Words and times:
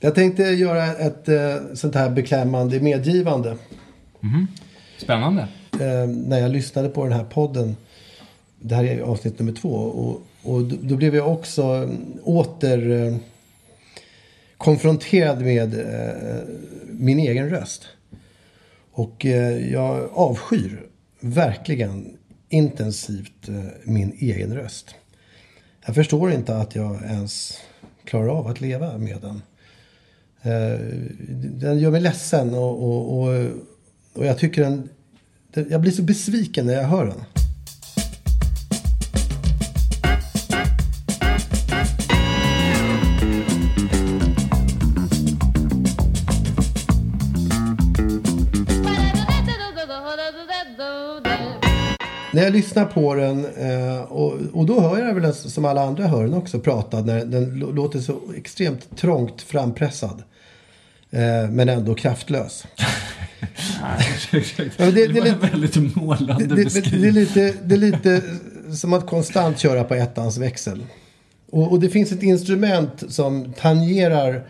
Jag 0.00 0.14
tänkte 0.14 0.42
göra 0.42 0.86
ett 0.86 1.28
eh, 1.28 1.56
sånt 1.74 1.94
här 1.94 2.10
beklämmande 2.10 2.80
medgivande. 2.80 3.56
Spännande. 4.98 5.48
Eh, 5.72 6.08
när 6.08 6.38
jag 6.38 6.50
lyssnade 6.50 6.88
på 6.88 7.04
den 7.04 7.12
här 7.12 7.24
podden. 7.24 7.76
Det 8.60 8.74
här 8.74 8.84
är 8.84 9.00
avsnitt 9.00 9.38
nummer 9.38 9.52
två. 9.52 9.74
Och, 9.74 10.22
och 10.42 10.62
då, 10.64 10.76
då 10.82 10.96
blev 10.96 11.14
jag 11.14 11.32
också 11.32 11.62
mm, 11.62 12.18
åter 12.22 12.90
eh, 12.90 13.16
konfronterad 14.56 15.42
med 15.42 15.74
eh, 15.74 16.40
min 16.86 17.18
egen 17.18 17.50
röst. 17.50 17.86
Och 18.92 19.26
eh, 19.26 19.72
jag 19.72 20.10
avskyr 20.12 20.86
verkligen 21.20 22.16
intensivt 22.48 23.48
eh, 23.48 23.54
min 23.84 24.12
egen 24.18 24.54
röst. 24.54 24.94
Jag 25.86 25.94
förstår 25.94 26.32
inte 26.32 26.56
att 26.56 26.74
jag 26.74 27.02
ens 27.02 27.58
klarar 28.04 28.28
av 28.28 28.46
att 28.46 28.60
leva 28.60 28.98
med 28.98 29.18
den. 29.20 29.42
Eh, 30.42 30.80
den 31.60 31.78
gör 31.78 31.90
mig 31.90 32.00
ledsen 32.00 32.54
och, 32.54 32.82
och, 32.82 33.18
och, 33.22 33.48
och 34.14 34.26
jag 34.26 34.38
tycker 34.38 34.62
den- 34.62 34.88
Jag 35.70 35.80
blir 35.80 35.92
så 35.92 36.02
besviken 36.02 36.66
när 36.66 36.74
jag 36.74 36.84
hör 36.84 37.06
den. 37.06 37.20
När 52.32 52.42
jag 52.42 52.52
lyssnar 52.52 52.84
på 52.84 53.14
den, 53.14 53.44
eh, 53.44 54.00
och, 54.00 54.32
och 54.52 54.66
då 54.66 54.80
hör 54.80 54.98
jag 54.98 55.14
väl 55.14 55.34
som 55.34 55.64
alla 55.64 55.82
andra 55.82 56.06
hör 56.06 56.24
den 56.24 56.34
också 56.34 56.60
prata, 56.60 57.00
när 57.00 57.24
den 57.24 57.50
lå- 57.62 57.72
låter 57.74 58.00
så 58.00 58.20
extremt 58.36 58.96
trångt 58.96 59.42
frampressad. 59.42 60.22
Eh, 61.10 61.50
men 61.50 61.68
ändå 61.68 61.94
kraftlös. 61.94 62.66
Det- 64.76 64.90
det 64.90 65.02
är 65.02 65.08
det, 65.08 65.20
var 65.20 65.24
lite- 65.24 65.28
en 65.30 65.40
väldigt 65.40 65.96
målande 65.96 66.46
Det, 66.56 66.64
det, 67.00 67.08
är 67.08 67.12
lite, 67.12 67.54
det 67.64 67.74
är 67.74 67.78
lite 67.78 68.22
som 68.76 68.92
att 68.92 69.06
konstant 69.06 69.58
köra 69.58 69.84
på 69.84 69.94
ettans 69.94 70.38
växel. 70.38 70.86
Och, 71.50 71.70
och 71.72 71.80
det 71.80 71.88
finns 71.88 72.12
ett 72.12 72.22
instrument 72.22 73.04
som 73.08 73.52
tangerar 73.52 74.42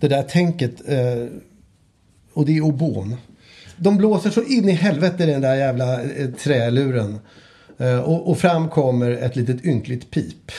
det 0.00 0.08
där 0.08 0.22
tänket. 0.22 0.88
Eh, 0.88 1.26
och 2.32 2.46
det 2.46 2.56
är 2.56 2.60
obon. 2.60 3.16
De 3.76 3.96
blåser 3.96 4.30
så 4.30 4.42
in 4.42 4.68
i 4.68 4.72
helvete 4.72 5.22
i 5.22 5.26
den 5.26 5.40
där 5.40 5.54
jävla 5.54 6.02
eh, 6.02 6.30
träluren. 6.30 7.18
Eh, 7.78 7.98
och, 7.98 8.30
och 8.30 8.38
fram 8.38 8.68
kommer 8.68 9.10
ett 9.10 9.36
litet 9.36 9.64
ynkligt 9.64 10.10
pip. 10.10 10.52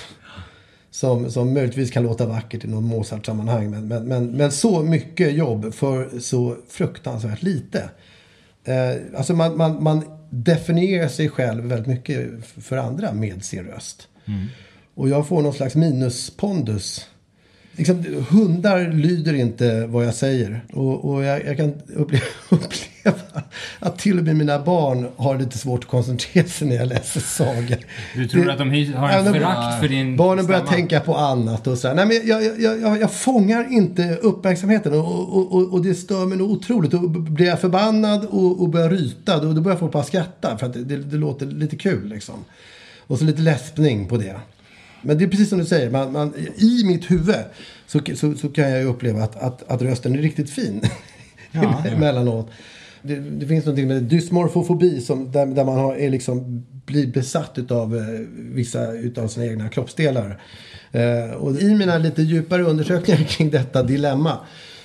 Som, 0.92 1.32
som 1.32 1.54
möjligtvis 1.54 1.92
kan 1.92 2.04
låta 2.04 2.26
vackert 2.26 2.66
i 2.66 2.68
någon 2.68 2.84
Mozart-sammanhang. 2.84 3.70
Men, 3.70 3.88
men, 3.88 4.06
men, 4.06 4.32
men 4.32 4.52
så 4.52 4.84
mycket 4.84 5.34
jobb 5.34 5.74
för 5.74 6.20
så 6.20 6.58
fruktansvärt 6.70 7.44
lite. 7.44 7.90
Eh, 8.64 9.18
alltså 9.18 9.34
man, 9.34 9.58
man, 9.58 9.84
man 9.84 10.04
definierar 10.30 11.08
sig 11.08 11.30
själv 11.30 11.64
väldigt 11.64 11.88
mycket 11.88 12.28
för 12.46 12.78
andra 12.78 13.14
med 13.14 13.44
sin 13.44 13.64
röst. 13.64 14.08
Och 14.96 15.10
jag 15.10 15.28
får 15.28 15.42
någon 15.42 15.54
slags 15.54 15.76
minuspondus. 15.76 17.08
Liksom, 17.76 18.04
hundar 18.30 18.92
lyder 18.94 19.34
inte 19.34 19.86
vad 19.86 20.06
jag 20.06 20.14
säger. 20.16 20.62
Och, 20.74 21.06
och 21.14 21.24
jag, 21.24 21.46
jag 21.46 21.58
kan 21.58 21.74
uppleva, 21.96 22.24
uppleva 22.50 23.18
att 23.80 24.00
till 24.00 24.20
och 24.20 24.26
med 24.26 24.36
mina 24.36 24.60
barn 24.60 25.08
har 25.18 25.38
lite 25.40 25.58
svårt 25.58 25.84
att 25.84 25.90
koncentrera 25.90 26.46
sig 26.48 26.68
när 26.68 26.76
jag 26.76 26.88
läser 26.88 27.20
sagor. 27.20 27.78
Du 28.16 28.28
tror 28.28 28.46
Det- 28.46 28.52
att 28.54 28.58
de 28.60 28.70
har 28.70 28.78
Ja, 29.12 29.12
en 29.12 29.26
de- 29.26 29.34
förakt 29.34 29.80
för 29.82 29.88
din 29.88 30.18
Barnen 30.18 30.46
börjar 30.46 30.60
stämma? 30.62 30.76
tänka 30.76 31.00
på 31.00 31.16
annat 31.18 31.68
och 31.68 31.78
så. 31.78 31.94
Nej, 31.94 32.06
men 32.06 32.28
jag, 32.28 32.44
jag, 32.44 32.60
jag, 32.62 32.82
jag, 32.82 33.02
jag 33.02 33.12
fångar 33.12 33.68
inte 33.72 34.18
uppmärksamheten 34.22 34.94
och, 34.94 35.36
och, 35.38 35.54
och, 35.56 35.74
och 35.74 35.84
det 35.86 35.96
stör 35.96 36.26
mig 36.26 36.38
nog 36.38 36.52
otroligt. 36.52 36.94
Och 36.94 37.10
blir 37.10 37.46
jag 37.48 37.62
förbannad 37.62 38.26
och, 38.26 38.62
och 38.62 38.70
börjar 38.70 38.90
ryta 38.90 39.40
då, 39.44 39.54
då 39.54 39.62
börjar 39.62 39.78
folk 39.78 39.92
bara 39.92 40.04
skratta 40.04 40.58
för 40.58 40.66
att 40.66 40.74
det, 40.74 40.84
det, 40.84 40.98
det 40.98 41.18
låter 41.18 41.46
lite 41.46 41.76
kul 41.76 42.08
liksom. 42.10 42.36
Och 43.08 43.20
så 43.20 43.26
lite 43.26 43.42
läspning 43.42 44.08
på 44.08 44.18
det. 44.18 44.36
Men 45.04 45.18
det 45.18 45.24
är 45.24 45.28
precis 45.28 45.50
som 45.50 45.60
du 45.60 45.66
säger, 45.66 45.90
man, 45.90 46.12
man, 46.12 46.34
i 46.56 46.84
mitt 46.86 47.12
huvud 47.12 47.36
så, 47.88 48.00
så, 48.16 48.34
så 48.34 48.50
kan 48.50 48.70
jag 48.70 48.86
uppleva 48.86 49.24
att, 49.24 49.36
att, 49.36 49.72
att 49.72 49.82
rösten 49.82 50.16
är 50.16 50.22
riktigt 50.22 50.50
fin. 50.50 50.82
Ja. 51.52 51.84
Emellanåt. 51.88 52.50
Det, 53.02 53.16
det 53.16 53.48
finns 53.48 53.66
någonting 53.66 53.88
med 53.88 54.04
dysmorfofobi 54.04 55.02
som, 55.02 55.32
där, 55.32 55.46
där 55.46 55.66
man 55.66 55.78
har, 55.78 55.96
är 55.96 56.10
liksom, 56.10 56.66
blir 56.86 57.08
besatt 57.08 57.72
av 57.72 57.98
eh, 57.98 58.04
vissa 58.36 58.92
utav 58.92 59.28
sina 59.28 59.46
egna 59.46 59.70
kroppsdelar. 59.70 60.42
Eh, 60.92 61.32
och 61.32 61.62
i 61.62 61.76
mina 61.76 61.98
lite 61.98 62.22
djupare 62.22 62.64
undersökningar 62.64 63.24
kring 63.28 63.50
detta 63.50 63.84
dilemma 63.84 64.38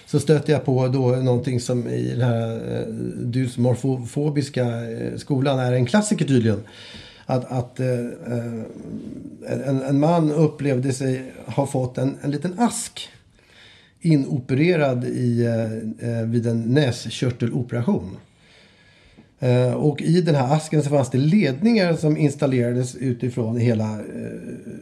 så 0.07 0.21
stötte 0.21 0.53
jag 0.53 0.65
på 0.65 0.89
då 0.89 1.07
någonting 1.09 1.61
som 1.61 1.89
i 1.89 2.11
den 2.11 2.29
här 2.29 2.53
eh, 2.55 2.87
dysmorfofobiska 3.17 4.65
eh, 4.65 5.17
skolan 5.17 5.59
är 5.59 5.73
en 5.73 5.87
klassiker 5.87 6.25
tydligen. 6.25 6.61
Att, 7.31 7.53
att 7.53 7.81
eh, 7.81 7.89
eh, 8.27 9.69
en, 9.69 9.83
en 9.83 10.01
man 10.01 10.33
upplevde 10.33 10.93
sig 10.93 11.33
ha 11.47 11.67
fått 11.67 11.99
en, 11.99 12.17
en 12.23 12.31
liten 12.31 12.59
ask 12.59 13.09
inopererad 14.01 15.05
i, 15.05 15.45
eh, 15.45 16.11
eh, 16.11 16.27
vid 16.27 16.47
en 16.47 16.63
näskörteloperation. 16.63 18.17
Eh, 19.39 19.73
och 19.73 20.03
i 20.03 20.21
den 20.21 20.35
här 20.35 20.55
asken 20.55 20.83
så 20.83 20.91
fanns 20.91 21.11
det 21.11 21.19
ledningar 21.19 21.95
som 21.95 22.17
installerades 22.17 22.95
utifrån 22.95 23.57
hela 23.57 23.93
eh, 23.93 24.01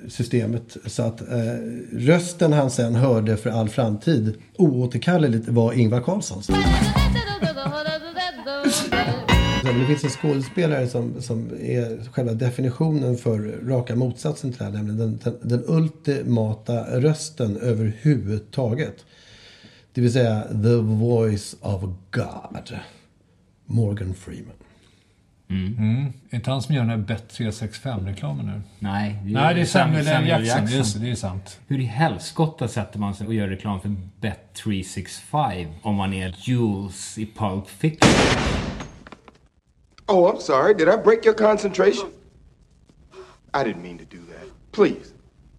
systemet. 0.08 0.76
Så 0.86 1.02
att 1.02 1.20
eh, 1.20 1.26
rösten 1.92 2.52
han 2.52 2.70
sen 2.70 2.94
hörde 2.94 3.36
för 3.36 3.50
all 3.50 3.68
framtid 3.68 4.34
oåterkalleligt 4.56 5.48
var 5.48 5.72
Ingvar 5.72 6.00
Carlssons. 6.00 6.50
Men 9.72 9.80
det 9.80 9.86
finns 9.86 10.04
en 10.04 10.10
skådespelare 10.10 10.86
som, 10.86 11.22
som 11.22 11.50
är 11.60 12.10
själva 12.12 12.32
definitionen 12.32 13.16
för 13.16 13.38
raka 13.66 13.96
motsatsen 13.96 14.52
till 14.52 14.58
det 14.58 14.64
här. 14.64 14.72
Nämligen 14.72 14.98
den, 14.98 15.18
den, 15.24 15.48
den 15.48 15.64
ultimata 15.66 17.00
rösten 17.00 17.56
överhuvudtaget. 17.56 19.04
Det 19.92 20.00
vill 20.00 20.12
säga 20.12 20.42
the 20.42 20.76
voice 20.76 21.56
of 21.60 21.82
God. 22.10 22.78
Morgan 23.66 24.14
Freeman. 24.14 24.54
Mm. 25.50 26.12
Är 26.30 26.36
inte 26.36 26.50
han 26.50 26.62
som 26.62 26.74
gör 26.74 26.82
den 26.82 26.90
här 26.90 26.96
Bet 26.96 27.38
365-reklamen 27.38 28.46
nu? 28.46 28.62
Nej, 28.78 29.18
det 29.22 29.30
är, 29.30 29.34
Nej, 29.34 29.54
det 29.54 29.60
är 29.60 29.64
Samuel, 29.64 30.06
L. 30.08 30.28
Jackson. 30.28 30.46
Jackson. 30.46 30.78
Just 30.78 30.94
det, 30.94 31.04
det 31.04 31.10
är 31.10 31.14
sant. 31.14 31.60
Hur 31.66 31.80
i 31.80 31.84
helskotta 31.84 32.68
sätter 32.68 32.98
man 32.98 33.14
sig 33.14 33.26
och 33.26 33.34
gör 33.34 33.48
reklam 33.48 33.80
för 33.80 33.96
Bet365 34.20 35.66
om 35.82 35.94
man 35.94 36.12
är 36.12 36.34
Jules 36.38 37.18
i 37.18 37.26
Pulp 37.26 37.68
Fiction? 37.68 38.10
Oh, 40.08 40.32
I'm 40.32 40.40
sorry. 40.40 40.74
Did 40.74 40.88
I 40.88 40.96
break 40.96 41.24
your 41.24 41.34
concentration? 41.34 42.10
I 43.54 43.64
didn't 43.64 43.82
mean 43.82 43.98
to 43.98 44.04
do 44.04 44.22
that. 44.32 44.48
Please, 44.72 45.12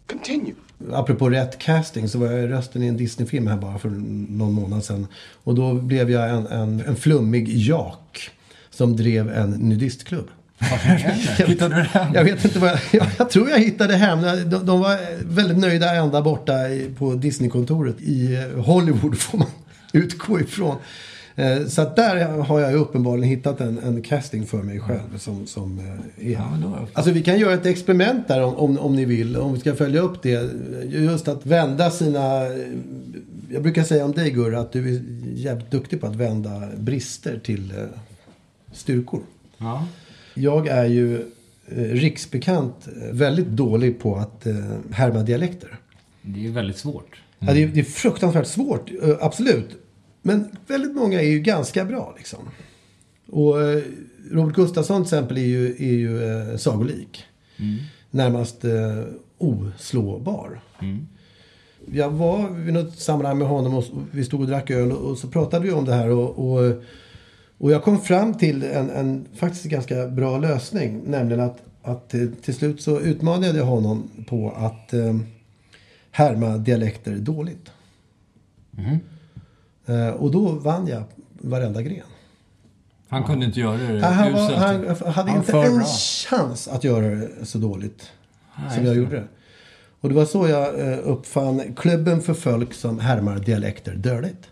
continue. 0.08 0.56
Apropå 0.92 1.30
rätt 1.30 1.60
casting 1.60 2.10
så 2.10 2.20
var 2.20 2.28
jag 2.32 2.52
rösten 2.52 2.84
i 2.84 2.88
en 2.88 2.98
Disney-film 2.98 3.48
här 3.48 3.58
bara 3.58 3.80
för 3.80 3.90
någon 4.30 4.54
månad 4.54 4.84
sedan. 4.84 5.08
Och 5.44 5.56
då 5.56 5.74
blev 5.74 6.12
jag 6.12 6.30
en, 6.30 6.48
en, 6.48 6.80
en 6.80 6.96
flummig 6.96 7.50
jak 7.50 8.30
som 8.70 8.96
drev 8.96 9.30
en 9.30 9.52
nudistklubb. 9.52 10.28
Hittade 11.48 11.76
du 11.76 11.86
den? 11.94 12.14
Jag 12.14 12.24
vet 12.24 12.46
inte 12.46 12.60
vad 12.60 12.70
jag, 12.70 12.80
jag, 12.92 13.08
jag 13.18 13.30
tror 13.30 13.50
jag 13.50 13.60
hittade 13.60 13.96
hem. 13.96 14.22
De, 14.50 14.66
de 14.66 14.80
var 14.80 15.24
väldigt 15.26 15.58
nöjda 15.58 15.96
ända 15.96 16.22
borta 16.22 16.54
på 16.98 17.14
Disneykontoret 17.14 18.02
i 18.02 18.38
Hollywood 18.58 19.18
får 19.18 19.38
man 19.38 19.48
utgå 19.94 20.40
ifrån. 20.40 20.76
Eh, 21.38 21.66
Så 21.68 21.82
att 21.82 21.96
där 21.96 22.28
har 22.28 22.60
jag 22.60 22.74
uppenbarligen 22.74 23.30
hittat 23.30 23.62
en, 23.62 23.78
en 23.80 24.02
casting 24.02 24.46
för 24.46 24.64
mig 24.64 24.80
själv 24.80 25.18
som, 25.18 25.48
som 25.48 25.80
eh, 26.18 26.32
är... 26.32 26.42
Alltså 26.94 27.12
vi 27.12 27.24
kan 27.24 27.40
göra 27.40 27.54
ett 27.54 27.66
experiment 27.66 28.28
där 28.28 28.44
om, 28.44 28.56
om, 28.56 28.78
om 28.78 28.96
ni 28.96 29.06
vill. 29.06 29.38
Om 29.38 29.54
vi 29.54 29.60
ska 29.60 29.76
följa 29.76 30.02
upp 30.02 30.22
det. 30.22 30.52
Just 30.86 31.28
att 31.28 31.46
vända 31.46 31.90
sina... 31.92 32.42
Jag 33.52 33.64
brukar 33.64 33.84
säga 33.84 34.06
om 34.06 34.12
dig 34.12 34.32
Gurra 34.32 34.60
att 34.60 34.72
du 34.72 34.96
är 34.96 35.02
jävligt 35.36 35.72
duktig 35.72 36.02
på 36.02 36.08
att 36.08 36.16
vända 36.16 36.62
brister 36.78 37.40
till 37.44 37.72
eh, 37.72 37.84
styrkor. 38.72 39.22
Ja. 39.58 39.88
Jag 40.34 40.68
är 40.68 40.86
ju 40.86 41.16
eh, 41.68 41.84
riksbekant 41.84 42.88
eh, 42.88 43.14
väldigt 43.16 43.48
dålig 43.48 44.00
på 44.00 44.16
att 44.16 44.46
eh, 44.46 44.56
härma 44.92 45.24
dialekter. 45.24 45.78
Det 46.22 46.48
är 46.48 46.52
väldigt 46.52 46.78
svårt. 46.78 47.22
Ja, 47.40 47.54
det, 47.54 47.64
är, 47.64 47.68
det 47.68 47.80
är 47.80 47.84
fruktansvärt 47.84 48.48
svårt, 48.48 48.92
eh, 49.04 49.16
absolut. 49.22 49.70
Men 50.28 50.58
väldigt 50.68 50.96
många 50.96 51.22
är 51.22 51.28
ju 51.28 51.40
ganska 51.40 51.86
bra 51.86 52.14
liksom. 52.18 52.40
Och 53.28 53.62
eh, 53.62 53.84
Robert 54.32 54.56
Gustafsson 54.56 55.04
till 55.04 55.08
exempel 55.08 55.38
är 55.38 55.42
ju, 55.42 55.70
är 55.70 55.94
ju 55.94 56.24
eh, 56.24 56.58
sagolik. 56.58 57.24
Närmast 58.12 58.66
eh, 58.66 59.04
oslåbar. 59.38 60.62
Jag 61.92 62.10
var 62.10 62.50
vid 62.50 62.74
något 62.74 63.00
sammanhang 63.00 63.38
med 63.38 63.48
honom 63.48 63.74
och 63.74 63.84
vi 64.12 64.24
stod 64.24 64.42
och 64.42 64.48
drack 64.48 64.70
öl 64.72 64.92
och, 64.92 65.12
och 65.12 65.18
så 65.18 65.28
pratade 65.28 65.66
vi 65.66 65.72
om 65.72 65.86
det 65.86 65.94
här. 65.94 66.10
Och, 66.10 66.30
och, 66.30 66.84
och 67.58 67.72
jag 67.72 67.84
kom 67.84 68.00
fram 68.00 68.34
till 68.34 68.64
en, 68.64 68.90
en 68.90 69.26
faktiskt 69.36 69.66
ganska 69.66 70.08
bra 70.08 70.38
lösning. 70.38 71.02
Nämligen 71.06 71.44
att, 71.44 71.62
att 71.82 72.14
eh, 72.14 72.28
till 72.42 72.54
slut 72.54 72.82
så 72.82 73.00
utmanade 73.00 73.58
jag 73.58 73.66
honom 73.66 74.10
på 74.28 74.52
att 74.52 74.94
eh, 74.94 75.18
härma 76.12 76.58
dialekter 76.58 77.16
dåligt. 77.16 77.72
Eh, 78.78 79.17
och 80.18 80.32
då 80.32 80.52
vann 80.52 80.88
jag 80.88 81.04
varenda 81.32 81.82
gren. 81.82 82.04
Han 83.10 83.24
kunde 83.24 83.46
inte 83.46 83.60
göra 83.60 83.78
det 83.78 84.02
Han, 84.06 84.14
han, 84.14 84.34
var, 84.34 84.52
han 84.52 84.86
hade 85.14 85.32
Han 85.32 85.38
inte 85.38 85.52
en 85.58 85.76
bra. 85.78 85.86
chans 86.30 86.68
att 86.68 86.84
göra 86.84 87.08
det 87.08 87.46
så 87.46 87.58
dåligt 87.58 88.12
Nej, 88.60 88.76
som 88.76 88.86
jag 88.86 88.96
gjorde 88.96 89.16
det. 89.16 89.28
Och 90.02 90.10
det 90.10 90.16
var 90.16 90.26
så 90.26 90.48
jag 90.48 90.80
eh, 90.92 91.00
uppfann 91.04 91.76
klubben 91.76 92.22
för 92.22 92.34
folk 92.34 92.74
som 92.74 93.00
härmar 93.00 93.40
dialekter 93.40 93.96
dåligt. 93.96 94.50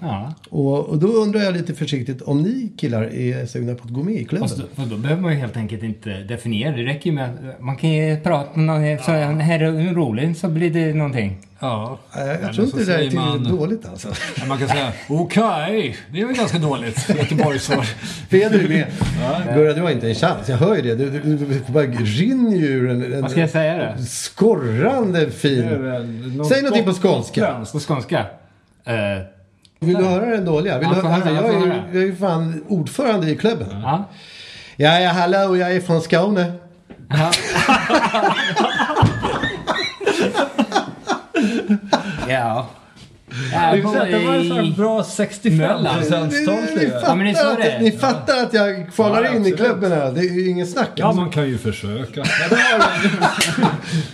Ja. 0.00 0.34
Och, 0.50 0.88
och 0.88 0.98
då 0.98 1.06
undrar 1.06 1.40
jag 1.40 1.54
lite 1.54 1.74
försiktigt 1.74 2.22
om 2.22 2.42
ni 2.42 2.72
killar 2.78 3.02
är 3.02 3.46
sugna 3.46 3.74
på 3.74 3.84
att 3.84 3.90
gå 3.90 4.02
med 4.02 4.14
i 4.14 4.24
klubben? 4.24 4.48
Fast 4.48 4.60
då, 4.60 4.66
fast 4.74 4.90
då 4.90 4.96
behöver 4.96 5.22
man 5.22 5.32
ju 5.32 5.38
helt 5.38 5.56
enkelt 5.56 5.82
inte 5.82 6.10
definiera. 6.10 6.76
Det 6.76 6.82
räcker 6.82 7.10
ju 7.10 7.16
med 7.16 7.24
att 7.30 7.60
man 7.60 7.76
kan 7.76 7.90
ju 7.90 8.20
prata 8.20 8.60
med 8.60 8.66
någon 8.66 8.98
så 9.04 9.10
här 9.12 9.60
är 9.62 9.94
rolig 9.94 10.36
så 10.36 10.48
blir 10.48 10.70
det 10.70 10.94
någonting. 10.94 11.38
Ja. 11.58 11.98
Jag 12.14 12.22
Eller 12.28 12.36
tror 12.52 12.52
så 12.52 12.62
inte 12.62 12.78
det 12.78 12.84
där 12.98 12.98
är 12.98 13.10
man- 13.14 13.44
dåligt 13.56 13.86
alltså. 13.88 14.08
Ja, 14.40 14.46
Man 14.46 14.58
kan 14.58 14.68
säga 14.68 14.92
okej, 15.08 15.96
det 16.12 16.20
är 16.20 16.26
väl 16.26 16.36
ganska 16.36 16.58
dåligt. 16.58 17.08
Göteborgssvar. 17.18 17.88
Peder 18.30 18.58
är 18.64 18.68
med. 18.68 18.86
Gurra, 19.54 19.72
du 19.72 19.80
har 19.82 19.90
inte 19.90 20.08
en 20.08 20.14
chans. 20.14 20.48
Jag 20.48 20.56
hör 20.56 20.76
ju 20.76 20.82
det. 20.82 20.94
Du, 20.94 21.10
du, 21.10 21.20
du, 21.36 21.36
du 21.66 21.72
bara 21.72 21.84
rinner 21.84 22.56
ju 22.56 22.66
ur 22.66 22.90
en, 22.90 23.12
en 23.12 23.22
Vad 23.22 23.30
ska 23.30 23.40
jag 23.40 23.50
säga 23.50 23.94
då? 23.98 24.02
skorrande 24.04 25.30
fin... 25.30 25.64
Säg 26.48 26.62
någonting 26.62 26.84
på 26.84 26.92
skånska. 26.92 27.66
På 27.72 27.80
skånska? 27.80 28.18
Eh, 28.84 28.94
Vill 29.84 29.96
du 29.96 30.04
höra 30.04 30.26
den 30.26 30.44
dåliga? 30.44 30.78
Vill 30.78 30.88
Ja, 30.88 30.94
du, 31.02 31.08
höra, 31.08 31.30
jag, 31.30 31.42
höra. 31.42 31.74
jag 31.92 32.02
är 32.02 32.06
ju 32.06 32.16
fan 32.16 32.64
ordförande 32.68 33.30
i 33.30 33.36
klubben. 33.36 33.66
ja. 33.82 34.04
Ja, 34.76 35.00
ja, 35.00 35.10
hallå, 35.10 35.56
jag 35.56 35.72
är 35.76 35.80
från 35.80 36.00
Skåne. 36.00 36.52
Ja. 37.08 37.30
ja. 42.28 42.66
Det 43.50 43.56
Jag 43.56 43.82
bor 43.82 44.26
var 44.26 44.34
en 44.34 44.48
sån 44.48 44.72
bra 44.74 45.04
65 45.04 45.58
Möllan. 45.58 46.00
Ni, 46.00 46.06
Ja, 47.02 47.14
men 47.14 47.26
det 47.26 47.32
det 47.32 47.74
att, 47.76 47.82
ni 47.82 47.90
fattar 47.92 48.42
att 48.42 48.54
jag 48.54 48.86
kvalar 48.94 49.24
Ja, 49.24 49.34
in 49.34 49.46
i 49.46 49.50
klubben 49.52 49.92
här. 49.92 50.12
Det 50.12 50.20
är 50.20 50.34
ju 50.34 50.48
ingen 50.50 50.66
snack. 50.66 50.90
Ja, 50.94 51.06
alltså. 51.06 51.20
man 51.20 51.30
kan 51.30 51.46
ju 51.48 51.58
försöka. 51.58 52.24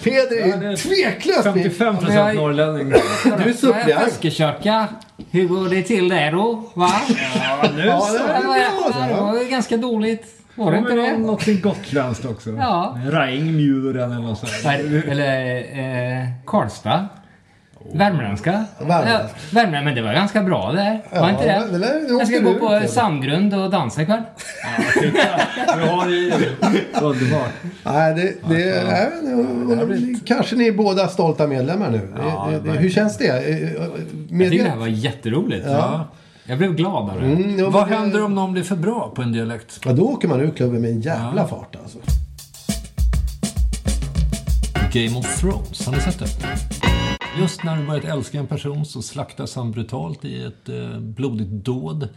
Peder 0.03 0.37
är 0.43 0.49
Ja, 0.49 0.57
det 0.57 0.67
är 0.67 0.77
tveklöst 0.77 1.43
55 1.45 1.87
Men 1.87 1.95
jag- 1.95 2.01
procent 2.05 2.35
norrlänning. 2.39 2.89
Du 3.45 3.51
är 3.51 3.53
suppleant. 3.55 4.05
Fiskekörka. 4.05 4.87
Hur 5.31 5.47
går 5.49 5.69
det 5.69 5.83
till 5.83 6.09
där 6.09 6.33
då? 6.33 6.65
Va? 6.75 6.91
Ja, 7.35 7.69
nu 7.77 7.85
Ja, 7.87 8.01
så. 8.01 8.13
det 8.13 8.19
Det 8.19 8.47
var, 8.47 8.57
är 8.57 9.09
det 9.09 9.15
bra. 9.15 9.25
var 9.33 9.39
ju 9.43 9.49
ganska 9.49 9.77
dåligt. 9.77 10.25
Var 10.55 10.71
det 10.71 10.77
Ja, 10.77 10.83
inte 10.83 10.95
men 10.95 11.05
det? 11.05 11.19
Någonting 11.19 11.61
gotländskt 11.61 12.25
också. 12.25 12.51
Ja. 12.51 12.99
Regnmuren 13.11 14.13
eller 14.13 14.23
något 14.23 14.39
sånt. 14.39 14.53
Eller 15.09 15.57
eh, 16.21 16.29
Karlstad. 16.47 17.09
Värmländska. 17.93 18.65
Värmland. 18.79 19.09
Ja, 19.11 19.21
Värmland, 19.53 19.85
men 19.85 19.95
det 19.95 20.03
var 20.03 20.13
ganska 20.13 20.43
bra 20.43 20.73
där. 20.73 21.01
Var 21.13 21.19
Ja, 21.19 21.31
inte 21.31 21.45
det? 21.45 21.73
det 21.73 21.79
där 21.79 22.01
jag 22.19 22.27
ska 22.29 22.39
gå 22.39 22.55
på 22.55 22.77
ut. 22.77 22.91
Sandgrund 22.91 23.55
och 23.55 23.71
dansa 23.71 24.03
ikväll. 24.03 24.23
Det. 25.01 25.11
Underbart. 27.03 27.51
Nej, 27.85 28.15
det, 28.15 28.55
det, 28.55 28.85
nej, 28.89 29.09
nu- 29.23 30.17
kanske 30.27 30.57
ni 30.57 30.67
är 30.67 30.73
båda 30.73 31.09
stolta 31.09 31.47
medlemmar 31.47 31.91
nu. 31.91 32.01
Ja, 32.19 32.49
det, 32.51 32.73
det, 32.73 32.79
hur 32.79 32.91
känns 32.91 33.19
det? 33.19 33.27
Eh, 33.27 33.73
Jag 33.73 34.51
tycker 34.51 34.65
det 34.65 34.71
här 34.71 34.77
var 34.77 34.87
jätteroligt. 34.87 35.65
Ja. 35.69 36.09
Jag 36.45 36.59
blev 36.59 36.75
glad 36.75 37.11
av 37.11 37.21
det. 37.21 37.27
Mm, 37.27 37.71
Vad 37.71 37.89
men- 37.89 37.99
händer 37.99 38.25
om 38.25 38.35
någon 38.35 38.53
blir 38.53 38.63
för 38.63 38.77
bra 38.77 39.13
på 39.17 39.23
en 39.23 39.33
dialekt? 39.33 39.81
Ja, 39.85 39.93
då 39.93 40.03
åker 40.03 40.29
man 40.29 40.41
ur 40.41 40.51
klubben 40.51 40.81
med 40.81 40.91
en 40.91 41.01
jävla 41.01 41.47
fart 41.47 41.77
alltså. 41.83 41.99
Game 44.93 45.19
of 45.19 45.41
Thrones, 45.41 45.87
har 45.87 45.93
ni 45.93 46.01
sett 46.01 46.19
det? 46.19 46.27
Just 47.39 47.65
när 47.65 47.77
du 47.77 47.87
börjat 47.87 48.05
älska 48.05 48.39
en 48.39 48.47
person 48.47 48.87
så 48.87 49.03
slaktas 49.03 49.57
han 49.57 49.73
brutalt 49.73 50.25
i 50.25 50.43
ett 50.43 50.69
eh, 50.69 50.99
blodigt 50.99 51.51
dåd. 51.51 52.09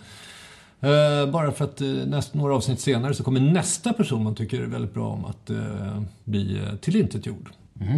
Eh, 0.80 1.32
bara 1.32 1.52
för 1.52 1.66
att 1.66 1.82
eh, 1.82 1.88
näst, 1.88 2.34
några 2.34 2.56
avsnitt 2.56 2.80
senare 2.80 3.14
så 3.14 3.24
kommer 3.24 3.40
nästa 3.40 3.94
person 3.94 4.24
man 4.24 4.36
tycker 4.36 4.62
är 4.62 4.66
väldigt 4.66 4.94
bra 4.94 5.08
om 5.08 5.26
att 5.26 5.50
eh, 5.50 6.02
bli 6.24 6.58
eh, 6.58 6.76
tillintetgjord. 6.76 7.50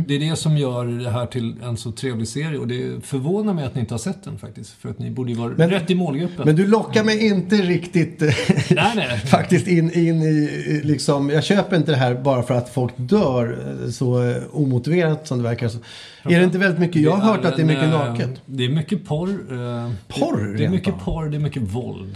Det 0.08 0.16
är 0.16 0.20
det 0.20 0.36
som 0.36 0.58
gör 0.58 0.86
det 0.86 1.10
här 1.10 1.26
till 1.26 1.56
en 1.64 1.78
så 1.78 1.92
trevlig 1.92 2.28
serie 2.28 2.58
och 2.58 2.68
det 2.68 3.06
förvånar 3.06 3.54
mig 3.54 3.66
att 3.66 3.76
ni 3.76 3.82
inte 3.82 3.94
har 3.94 4.00
sett 4.00 4.24
den 4.24 4.38
faktiskt. 4.38 4.70
För 4.72 4.90
att 4.90 5.00
ni 5.00 5.12
borde 5.12 5.32
ju 5.32 5.38
vara 5.38 5.54
Men- 5.58 5.70
rätt 5.70 5.90
i 5.92 5.96
målgruppen. 5.96 6.46
Men 6.46 6.56
du 6.56 6.68
lockar 6.68 7.04
mig 7.04 7.26
inte 7.28 7.56
riktigt 7.56 8.22
eh, 8.22 8.28
Nej, 8.72 8.92
nej. 8.96 9.18
faktiskt 9.26 9.68
in, 9.68 9.92
in 9.92 10.22
i, 10.22 10.82
liksom, 10.84 11.30
jag 11.30 11.44
köper 11.44 11.78
inte 11.78 11.92
det 11.92 11.98
här 11.98 12.16
bara 12.16 12.44
för 12.44 12.54
att 12.54 12.70
folk 12.70 12.94
dör 12.98 13.58
eh, 13.84 13.90
så 13.90 14.24
eh, 14.30 14.36
omotiverat 14.52 15.28
som 15.28 15.38
det 15.38 15.44
verkar. 15.44 15.68
Så. 15.68 15.78
Är 16.24 16.38
det 16.40 16.44
inte 16.44 16.58
väldigt 16.58 16.80
mycket, 16.80 17.02
jag 17.02 17.12
har 17.12 17.32
hört 17.34 17.46
att 17.46 17.56
det 17.56 17.62
är 17.62 17.66
mycket 17.66 17.84
eh, 17.84 17.90
naket. 17.90 18.42
Det 18.46 18.66
är 18.66 18.70
mycket 18.70 19.06
porr. 19.06 19.30
eh, 19.30 19.92
Porr, 20.08 20.48
Det, 20.52 20.58
det 20.58 20.66
är 20.66 20.70
mycket 20.70 21.00
porr, 21.00 21.30
det 21.30 21.38
är 21.38 21.40
mycket 21.42 21.62
våld. 21.62 22.16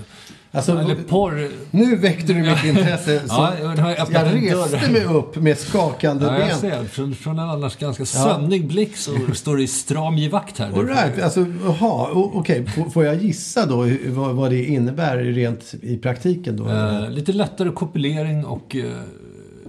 Alltså, 0.52 0.72
Eller 0.80 0.96
porr. 0.96 1.50
nu 1.72 1.96
väckte 1.96 2.34
du 2.34 2.42
mitt 2.42 2.64
intresse. 2.66 3.20
Så 3.20 3.26
Ja, 3.36 3.54
jag 3.62 3.78
dörr. 3.78 4.72
reste 4.74 4.92
mig 4.92 5.04
upp 5.06 5.36
med 5.36 5.58
skakande 5.58 6.26
Ja, 6.26 6.40
jag 6.40 6.48
ben. 6.48 6.58
ser. 6.60 6.84
Från, 6.84 7.16
från 7.16 7.40
en 7.40 7.50
annars 7.50 7.76
ganska 7.78 8.06
sömnig 8.06 8.68
blick 8.68 8.98
så 8.98 9.12
står 9.34 9.58
det 9.58 9.64
i 9.64 9.68
stram 9.68 10.18
givakt 10.18 10.58
här. 10.60 10.72
All 10.72 10.88
right, 10.88 11.22
alltså, 11.24 11.46
jaha, 11.64 12.12
o- 12.14 12.32
okej. 12.34 12.66
Får- 12.94 13.06
jag 13.06 13.16
gissa 13.24 13.66
då 13.66 13.88
vad, 14.08 14.36
vad 14.36 14.50
det 14.52 14.66
innebär 14.66 15.18
rent 15.18 15.74
i 15.82 15.98
praktiken 15.98 16.58
då? 16.58 16.70
Eh, 16.70 17.10
lite 17.10 17.34
lättare 17.34 17.70
kopulering 17.72 18.46
och 18.46 18.76
eh, 18.76 18.84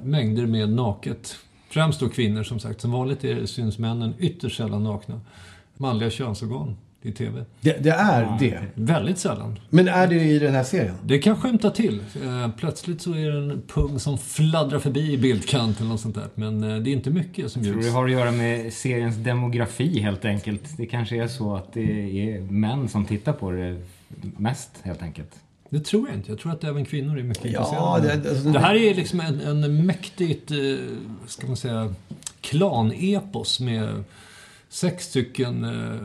mängder 0.03 0.47
med 0.47 0.69
naket. 0.73 1.37
Främst 1.71 2.01
då 2.01 2.09
kvinnor 2.09 2.43
som 2.43 2.59
sagt. 2.61 2.81
Som 2.81 2.93
vanligt 2.93 3.25
är, 3.25 3.47
syns 3.47 3.79
männen 3.79 4.15
ytterst 4.19 4.57
sällan 4.57 4.85
nakna. 4.85 5.21
Manliga 5.77 6.11
könsorgan 6.11 6.77
i 7.03 7.13
TV. 7.13 7.45
Det, 7.61 7.77
det 7.83 7.91
är 7.91 8.37
det. 8.41 8.61
Väldigt 8.75 9.19
sällan. 9.19 9.59
Men 9.71 9.89
är 9.89 10.07
det 10.07 10.15
i 10.25 10.39
den 10.39 10.55
här 10.55 10.63
serien? 10.65 10.95
Det 11.05 11.19
kan 11.19 11.37
skymta 11.41 11.71
till. 11.71 12.01
Eh, 12.25 12.51
plötsligt 12.59 13.03
så 13.03 13.13
är 13.13 13.31
det 13.31 13.39
en 13.39 13.63
pung 13.69 13.99
som 13.99 14.19
fladdrar 14.19 14.79
förbi 14.79 15.13
i 15.13 15.19
bildkant 15.19 15.81
eller 15.81 15.97
sånt 15.97 16.15
där. 16.15 16.29
Men 16.35 16.65
eh, 16.65 16.77
det 16.79 16.91
är 16.91 16.93
inte 16.93 17.11
mycket 17.11 17.53
som 17.53 17.63
Jag 17.63 17.67
tror 17.67 17.75
bjuds. 17.81 17.87
det 17.89 17.93
har 17.99 18.05
att 18.05 18.11
göra 18.13 18.31
med 18.33 18.73
seriens 18.73 19.17
demografi 19.17 20.01
helt 20.01 20.25
enkelt. 20.25 20.77
Det 20.77 20.87
kanske 20.87 21.23
är 21.23 21.29
så 21.29 21.55
att 21.57 21.73
det 21.73 21.83
är 22.35 22.41
män 22.41 22.89
som 22.89 23.05
tittar 23.05 23.33
på 23.33 23.51
det 23.51 23.81
mest 24.37 24.71
helt 24.83 25.03
enkelt. 25.03 25.31
Det 25.71 25.81
tror 25.81 26.09
jag 26.09 26.17
inte. 26.17 26.31
Jag 26.33 26.39
tror 26.41 26.53
att 26.53 26.65
även 26.65 26.85
kvinnor 26.85 27.19
är 27.19 27.23
mycket 27.23 27.45
Ja, 27.53 27.97
intresserade. 27.99 28.23
det, 28.23 28.31
alltså, 28.31 28.49
Det 28.51 28.59
här 28.59 28.75
är 28.75 28.95
liksom 28.95 29.21
en, 29.21 29.41
en 29.41 29.87
mäktigt, 29.87 30.51
eh, 30.51 30.57
ska 31.27 31.47
man 31.47 31.57
säga, 31.57 31.95
klanepos 32.41 33.61
med 33.61 34.05
sex 34.71 35.05
stycken 35.05 35.65
eh, 35.65 35.97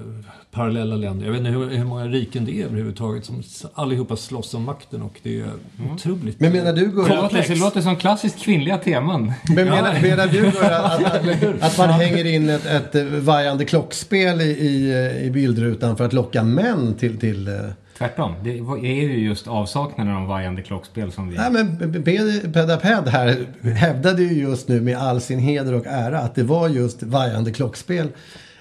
parallella 0.52 0.96
länder. 0.96 1.26
Jag 1.26 1.32
vet 1.32 1.40
inte 1.40 1.52
hur, 1.52 1.70
hur 1.70 1.86
många 1.86 2.06
riken 2.06 2.46
det 2.46 2.62
är 2.62 2.66
överhuvudtaget 2.66 3.26
som 3.26 3.44
allihopa 3.74 4.16
slåss 4.16 4.54
om 4.54 4.64
makten 4.64 5.02
och 5.02 5.20
det 5.24 5.40
är 5.40 5.46
otroligt. 5.94 6.40
Men 6.40 6.52
menar 6.52 6.74
du 6.74 6.86
Det 6.86 6.92
Gurra, 6.92 7.22
låter, 7.22 7.46
det 7.48 7.56
låter 7.56 7.82
som 7.82 7.96
klassiskt 7.96 8.40
kvinnliga 8.40 8.78
teman. 8.78 9.34
men 9.56 9.66
menar, 9.66 10.02
menar 10.02 10.28
du 10.28 10.42
Gurra 10.42 10.78
att, 10.78 11.62
att 11.62 11.78
man 11.78 11.90
hänger 11.90 12.26
in 12.26 12.50
ett, 12.50 12.66
ett 12.66 12.96
eh, 12.96 13.04
vajande 13.04 13.66
klockspel 13.66 14.42
i, 14.42 14.46
i, 14.46 14.92
eh, 14.92 15.24
i 15.28 15.32
bildrutan 15.32 15.98
för 15.98 16.06
att 16.06 16.14
locka 16.14 16.44
män 16.44 16.94
till... 16.94 17.20
till 17.20 17.48
eh, 17.48 17.54
Tvärtom. 17.98 18.34
Det 18.44 18.50
är 18.50 18.86
ju 18.86 19.20
just 19.20 19.48
avsaknaden 19.48 20.16
av 20.16 20.28
vajande 20.28 20.62
klockspel 20.62 21.12
som 21.12 21.30
vi... 21.30 21.38
Nej 21.38 21.52
men 21.52 21.80
Ped- 22.04 22.54
Pedaped 22.54 23.08
här 23.08 23.46
hävdade 23.76 24.24
ju 24.24 24.42
just 24.42 24.68
nu 24.68 24.82
med 24.82 24.98
all 24.98 25.22
sin 25.22 25.40
heder 25.40 25.74
och 25.74 25.86
ära 25.86 26.20
att 26.20 26.36
det 26.36 26.44
var 26.44 26.70
just 26.70 27.04
vajande 27.04 27.52
klockspel 27.52 28.08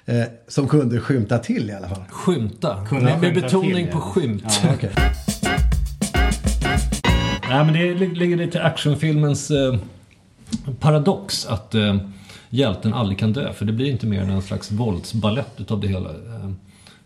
eh, 0.07 0.25
som 0.49 0.69
kunde 0.69 1.01
skymta 1.01 1.39
till 1.39 1.71
i 1.71 1.73
alla 1.73 1.89
fall. 1.89 2.05
Skymta. 2.11 2.87
Kunna 2.89 3.01
med, 3.01 3.13
med 3.13 3.21
skymta 3.21 3.41
betoning 3.41 3.85
till, 3.85 3.93
på 3.93 3.99
ja. 3.99 4.03
skymt. 4.03 4.61
Ja. 4.63 4.71
Okej. 4.75 4.91
Nej, 7.49 7.65
men 7.65 7.73
det 7.73 7.95
lig- 7.95 8.17
ligger 8.17 8.37
lite 8.37 8.59
i 8.59 8.61
actionfilmens 8.61 9.51
eh, 9.51 9.77
paradox 10.81 11.47
att 11.47 11.75
eh, 11.75 11.97
hjälten 12.51 12.95
aldrig 12.95 13.19
kan 13.19 13.33
dö. 13.33 13.53
För 13.53 13.65
det 13.65 13.73
blir 13.73 13.91
inte 13.91 14.07
mer 14.07 14.21
än 14.21 14.31
en 14.31 14.43
slags 14.43 14.73
våldsballett 14.73 15.53
utav 15.61 15.81
det 15.81 15.89
hela. 15.89 16.11
Eh, 16.11 16.51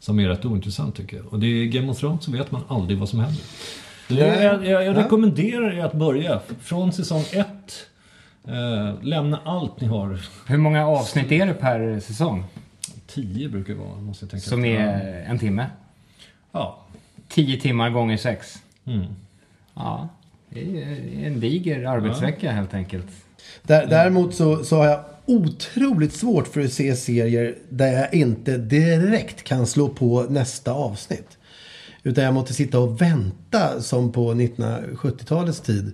som 0.01 0.21
är 0.21 0.29
rätt 0.29 0.45
ointressant 0.45 0.97
tycker 0.97 1.17
jag. 1.17 1.27
Och 1.27 1.39
det 1.39 1.47
är 1.47 1.65
Game 1.65 1.89
of 1.91 1.99
Thrones 1.99 2.25
så 2.25 2.31
vet 2.31 2.51
man 2.51 2.63
aldrig 2.69 2.99
vad 2.99 3.09
som 3.09 3.21
händer. 3.21 3.43
Är, 4.09 4.43
jag, 4.45 4.67
jag, 4.67 4.85
jag 4.85 4.97
rekommenderar 4.97 5.73
er 5.73 5.85
att 5.85 5.93
börja 5.93 6.41
från 6.63 6.93
säsong 6.93 7.25
ett. 7.33 7.87
Eh, 8.49 9.03
lämna 9.03 9.41
allt 9.45 9.81
ni 9.81 9.87
har. 9.87 10.21
Hur 10.47 10.57
många 10.57 10.87
avsnitt 10.87 11.33
är 11.33 11.47
det 11.47 11.55
per 11.55 12.01
säsong? 12.01 12.45
Tio 13.09 13.49
brukar 13.49 13.75
det 13.75 13.81
vara, 13.81 14.01
måste 14.01 14.25
jag 14.25 14.31
tänka 14.31 14.47
Som 14.47 14.65
efter. 14.65 14.81
är 14.81 15.25
en 15.25 15.39
timme? 15.39 15.67
Ja. 16.53 16.85
Tio 17.29 17.61
timmar 17.61 17.91
gånger 17.91 18.17
sex? 18.17 18.63
Mm. 18.85 19.07
Ja, 19.75 20.09
det 20.49 20.83
är 20.83 21.27
en 21.27 21.41
diger 21.41 21.85
arbetsvecka 21.85 22.53
helt 22.53 22.75
enkelt. 22.75 23.07
Där, 23.63 23.87
däremot 23.87 24.35
så, 24.35 24.65
så 24.65 24.77
har 24.77 24.87
jag 24.87 25.05
otroligt 25.27 26.13
svårt 26.13 26.47
för 26.47 26.61
att 26.61 26.73
se 26.73 26.97
serier 26.97 27.55
där 27.69 27.93
jag 27.93 28.15
inte 28.15 28.57
direkt 28.59 29.43
kan 29.43 29.67
slå 29.67 29.89
på 29.89 30.27
nästa 30.31 30.73
avsnitt. 30.73 31.39
Utan 32.03 32.25
jag 32.25 32.35
måste 32.35 32.55
sitta 32.55 32.79
och 32.79 33.01
vänta 33.01 33.83
som 33.83 34.13
på 34.13 34.35
1970-talets 34.35 35.61
tid 35.61 35.93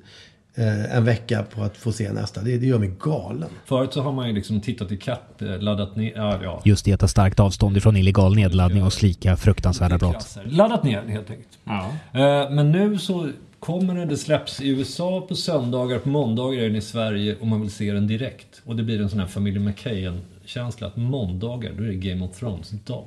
en 0.63 1.05
vecka 1.05 1.45
på 1.55 1.63
att 1.63 1.77
få 1.77 1.93
se 1.93 2.13
nästa. 2.13 2.43
Det, 2.43 2.59
det 2.59 2.67
gör 2.67 2.79
mig 2.79 2.93
galen. 3.01 3.49
Förut 3.65 3.93
så 3.93 4.03
har 4.03 4.13
man 4.13 4.29
ju 4.29 4.35
liksom 4.35 4.61
tittat 4.61 4.93
i 4.93 4.97
kapp, 4.97 5.43
eh, 5.43 5.59
laddat 5.59 5.97
ner, 5.97 6.13
ja, 6.17 6.39
ja. 6.43 6.61
Just 6.65 6.85
det 6.85 6.93
att 6.93 7.01
ta 7.01 7.09
starkt 7.09 7.41
avstånd 7.41 7.77
ifrån 7.77 7.97
illegal 7.97 8.35
nedladdning 8.37 8.83
och 8.83 8.93
slika 8.93 9.37
fruktansvärda 9.37 9.99
brott. 9.99 10.39
Laddat 10.45 10.85
ner 10.85 11.03
helt 11.03 11.31
enkelt. 11.31 11.59
Ja. 11.65 11.91
Eh, 12.13 12.51
Men 12.51 12.73
nu 12.73 12.99
så 12.99 13.31
kommer 13.61 13.95
det, 13.95 14.05
det 14.05 14.17
släpps 14.17 14.61
i 14.61 14.69
USA 14.69 15.21
på 15.29 15.35
söndagar, 15.35 15.99
på 15.99 16.09
måndagar 16.09 16.59
är 16.61 16.67
den 16.67 16.77
i 16.77 16.81
Sverige 16.81 17.37
och 17.41 17.47
man 17.47 17.61
vill 17.61 17.71
se 17.71 17.93
den 17.93 18.07
direkt. 18.07 18.63
Och 18.65 18.77
det 18.77 18.83
blir 18.83 19.01
en 19.01 19.11
sån 19.11 19.21
här 19.21 19.27
familjen 19.27 19.65
McKayen-känsla 19.65 20.87
att 20.87 20.97
måndagar, 20.97 21.73
då 21.79 21.83
är 21.83 21.89
det 21.89 21.95
Game 21.95 22.25
of 22.25 22.39
Thrones-dag. 22.39 23.05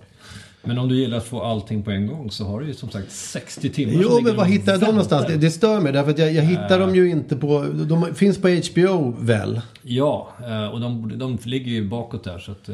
Men 0.63 0.77
om 0.77 0.89
du 0.89 0.95
gillar 0.95 1.17
att 1.17 1.25
få 1.25 1.41
allting 1.41 1.83
på 1.83 1.91
en 1.91 2.07
gång 2.07 2.31
så 2.31 2.45
har 2.45 2.59
du 2.59 2.67
ju 2.67 2.73
som 2.73 2.89
sagt 2.89 3.11
60 3.11 3.69
timmar 3.69 4.03
Jo, 4.03 4.19
men 4.23 4.35
var 4.35 4.45
hittar 4.45 4.71
jag 4.71 4.81
dem 4.81 4.89
någonstans? 4.89 5.27
Det, 5.27 5.37
det 5.37 5.51
stör 5.51 5.79
mig 5.79 5.93
därför 5.93 6.11
att 6.11 6.19
jag, 6.19 6.33
jag 6.33 6.43
hittar 6.43 6.79
dem 6.79 6.95
ju 6.95 7.09
inte 7.09 7.35
på... 7.35 7.61
De 7.61 8.15
finns 8.15 8.41
på 8.41 8.47
HBO 8.47 9.15
väl? 9.19 9.61
Ja, 9.81 10.29
eh, 10.47 10.67
och 10.67 10.81
de, 10.81 11.17
de 11.17 11.37
ligger 11.43 11.71
ju 11.71 11.87
bakåt 11.89 12.23
där 12.23 12.39
så 12.39 12.51
att... 12.51 12.69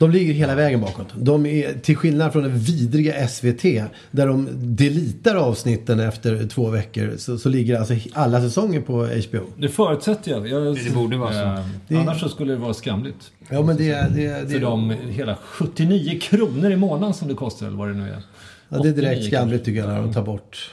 De 0.00 0.10
ligger 0.10 0.32
hela 0.34 0.54
vägen 0.54 0.80
bakåt. 0.80 1.06
De 1.16 1.46
är, 1.46 1.72
till 1.74 1.96
skillnad 1.96 2.32
från 2.32 2.42
det 2.42 2.48
vidriga 2.48 3.28
SVT, 3.28 3.62
där 4.10 4.26
de 4.26 4.48
delitar 4.76 5.34
avsnitten 5.36 6.00
efter 6.00 6.46
två 6.46 6.70
veckor, 6.70 7.14
så, 7.18 7.38
så 7.38 7.48
ligger 7.48 7.78
alltså 7.78 7.94
alla 8.12 8.40
säsonger 8.40 8.80
på 8.80 8.92
HBO. 9.28 9.40
Det 9.56 9.68
förutsätter 9.68 10.30
jag. 10.30 10.48
jag 10.48 10.74
Det 10.76 10.94
borde 10.94 11.16
vara 11.16 11.32
så. 11.32 11.38
eh, 11.38 11.60
Det- 11.88 11.96
Annars 11.96 12.20
så 12.20 12.28
skulle 12.28 12.52
det 12.52 12.58
vara 12.58 12.74
skamligt. 12.74 13.30
Ja, 13.48 13.62
men 13.62 13.76
det, 13.76 13.92
det, 14.14 14.42
det, 14.42 14.48
För 14.52 14.60
de 14.60 14.90
hela 14.90 15.36
79 15.42 16.18
kronor 16.20 16.70
i 16.70 16.76
månaden 16.76 17.14
som 17.14 17.28
det 17.28 17.34
kostar 17.34 17.66
eller 17.66 17.76
vad 17.76 17.88
det 17.88 17.94
nu 17.94 18.08
är. 18.08 18.22
ja, 18.68 18.78
det 18.82 18.88
är 18.88 18.92
direkt 18.92 19.18
89 19.18 19.30
skamligt 19.30 19.64
tycker 19.64 19.80
jag 19.80 19.88
när 19.88 20.02
de 20.02 20.12
tar 20.12 20.22
bort... 20.22 20.70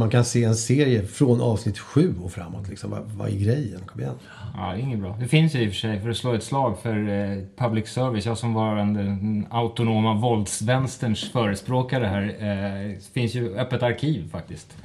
Man 0.00 0.10
kan 0.10 0.24
se 0.24 0.44
en 0.44 0.54
serie 0.54 1.02
från 1.02 1.40
avsnitt 1.40 1.78
sju 1.78 2.14
och 2.22 2.32
framåt. 2.32 2.68
Liksom. 2.68 2.90
Vad, 2.90 3.02
vad 3.02 3.28
är 3.28 3.36
grejen? 3.36 3.80
Kom 3.86 4.00
igen. 4.00 4.14
Ja, 4.56 4.72
det 4.72 4.80
är 4.80 4.82
inget 4.82 4.98
bra. 4.98 5.16
Det 5.20 5.28
finns 5.28 5.54
ju 5.54 5.60
i 5.60 5.68
och 5.68 5.72
för 5.72 5.78
sig, 5.78 6.00
för 6.00 6.10
att 6.10 6.16
slå 6.16 6.34
ett 6.34 6.42
slag 6.42 6.78
för 6.82 7.08
eh, 7.08 7.38
public 7.56 7.88
service, 7.88 8.26
jag 8.26 8.38
som 8.38 8.54
var 8.54 8.76
den, 8.76 8.94
den 8.94 9.46
autonoma 9.50 10.14
våldsvänsterns 10.14 11.30
förespråkare 11.30 12.06
här, 12.06 12.22
eh, 12.22 12.98
finns 13.14 13.34
ju 13.34 13.56
öppet 13.56 13.82
arkiv 13.82 14.30
faktiskt. 14.30 14.76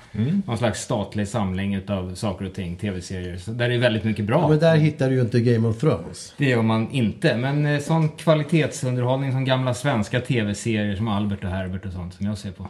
Någon 0.46 0.58
slags 0.58 0.82
statlig 0.82 1.28
samling 1.28 1.76
utav 1.76 2.16
saker 2.16 2.46
och 2.46 2.54
ting, 2.54 2.76
tv-serier, 2.76 3.38
så 3.38 3.52
där 3.52 3.70
är 3.70 3.78
väldigt 3.78 4.04
mycket 4.04 4.26
bra. 4.26 4.42
Ja, 4.42 4.48
men 4.48 4.60
där 4.60 4.78
hittar 4.78 5.10
du 5.10 5.16
ju 5.16 5.22
inte 5.22 5.40
Game 5.40 5.68
of 5.68 5.80
Thrones. 5.80 6.34
Det 6.38 6.46
gör 6.46 6.62
man 6.62 6.92
inte, 6.92 7.38
men 7.38 7.66
eh, 7.66 7.80
sån 7.80 8.10
kvalitetsunderhållning 8.10 9.32
som 9.32 9.46
gamla 9.46 9.74
svenska 9.74 10.20
tv-serier 10.20 10.96
som 10.96 11.08
Albert 11.08 11.44
och 11.44 11.50
Herbert 11.50 11.86
och 11.86 11.92
sånt 11.92 12.14
som 12.14 12.26
jag 12.26 12.38
ser 12.38 12.52
på. 12.52 12.68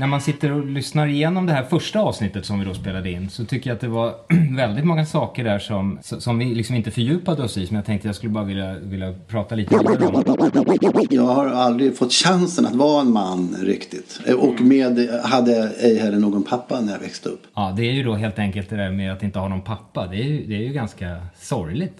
När 0.00 0.06
man 0.06 0.20
sitter 0.20 0.52
och 0.52 0.66
lyssnar 0.66 1.06
igenom 1.06 1.46
det 1.46 1.52
här 1.52 1.62
första 1.64 2.00
avsnittet 2.00 2.46
som 2.46 2.58
vi 2.58 2.64
då 2.64 2.74
spelade 2.74 3.10
in 3.10 3.30
så 3.30 3.44
tycker 3.44 3.70
jag 3.70 3.74
att 3.74 3.80
det 3.80 3.88
var 3.88 4.14
väldigt 4.56 4.84
många 4.84 5.06
saker 5.06 5.44
där 5.44 5.58
som, 5.58 5.98
som 6.02 6.38
vi 6.38 6.44
liksom 6.44 6.76
inte 6.76 6.90
fördjupade 6.90 7.42
oss 7.42 7.56
i 7.56 7.66
som 7.66 7.76
jag 7.76 7.84
tänkte 7.84 8.08
jag 8.08 8.14
skulle 8.14 8.32
bara 8.32 8.44
vilja, 8.44 8.74
vilja 8.78 9.14
prata 9.28 9.54
lite 9.54 9.78
vidare 9.78 10.06
om. 10.06 11.06
Jag 11.10 11.26
har 11.26 11.46
aldrig 11.46 11.96
fått 11.96 12.12
chansen 12.12 12.66
att 12.66 12.74
vara 12.74 13.00
en 13.00 13.12
man 13.12 13.56
riktigt. 13.62 14.20
Och 14.38 14.60
med, 14.60 15.10
hade 15.24 15.72
ej 15.80 15.98
heller 15.98 16.18
någon 16.18 16.42
pappa 16.42 16.80
när 16.80 16.92
jag 16.92 17.00
växte 17.00 17.28
upp. 17.28 17.42
Ja, 17.54 17.74
det 17.76 17.82
är 17.82 17.92
ju 17.92 18.02
då 18.02 18.14
helt 18.14 18.38
enkelt 18.38 18.70
det 18.70 18.76
där 18.76 18.90
med 18.90 19.12
att 19.12 19.22
inte 19.22 19.38
ha 19.38 19.48
någon 19.48 19.62
pappa. 19.62 20.06
Det 20.06 20.16
är 20.16 20.24
ju, 20.24 20.46
det 20.46 20.54
är 20.54 20.62
ju 20.62 20.72
ganska 20.72 21.26
sorgligt. 21.40 21.96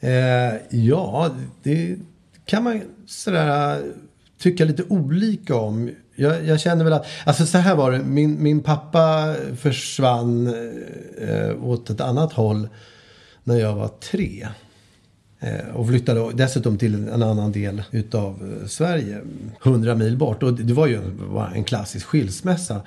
Eh, 0.00 0.80
ja, 0.80 1.30
det 1.62 1.96
kan 2.44 2.64
man 2.64 2.82
sådär 3.06 3.82
tycka 4.46 4.64
lite 4.64 4.82
olika 4.88 5.54
om. 5.56 5.90
Jag, 6.14 6.44
jag 6.44 6.60
känner 6.60 6.84
väl 6.84 6.92
att, 6.92 7.06
alltså 7.24 7.46
så 7.46 7.58
här 7.58 7.76
var 7.76 7.92
det, 7.92 7.98
min, 7.98 8.42
min 8.42 8.60
pappa 8.60 9.34
försvann 9.56 10.46
eh, 10.46 11.28
eh, 11.28 11.64
åt 11.64 11.90
ett 11.90 12.00
annat 12.00 12.32
håll 12.32 12.68
när 13.44 13.56
jag 13.56 13.74
var 13.74 13.88
tre. 13.88 14.48
Eh, 15.40 15.74
och 15.74 15.88
flyttade 15.88 16.32
dessutom 16.34 16.78
till 16.78 16.94
en 16.94 17.22
annan 17.22 17.52
del 17.52 17.82
utav 17.90 18.58
eh, 18.62 18.66
Sverige, 18.68 19.20
100 19.62 19.94
mil 19.94 20.16
bort. 20.16 20.42
Och 20.42 20.54
det 20.54 20.72
var 20.72 20.86
ju 20.86 21.00
var 21.18 21.52
en 21.54 21.64
klassisk 21.64 22.06
skilsmässa. 22.06 22.80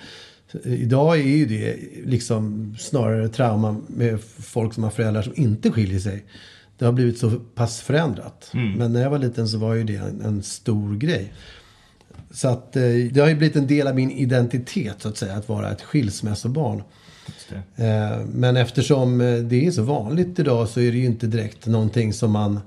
Idag 0.63 1.20
är 1.20 1.24
ju 1.24 1.46
det 1.46 1.78
liksom 2.06 2.75
snarare 2.80 3.30
trauma 3.30 3.82
med 3.88 4.22
folk 4.39 4.74
som 4.74 4.84
har 4.84 4.92
föräldrar 4.92 5.22
som 5.22 5.34
inte 5.36 5.72
skiljer 5.72 6.00
sig. 6.00 6.25
Det 6.79 6.86
har 6.86 6.91
blivit 6.91 7.19
så 7.19 7.31
pass 7.55 7.81
förändrat. 7.81 8.50
Men 8.77 8.93
när 8.93 9.01
jag 9.01 9.09
var 9.09 9.19
liten 9.19 9.48
så 9.48 9.57
var 9.57 9.74
ju 9.74 9.83
det 9.83 9.95
en, 9.95 10.21
en 10.21 10.43
stor 10.43 10.95
grej. 10.95 11.33
Så 12.31 12.48
att 12.48 12.75
eh, 12.75 12.83
det 13.12 13.19
har 13.19 13.27
ju 13.27 13.36
blivit 13.36 13.55
en 13.55 13.67
del 13.67 13.88
av 13.88 13.95
min 13.95 14.12
identitet 14.12 14.95
så 15.00 15.09
att 15.09 15.17
säga, 15.17 15.33
att 15.33 15.50
vara 15.50 15.71
ett 15.71 15.81
skilsmässobarn. 15.81 16.83
Eh, 17.75 18.25
Men 18.25 18.57
eftersom 18.57 19.21
eh, 19.21 19.38
det 19.38 19.65
är 19.65 19.71
så 19.71 19.83
vanligt 19.83 20.39
idag 20.39 20.69
så 20.69 20.79
är 20.79 20.91
det 20.91 20.98
ju 20.98 21.05
inte 21.05 21.27
direkt 21.27 21.65
någonting 21.65 22.13
som 22.13 22.31
man 22.31 22.59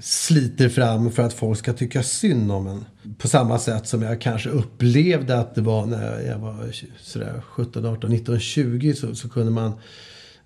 sliter 0.00 0.68
fram 0.68 1.10
för 1.10 1.22
att 1.22 1.32
folk 1.32 1.58
ska 1.58 1.72
tycka 1.72 2.02
synd 2.02 2.52
om 2.52 2.66
en. 2.66 2.84
På 3.18 3.28
samma 3.28 3.58
sätt 3.58 3.86
som 3.86 4.02
jag 4.02 4.20
kanske 4.20 4.48
upplevde 4.48 5.38
att 5.38 5.54
det 5.54 5.60
var 5.60 5.86
när 5.86 6.20
jag 6.20 6.38
var 6.38 6.72
sådär 7.00 7.42
17, 7.46 7.86
18, 7.86 8.10
19, 8.10 8.40
20 8.40 8.94
så, 8.94 9.14
så 9.14 9.28
kunde 9.28 9.52
man 9.52 9.72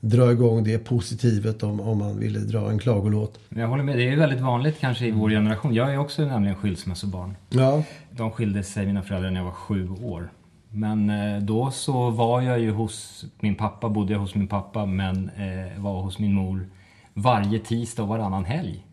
dra 0.01 0.33
igång 0.33 0.65
det 0.65 0.79
positivet 0.79 1.63
om, 1.63 1.81
om 1.81 1.99
man 1.99 2.19
ville 2.19 2.39
dra 2.39 2.71
en 2.71 2.79
klagolåt. 2.79 3.41
Jag 3.49 3.69
håller 3.69 3.85
med, 3.85 3.97
det 3.97 4.03
är 4.03 4.11
ju 4.11 4.17
väldigt 4.17 4.41
vanligt 4.41 4.81
kanske 4.81 5.07
i 5.07 5.11
vår 5.11 5.31
generation. 5.31 5.75
Jag 5.75 5.95
är 5.95 5.99
också 5.99 6.25
nämligen 6.25 6.57
skilsmässobarn. 6.57 7.37
Ja, 7.49 7.83
De 8.11 8.31
skilde 8.31 8.63
sig, 8.63 8.87
mina 8.87 9.03
föräldrar, 9.03 9.31
när 9.31 9.41
jag 9.41 9.45
var 9.45 9.53
sju 9.53 9.89
år. 10.03 10.33
Men 10.71 11.11
eh, 11.11 11.43
då 11.43 11.71
så 11.71 12.11
var 12.11 12.43
jag 12.43 12.61
ju 12.61 12.71
hos 12.71 13.25
min 13.41 13.55
pappa, 13.55 13.89
bodde 13.89 14.13
jag 14.13 14.21
hos 14.21 14.35
min 14.35 14.49
pappa, 14.49 14.87
men 14.87 15.31
eh, 15.37 15.81
var 15.83 16.03
hos 16.03 16.19
min 16.19 16.33
mor 16.33 16.69
varje 17.15 17.59
tisdag 17.59 18.03
och 18.03 18.09
varannan 18.09 18.45
helg. 18.45 18.85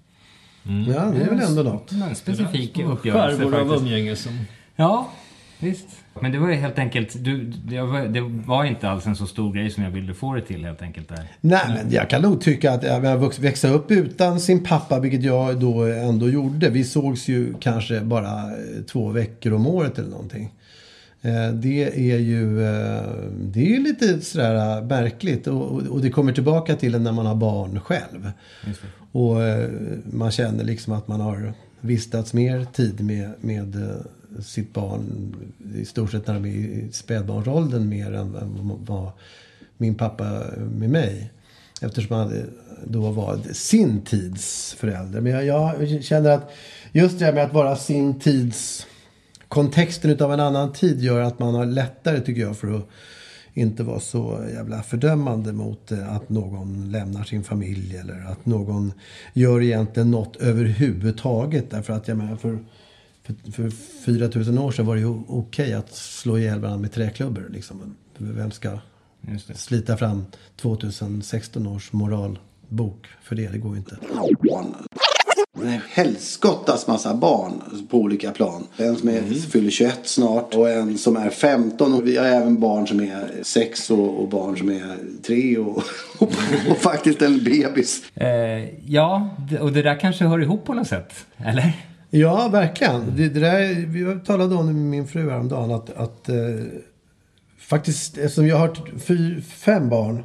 ja 0.64 1.06
det 1.06 1.22
är 1.22 1.30
väl 1.30 1.40
ändå 1.40 1.64
något. 1.64 1.92
En 1.92 2.16
specifik 2.16 2.80
uppgörelse 2.80 3.38
Skärvor 3.38 3.60
av 3.60 3.82
umgänge 3.82 4.16
som... 4.16 4.40
Ja, 4.76 5.10
visst. 5.60 6.05
Men 6.22 6.32
det 6.32 6.40
var 6.40 6.50
ju 6.50 6.56
helt 6.56 6.80
enkelt, 6.80 7.24
du, 7.24 7.44
det, 7.44 7.82
var, 7.82 8.06
det 8.08 8.22
var 8.22 8.66
inte 8.66 8.90
alls 8.90 9.06
en 9.06 9.16
så 9.16 9.28
stor 9.28 9.54
grej 9.54 9.70
som 9.70 9.84
jag 9.84 9.92
ville 9.92 10.14
få 10.14 10.34
det 10.34 10.42
till 10.42 10.66
helt 10.66 10.82
enkelt 10.82 11.10
där. 11.10 11.32
Nej, 11.42 11.66
men 11.68 11.92
jag 11.92 12.10
kan 12.10 12.22
nog 12.22 12.42
tycka 12.42 12.72
att 12.72 12.84
jag 12.84 13.40
växa 13.40 13.70
upp 13.70 13.92
utan 13.92 14.40
sin 14.40 14.64
pappa, 14.64 15.00
vilket 15.00 15.24
jag 15.24 15.60
då 15.60 15.84
ändå 15.84 16.30
gjorde. 16.30 16.70
Vi 16.70 16.84
sågs 16.84 17.28
ju 17.28 17.54
kanske 17.60 18.02
bara 18.02 18.42
eh, 18.42 18.84
två 18.88 19.10
veckor 19.10 19.54
om 19.54 19.68
året 19.68 20.00
eller 20.00 20.10
någonting. 20.10 20.54
Eh, 21.22 21.50
det 21.54 22.12
är 22.14 22.18
ju 22.18 22.64
eh, 22.64 23.04
det 23.42 23.60
är 23.60 23.70
ju 23.70 23.84
lite 23.84 24.22
sådär 24.22 24.82
märkligt 24.82 25.48
och, 25.48 25.82
och, 25.82 26.02
det 26.02 26.10
kommer 26.10 26.34
tillbaka 26.34 26.76
till 26.76 27.02
när 27.02 27.12
man 27.12 27.26
har 27.26 27.36
barn 27.36 27.80
själv. 27.80 28.32
Och 29.12 29.36
man 30.06 30.32
känner 30.32 30.64
liksom 30.64 30.94
att 30.94 31.08
man 31.08 31.22
har 31.22 31.54
vistats 31.82 32.34
mer 32.34 32.66
tid 32.74 33.04
med, 33.04 33.32
med 33.42 33.76
sitt 34.42 34.74
barn 34.74 35.36
i 35.76 35.86
stort 35.86 36.12
sett 36.12 36.28
när 36.28 36.34
de 36.34 36.46
är 36.46 36.50
i 36.50 36.90
spädbarnsåldern 36.92 37.90
mer 37.90 38.14
än 38.14 38.36
än 38.36 38.86
vad 38.86 39.12
min 39.78 39.96
pappa 39.96 40.44
med 40.72 40.90
mig. 40.90 41.32
Eftersom 41.82 42.18
han 42.18 42.44
då 42.88 43.12
var 43.12 43.40
sin 43.54 44.02
tids 44.02 44.76
förälder. 44.80 45.22
Men 45.22 45.32
jag, 45.32 45.46
jag 45.46 46.04
känner 46.04 46.30
att 46.30 46.52
just 46.92 47.20
det 47.20 47.26
här 47.26 47.34
med 47.34 47.44
att 47.44 47.54
vara 47.54 47.76
sin 47.76 48.20
tids 48.20 48.88
kontexten 49.48 50.12
utav 50.12 50.34
en 50.34 50.40
annan 50.40 50.74
tid 50.74 51.02
gör 51.02 51.22
att 51.22 51.40
man 51.40 51.56
har 51.56 51.66
lättare 51.66 52.20
tycker 52.20 52.42
jag 52.42 52.58
för 52.58 52.78
att 52.78 52.88
inte 53.54 53.84
vara 53.84 54.00
så 54.00 54.46
jävla 54.54 54.84
fördömande 54.84 55.54
mot 55.54 55.92
eh, 55.92 56.16
att 56.16 56.30
någon 56.30 56.92
lämnar 56.92 57.24
sin 57.24 57.44
familj 57.44 57.98
eller 57.98 58.32
att 58.32 58.46
någon 58.46 58.94
gör 59.34 59.62
egentligen 59.62 60.12
något 60.12 60.36
överhuvudtaget. 60.36 61.70
Därför 61.70 61.94
att 61.94 62.08
jag 62.08 62.18
menar 62.18 62.36
för, 62.36 62.60
för, 63.26 63.52
för 63.52 63.70
4000 63.70 64.58
år 64.58 64.72
sedan 64.72 64.86
var 64.86 64.96
det 64.96 65.02
ju 65.02 65.20
okej 65.28 65.74
att 65.74 65.96
slå 65.96 66.38
ihjäl 66.38 66.60
varandra 66.60 66.82
med 66.82 66.92
träklubbor. 66.92 67.48
Liksom. 67.54 67.96
Vem 68.18 68.52
ska 68.52 68.80
Just 69.22 69.48
det. 69.48 69.54
slita 69.54 69.98
fram 69.98 70.26
2016 70.56 71.68
års 71.68 71.94
moralbok 71.94 73.08
för 73.24 73.36
det? 73.36 73.48
Det 73.48 73.58
går 73.58 73.72
ju 73.72 73.78
inte. 73.78 73.98
Helskottas 75.90 76.88
massa 76.88 77.14
barn 77.14 77.62
på 77.90 77.98
olika 77.98 78.32
plan. 78.32 78.68
En 78.78 78.96
som 78.96 79.10
är, 79.10 79.22
fyller 79.22 79.70
21 79.70 80.00
snart 80.04 80.56
och 80.56 80.70
en 80.70 80.98
som 80.98 81.18
är 81.18 81.30
15. 81.30 81.94
Och 81.94 82.08
vi 82.08 82.18
har 82.18 82.26
även 82.26 82.60
barn 82.60 82.88
som 82.88 83.00
är 83.00 83.44
6 83.44 83.92
och, 83.92 84.22
och 84.22 84.30
barn 84.30 84.58
som 84.58 84.70
är 84.70 84.98
3 85.28 85.58
och, 85.58 85.78
och, 86.20 86.32
och 86.70 86.78
faktiskt 86.78 87.22
en 87.22 87.44
bebis. 87.44 88.04
Eh, 88.16 88.90
ja, 88.92 89.30
och 89.62 89.74
det 89.74 89.82
där 89.82 90.00
kanske 90.00 90.26
hör 90.26 90.42
ihop 90.42 90.66
på 90.66 90.74
något 90.74 90.88
sätt, 90.88 91.14
eller? 91.38 91.74
Ja, 92.18 92.48
verkligen. 92.48 93.16
Det, 93.16 93.30
det 93.30 93.40
där, 93.40 93.86
vi 93.88 94.20
talade 94.26 94.56
om 94.56 94.68
det 94.68 94.74
med 94.74 94.82
min 94.82 95.08
fru 95.08 95.30
häromdagen. 95.30 95.72
Att, 95.72 95.90
att 95.90 96.30
eh, 96.30 96.36
faktiskt, 97.60 98.18
eftersom 98.18 98.48
jag 98.48 98.58
har 98.58 99.00
fyr, 99.00 99.42
fem 99.42 99.90
barn 99.90 100.24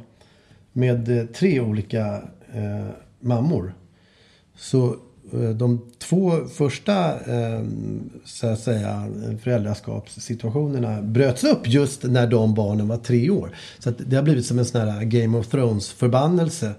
med 0.73 1.19
eh, 1.19 1.25
tre 1.25 1.59
olika 1.59 2.21
eh, 2.53 2.87
mammor. 3.19 3.73
Så 4.55 4.95
eh, 5.33 5.49
de 5.49 5.91
två 5.99 6.45
första 6.45 7.19
eh, 7.19 7.63
så 8.25 8.47
att 8.47 8.59
säga, 8.59 9.07
föräldraskapssituationerna 9.43 11.01
bröts 11.01 11.43
upp 11.43 11.67
just 11.67 12.03
när 12.03 12.27
de 12.27 12.53
barnen 12.53 12.87
var 12.87 12.97
tre 12.97 13.29
år. 13.29 13.55
Så 13.79 13.89
att 13.89 13.95
det 13.97 14.15
har 14.15 14.23
blivit 14.23 14.45
som 14.45 14.59
en 14.59 14.65
sån 14.65 14.81
här 14.81 15.03
Game 15.03 15.37
of 15.37 15.47
Thrones-förbannelse. 15.47 16.71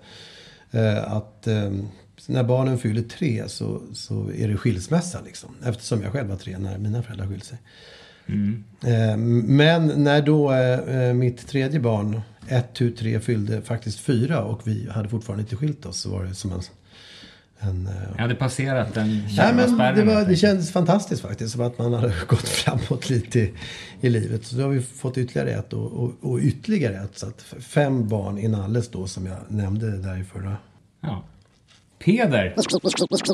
Eh, 0.70 1.12
att 1.12 1.46
eh, 1.46 1.70
när 2.26 2.44
barnen 2.44 2.78
fyller 2.78 3.02
tre 3.02 3.48
så, 3.48 3.82
så 3.92 4.30
är 4.36 4.48
det 4.48 4.56
skilsmässa 4.56 5.20
liksom. 5.24 5.50
Eftersom 5.64 6.02
jag 6.02 6.12
själv 6.12 6.28
var 6.28 6.36
tre 6.36 6.58
när 6.58 6.78
mina 6.78 7.02
föräldrar 7.02 7.26
skilde 7.26 7.44
sig. 7.44 7.58
Eh, 8.84 9.16
men 9.16 9.86
när 9.86 10.22
då 10.22 10.52
eh, 10.52 11.14
mitt 11.14 11.48
tredje 11.48 11.80
barn, 11.80 12.20
ett, 12.48 12.74
tu, 12.74 12.90
tre, 12.90 13.20
fyllde 13.20 13.62
faktiskt 13.62 13.98
fyra 13.98 14.44
och 14.44 14.60
vi 14.64 14.88
hade 14.90 15.08
fortfarande 15.08 15.42
inte 15.42 15.56
skilt 15.56 15.86
oss 15.86 16.00
så 16.00 16.10
var 16.10 16.24
det 16.24 16.34
som 16.34 16.52
en... 16.52 16.60
en 17.58 17.86
eh, 17.86 17.92
Jag 18.14 18.22
hade 18.22 18.34
passerat 18.34 18.94
den 18.94 19.28
kärva 19.28 19.66
men 19.66 19.94
det, 19.94 20.04
var, 20.04 20.24
det 20.24 20.36
kändes 20.36 20.72
fantastiskt 20.72 21.22
faktiskt. 21.22 21.52
Som 21.52 21.60
att 21.60 21.78
man 21.78 21.92
hade 21.92 22.14
gått 22.28 22.48
framåt 22.48 23.10
lite 23.10 23.40
i, 23.40 23.54
i 24.00 24.10
livet. 24.10 24.44
Så 24.44 24.56
då 24.56 24.62
har 24.62 24.68
vi 24.68 24.82
fått 24.82 25.18
ytterligare 25.18 25.50
ett 25.50 25.72
och, 25.72 25.92
och, 25.92 26.12
och 26.20 26.38
ytterligare 26.38 26.94
ett. 26.94 27.18
Så 27.18 27.26
att 27.26 27.42
fem 27.42 28.08
barn 28.08 28.38
inalles 28.38 28.88
då 28.88 29.06
som 29.06 29.26
jag 29.26 29.38
nämnde 29.48 29.98
där 29.98 30.20
i 30.20 30.24
förra. 30.24 30.56
Ja. 31.00 31.24
Peder, 32.04 32.54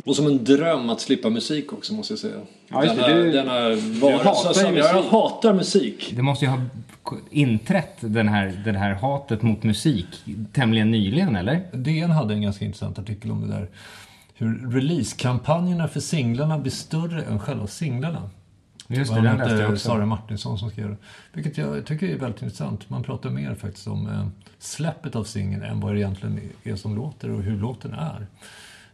Och 0.05 0.17
som 0.17 0.27
en 0.27 0.45
dröm 0.45 0.91
att 0.91 1.01
slippa 1.01 1.31
musik 1.31 1.73
också 1.73 1.95
måste 1.95 2.13
jag 2.13 2.19
säga. 2.19 2.35
Ja, 2.69 2.85
just 2.85 2.97
denna, 2.97 3.09
Du- 3.15 3.33
denna 3.33 3.53
hatar 3.53 4.25
varelse 4.25 4.49
ju 4.49 4.55
som 4.67 4.77
jag 4.77 4.95
musik. 4.97 5.11
hatar 5.11 5.53
musik. 5.55 6.13
det 6.17 6.23
måste 6.23 6.45
ju 6.45 6.51
ha 6.51 6.61
inträtt 7.31 7.95
den 8.01 8.29
här, 8.29 8.63
det 8.65 8.79
här 8.79 8.95
hatet 8.95 9.43
mot 9.43 9.63
musik 9.63 10.07
tämligen 10.53 10.91
nyligen, 10.91 11.37
eller? 11.37 11.61
DN 11.73 12.11
hade 12.11 12.35
en 12.35 12.43
ganska 12.43 12.65
intressant 12.65 12.99
artikel 12.99 13.31
om 13.31 13.41
det 13.49 13.55
där. 13.55 13.69
Hur 14.35 14.71
releasekampanjerna 14.71 15.89
för 15.89 16.01
singlarna 16.01 16.59
blir 16.59 16.73
större 16.73 17.23
än 17.23 17.39
själva 17.39 17.67
singlarna. 17.67 18.31
Just 18.91 19.15
det, 19.15 19.21
den 19.21 19.37
läste 19.37 19.55
jag 19.55 19.71
också. 19.73 19.89
Sara 19.89 20.07
Martinsson 20.07 20.59
som 20.59 20.71
skrev 20.71 20.89
det. 20.89 20.97
Vilket 21.33 21.59
jag 21.59 21.87
tycker 21.87 22.09
är 22.09 22.19
väldigt 22.19 22.43
intressant. 22.43 22.91
Man 22.91 23.03
pratar 23.03 23.31
mer 23.31 23.55
faktiskt 23.55 23.87
om 23.87 24.07
eh, 24.07 24.27
släppet 24.59 25.17
av 25.17 25.25
singeln 25.25 25.63
än 25.63 25.81
vad 25.81 25.95
det 25.95 25.99
egentligen 25.99 26.41
är 26.65 26.77
som 26.77 26.97
låter 26.97 27.31
och 27.31 27.43
hur 27.43 27.57
låten 27.59 27.95
är. 27.95 28.27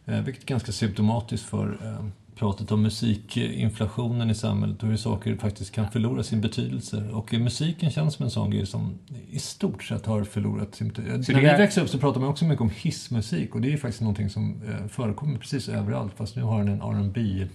Eh, 0.05 0.21
vilket 0.21 0.43
är 0.43 0.47
ganska 0.47 0.71
symptomatiskt 0.71 1.45
för 1.45 1.77
eh, 1.83 2.05
pratet 2.35 2.71
om 2.71 2.81
musikinflationen 2.81 4.29
i 4.29 4.35
samhället 4.35 4.83
och 4.83 4.89
hur 4.89 4.97
saker 4.97 5.35
faktiskt 5.35 5.71
kan 5.71 5.91
förlora 5.91 6.23
sin 6.23 6.41
betydelse. 6.41 7.09
Och 7.13 7.33
musiken 7.33 7.91
känns 7.91 8.13
som 8.13 8.23
en 8.25 8.31
sån 8.31 8.49
grej 8.49 8.65
som 8.65 8.99
i 9.29 9.39
stort 9.39 9.83
sett 9.83 10.05
har 10.05 10.23
förlorat 10.23 10.75
sin 10.75 10.87
betydelse. 10.87 11.31
När 11.33 11.39
vi 11.41 11.47
är- 11.47 11.57
växte 11.57 11.81
upp 11.81 11.89
så 11.89 11.97
pratade 11.97 12.19
man 12.19 12.29
också 12.29 12.45
mycket 12.45 12.61
om 12.61 12.69
hissmusik 12.75 13.55
och 13.55 13.61
det 13.61 13.73
är 13.73 13.77
faktiskt 13.77 14.01
någonting 14.01 14.29
som 14.29 14.61
förekommer 14.89 15.37
precis 15.39 15.69
överallt 15.69 16.13
fast 16.17 16.35
nu 16.35 16.41
har 16.41 16.57
den 16.63 16.67
en 16.67 16.81
R&B 16.81 17.47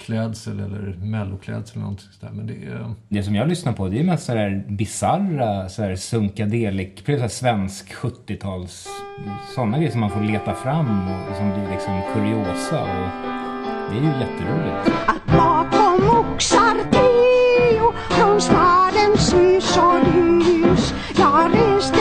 klädsel 0.00 0.60
eller 0.60 0.94
melloklädsel 1.02 1.72
eller 1.72 1.82
någonting 1.82 2.08
sådär. 2.20 2.32
Men 2.32 2.46
det 2.46 2.52
är... 2.52 2.94
Det 3.08 3.22
som 3.22 3.34
jag 3.34 3.48
lyssnar 3.48 3.72
på 3.72 3.88
det 3.88 4.00
är 4.00 4.04
mest 4.04 4.26
sådär 4.26 4.64
bisarra, 4.68 5.68
sådär 5.68 5.96
sunkadelik, 5.96 7.04
precis 7.04 7.18
såhär 7.18 7.28
svensk 7.28 7.94
70-tals... 7.94 8.88
Sådana 9.54 9.76
grejer 9.76 9.90
som 9.90 10.00
man 10.00 10.10
får 10.10 10.20
leta 10.20 10.54
fram 10.54 11.08
och 11.08 11.36
som 11.36 11.50
blir 11.52 11.70
liksom 11.70 12.02
kuriosa 12.14 12.82
och 12.82 13.08
det 13.90 13.96
är 13.96 14.02
ju 14.02 14.06
jätteroligt. 14.06 14.96
att 15.06 15.26
bakom 15.26 16.18
oxar 16.18 16.76
tio 16.92 17.92
från 18.10 18.40
stadens 18.40 19.34
hus 19.34 19.76
och 19.76 20.06
hus 20.06 20.94
jag 21.18 21.50
reste 21.54 21.99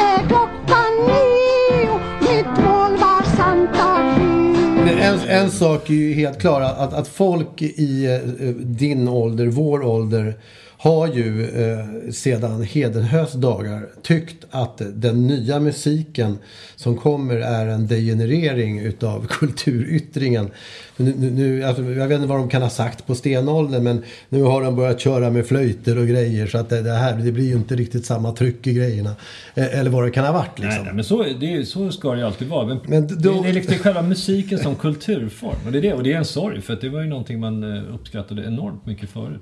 En, 5.10 5.20
en 5.20 5.52
sak 5.52 5.90
är 5.90 5.94
ju 5.94 6.14
helt 6.14 6.42
klar. 6.42 6.62
Att, 6.62 6.94
att 6.94 7.08
folk 7.08 7.62
i 7.62 8.06
eh, 8.06 8.48
eh, 8.48 8.56
din 8.56 9.08
ålder, 9.08 9.48
vår 9.48 9.84
ålder. 9.84 10.34
Har 10.82 11.08
ju 11.08 11.44
eh, 11.46 12.12
sedan 12.12 12.64
Hedenhös 12.64 13.34
dagar 13.34 13.88
tyckt 14.04 14.46
att 14.52 14.82
den 14.94 15.28
nya 15.28 15.60
musiken 15.60 16.38
som 16.76 16.98
kommer 16.98 17.36
är 17.36 17.68
en 17.68 17.88
degenerering 17.88 18.80
utav 18.80 19.26
kulturyttringen. 19.30 20.50
Nu, 20.98 21.14
nu, 21.32 21.64
alltså, 21.64 21.84
jag 21.84 22.08
vet 22.08 22.16
inte 22.16 22.28
vad 22.28 22.40
de 22.40 22.50
kan 22.50 22.62
ha 22.62 22.70
sagt 22.70 23.08
på 23.08 23.16
stenåldern 23.16 23.84
men 23.84 24.04
nu 24.30 24.42
har 24.44 24.62
de 24.64 24.76
börjat 24.76 25.00
köra 25.00 25.30
med 25.30 25.46
flöjter 25.48 25.98
och 25.98 26.08
grejer 26.08 26.48
så 26.48 26.58
att 26.58 26.70
det, 26.70 26.82
det 26.82 26.92
här 26.94 27.18
det 27.18 27.32
blir 27.32 27.46
ju 27.46 27.54
inte 27.54 27.76
riktigt 27.76 28.06
samma 28.06 28.32
tryck 28.32 28.68
i 28.68 28.74
grejerna. 28.74 29.16
Eh, 29.56 29.80
eller 29.80 29.92
vad 29.92 30.04
det 30.04 30.12
kan 30.12 30.26
ha 30.26 30.32
varit 30.32 30.60
liksom. 30.60 30.76
Nej, 30.76 30.84
nej, 30.86 30.94
men 30.94 31.04
så, 31.04 31.24
det 31.40 31.66
så 31.68 31.92
ska 31.92 32.12
det 32.12 32.18
ju 32.20 32.26
alltid 32.26 32.48
vara. 32.48 32.68
Men, 32.68 32.80
Men 32.88 33.08
då- 33.08 33.16
det, 33.16 33.44
det 33.44 33.50
är 33.50 33.54
liksom 33.54 33.76
själva 33.76 34.02
musiken 34.02 34.60
som 34.60 34.76
kulturform. 34.76 35.56
Och 35.66 35.72
det, 35.72 35.78
är 35.78 35.82
det, 35.82 35.94
och 35.94 36.04
det 36.04 36.14
är 36.14 36.18
en 36.18 36.26
sorg, 36.26 36.62
för 36.62 36.74
att 36.74 36.82
det 36.82 36.90
var 36.90 37.02
ju 37.02 37.08
någonting 37.08 37.40
man 37.40 37.78
eh, 37.78 37.94
uppskattade 37.94 38.44
enormt 38.46 38.86
mycket 38.86 39.10
förut. 39.10 39.42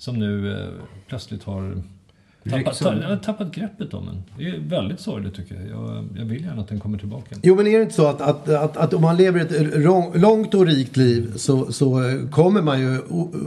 Som 0.00 0.18
nu 0.18 0.52
eh, 0.52 0.68
plötsligt 1.08 1.44
har 1.44 1.82
tappat, 2.44 2.58
Rycks 2.58 2.82
undan. 2.82 3.18
ta, 3.18 3.24
tappat 3.32 3.54
greppet 3.54 3.94
om 3.94 4.08
en. 4.08 4.22
Det 4.38 4.48
är 4.48 4.58
väldigt 4.60 5.00
sorgligt 5.00 5.34
tycker 5.34 5.54
jag. 5.54 5.64
jag. 5.68 6.04
Jag 6.18 6.24
vill 6.24 6.44
gärna 6.44 6.60
att 6.62 6.68
den 6.68 6.80
kommer 6.80 6.98
tillbaka. 6.98 7.36
Jo 7.42 7.54
men 7.56 7.66
är 7.66 7.76
det 7.76 7.82
inte 7.82 7.94
så 7.94 8.06
att, 8.06 8.20
att, 8.20 8.48
att, 8.48 8.76
att 8.76 8.94
om 8.94 9.02
man 9.02 9.16
lever 9.16 9.40
ett 9.40 9.76
lång- 9.76 10.12
långt 10.20 10.54
och 10.54 10.66
rikt 10.66 10.96
liv 10.96 11.32
så, 11.36 11.72
så 11.72 12.08
eh, 12.08 12.28
kommer 12.30 12.62
man 12.62 12.80
ju 12.80 12.98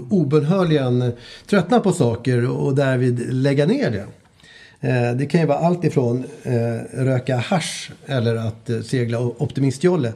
obönhörligen 0.09 1.11
tröttna 1.49 1.79
på 1.79 1.91
saker 1.91 2.49
och 2.49 2.75
därvid 2.75 3.33
lägga 3.33 3.65
ner 3.65 3.91
det. 3.91 4.05
Eh, 4.89 5.15
Det 5.17 5.25
kan 5.25 5.41
ju 5.41 5.47
vara 5.47 5.57
allt 5.57 5.83
ifrån 5.83 6.23
eh, 6.43 7.03
röka 7.03 7.37
hasch 7.37 7.91
eller 8.05 8.35
att 8.35 8.69
segla 8.85 9.19
optimistjolle. 9.19 10.13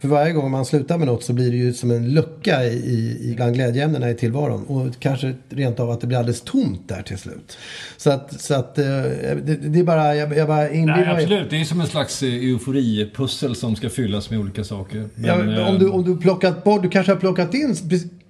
För 0.00 0.08
varje 0.08 0.32
gång 0.32 0.50
man 0.50 0.64
slutar 0.64 0.98
med 0.98 1.06
något 1.06 1.24
så 1.24 1.32
blir 1.32 1.50
det 1.50 1.56
ju 1.56 1.72
som 1.72 1.90
en 1.90 2.14
lucka 2.14 2.64
i, 2.64 3.18
i, 3.20 3.34
bland 3.36 3.54
glädjeämnena 3.54 4.10
i 4.10 4.14
tillvaron. 4.14 4.64
Och 4.64 4.86
kanske 4.98 5.34
rent 5.48 5.80
av 5.80 5.90
att 5.90 6.00
det 6.00 6.06
blir 6.06 6.18
alldeles 6.18 6.40
tomt 6.40 6.88
där 6.88 7.02
till 7.02 7.18
slut. 7.18 7.58
Så 7.96 8.10
att, 8.10 8.40
så 8.40 8.54
att 8.54 8.78
eh, 8.78 8.84
det, 8.84 9.58
det 9.60 9.78
är 9.78 9.84
bara, 9.84 10.14
jag, 10.14 10.36
jag 10.36 10.48
bara 10.48 10.70
inbillar 10.70 10.96
Nej, 10.96 11.24
absolut. 11.24 11.50
Det 11.50 11.60
är 11.60 11.64
som 11.64 11.80
en 11.80 11.86
slags 11.86 12.22
eh, 12.22 12.28
euforipussel 12.28 13.54
som 13.54 13.76
ska 13.76 13.88
fyllas 13.90 14.30
med 14.30 14.40
olika 14.40 14.64
saker. 14.64 15.08
Ja, 15.14 15.36
Men, 15.36 15.58
eh, 15.58 15.68
om, 15.68 15.78
du, 15.78 15.88
om 15.88 16.04
du 16.04 16.16
plockat 16.16 16.64
bort, 16.64 16.82
du 16.82 16.88
kanske 16.88 17.12
har 17.12 17.20
plockat 17.20 17.54
in 17.54 17.76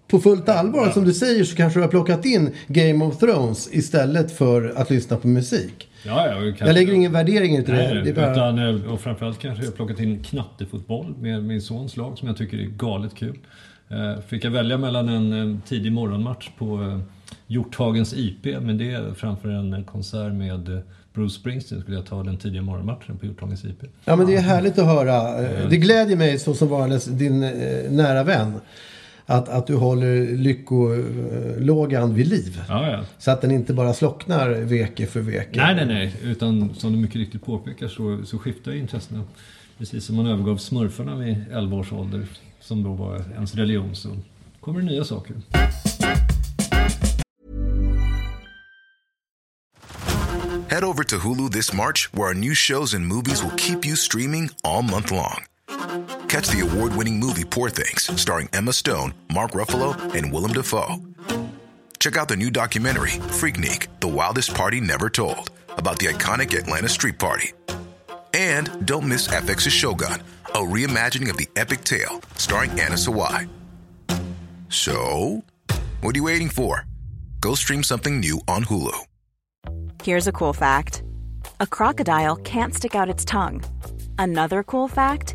på 0.09 0.19
fullt 0.19 0.49
allvar 0.49 0.91
som 0.91 1.05
du 1.05 1.15
säger 1.15 1.45
så 1.45 1.57
kanske 1.57 1.79
du 1.79 1.83
har 1.83 1.91
plockat 1.91 2.25
in 2.25 2.51
Game 2.67 3.05
of 3.05 3.19
Thrones 3.19 3.69
istället 3.73 4.37
för 4.37 4.73
att 4.77 4.91
lyssna 4.91 5.17
på 5.17 5.29
musik. 5.29 5.88
Ja, 6.07 6.27
ja, 6.27 6.35
kanske- 6.41 6.67
Jag 6.67 6.75
lägger 6.75 6.93
ingen 6.93 7.13
värdering 7.13 7.55
i 7.57 7.63
det. 7.63 7.73
Nej, 7.73 8.03
det 8.05 8.13
bara... 8.13 8.33
utan, 8.33 8.59
eh, 8.59 8.93
och 8.93 9.01
framförallt 9.01 9.39
kanske 9.39 9.65
jag 9.65 9.77
plockat 9.77 10.01
in 10.01 10.23
knattefotboll 10.23 11.15
med 11.21 11.45
min 11.45 11.63
sons 11.63 11.97
lag 11.97 12.19
som 12.19 12.29
jag 12.29 12.37
tycker 12.37 12.59
är 12.59 12.63
galet 12.65 13.15
kul. 13.15 13.39
Eh, 13.89 14.21
Fick 14.29 14.45
jag 14.45 14.51
välja 14.51 14.79
mellan 14.79 15.09
en 15.09 15.63
tidig 15.67 15.93
morgonmatch 15.93 16.49
på 16.59 16.83
eh, 16.83 16.99
Hjorthagens 17.47 18.15
IP, 18.15 18.45
men 18.61 18.79
det 18.79 18.91
är 18.93 19.15
framför 19.17 19.49
en 19.49 19.85
konsert 19.85 20.33
med 20.33 20.83
Bruce 21.15 21.35
Springsteen 21.35 21.81
skulle 21.83 21.97
jag 21.97 22.07
ta 22.07 22.23
den 22.23 22.37
tidiga 22.37 22.63
morgonmatchen 22.63 23.19
på 23.19 23.27
Hjorthagens 23.27 23.65
IP. 23.65 23.83
Ja, 24.05 24.17
men 24.17 24.27
det 24.27 24.37
är 24.37 24.41
härligt 24.41 24.79
att 24.79 24.87
höra. 24.87 25.41
Det 25.71 25.77
glädjer 25.77 26.17
mig 26.17 26.39
så 26.39 26.55
som 26.55 26.69
varandes 26.69 27.05
din 27.05 27.41
nära 27.91 28.23
vän. 28.25 28.53
Att, 29.31 29.49
att 29.49 29.67
du 29.67 29.75
håller 29.75 30.37
lyckolågan 30.37 32.15
vid 32.15 32.27
liv. 32.27 32.63
Ja, 32.69 32.91
ja. 32.91 33.05
Så 33.19 33.31
att 33.31 33.41
den 33.41 33.51
inte 33.51 33.75
bara 33.75 33.95
slocknar 33.95 34.51
veke 34.51 35.07
för 35.07 35.21
veke. 35.21 35.61
Nej, 35.61 35.75
nej, 35.75 35.87
nej. 35.87 36.15
Utan 36.23 36.75
som 36.75 36.93
du 36.93 36.99
mycket 36.99 37.17
riktigt 37.17 37.45
påpekar 37.45 37.89
så, 37.89 38.25
så 38.25 38.39
skiftar 38.39 38.73
ju 38.73 38.79
intressena. 38.79 39.25
Precis 39.79 40.05
som 40.05 40.17
man 40.17 40.27
övergav 40.27 40.57
smurfarna 40.57 41.17
vid 41.17 41.45
11 41.53 41.77
års 41.77 41.93
ålder, 41.93 42.27
som 42.61 42.83
då 42.83 42.93
var 42.93 43.25
ens 43.35 43.55
religion, 43.55 43.95
så 43.95 44.09
kommer 44.61 44.81
det 44.81 44.87
nya 44.87 45.05
saker. 45.05 45.37
Head 50.71 50.85
over 50.85 51.05
to 51.05 51.17
Hulu 51.17 51.51
this 51.51 51.73
March, 51.73 52.09
where 52.13 52.29
our 52.29 52.35
new 52.35 52.55
shows 52.55 52.95
and 52.95 53.07
movies 53.07 53.43
will 53.43 53.57
keep 53.57 53.87
you 53.87 53.97
streaming 53.97 54.51
all 54.65 54.83
month 54.83 55.13
long. 55.13 55.45
Catch 56.29 56.49
the 56.49 56.61
award 56.61 56.95
winning 56.95 57.19
movie 57.19 57.45
Poor 57.45 57.71
Things, 57.71 58.21
starring 58.21 58.51
Emma 58.53 58.75
Stone, 58.75 59.15
Mark 59.33 59.53
Ruffalo, 59.53 60.15
and 60.15 60.31
Willem 60.31 60.53
Dafoe. 60.53 60.97
Check 61.99 62.19
out 62.19 62.29
the 62.29 62.37
new 62.37 62.51
documentary, 62.51 63.13
Freaknik 63.39 63.87
The 64.01 64.09
Wildest 64.09 64.55
Party 64.55 64.79
Never 64.79 65.09
Told, 65.09 65.51
about 65.79 65.99
the 65.99 66.07
iconic 66.07 66.57
Atlanta 66.57 66.89
Street 66.91 67.19
Party. 67.19 67.53
And 68.35 68.87
don't 68.87 69.09
miss 69.09 69.27
FX's 69.29 69.73
Shogun, 69.73 70.23
a 70.49 70.59
reimagining 70.59 71.31
of 71.31 71.39
the 71.39 71.49
epic 71.57 71.83
tale, 71.83 72.21
starring 72.37 72.73
Anna 72.73 72.97
Sawai. 72.97 73.49
So, 74.69 75.43
what 76.03 76.15
are 76.15 76.19
you 76.19 76.25
waiting 76.25 76.51
for? 76.51 76.85
Go 77.41 77.55
stream 77.55 77.83
something 77.83 78.21
new 78.21 78.43
on 78.47 78.65
Hulu. 78.65 78.99
Here's 80.03 80.27
a 80.27 80.33
cool 80.33 80.53
fact 80.53 81.03
a 81.59 81.67
crocodile 81.67 82.37
can't 82.37 82.75
stick 82.75 82.95
out 82.95 83.09
its 83.09 83.25
tongue. 83.25 83.65
Another 84.19 84.63
cool 84.63 84.89
fact 84.89 85.35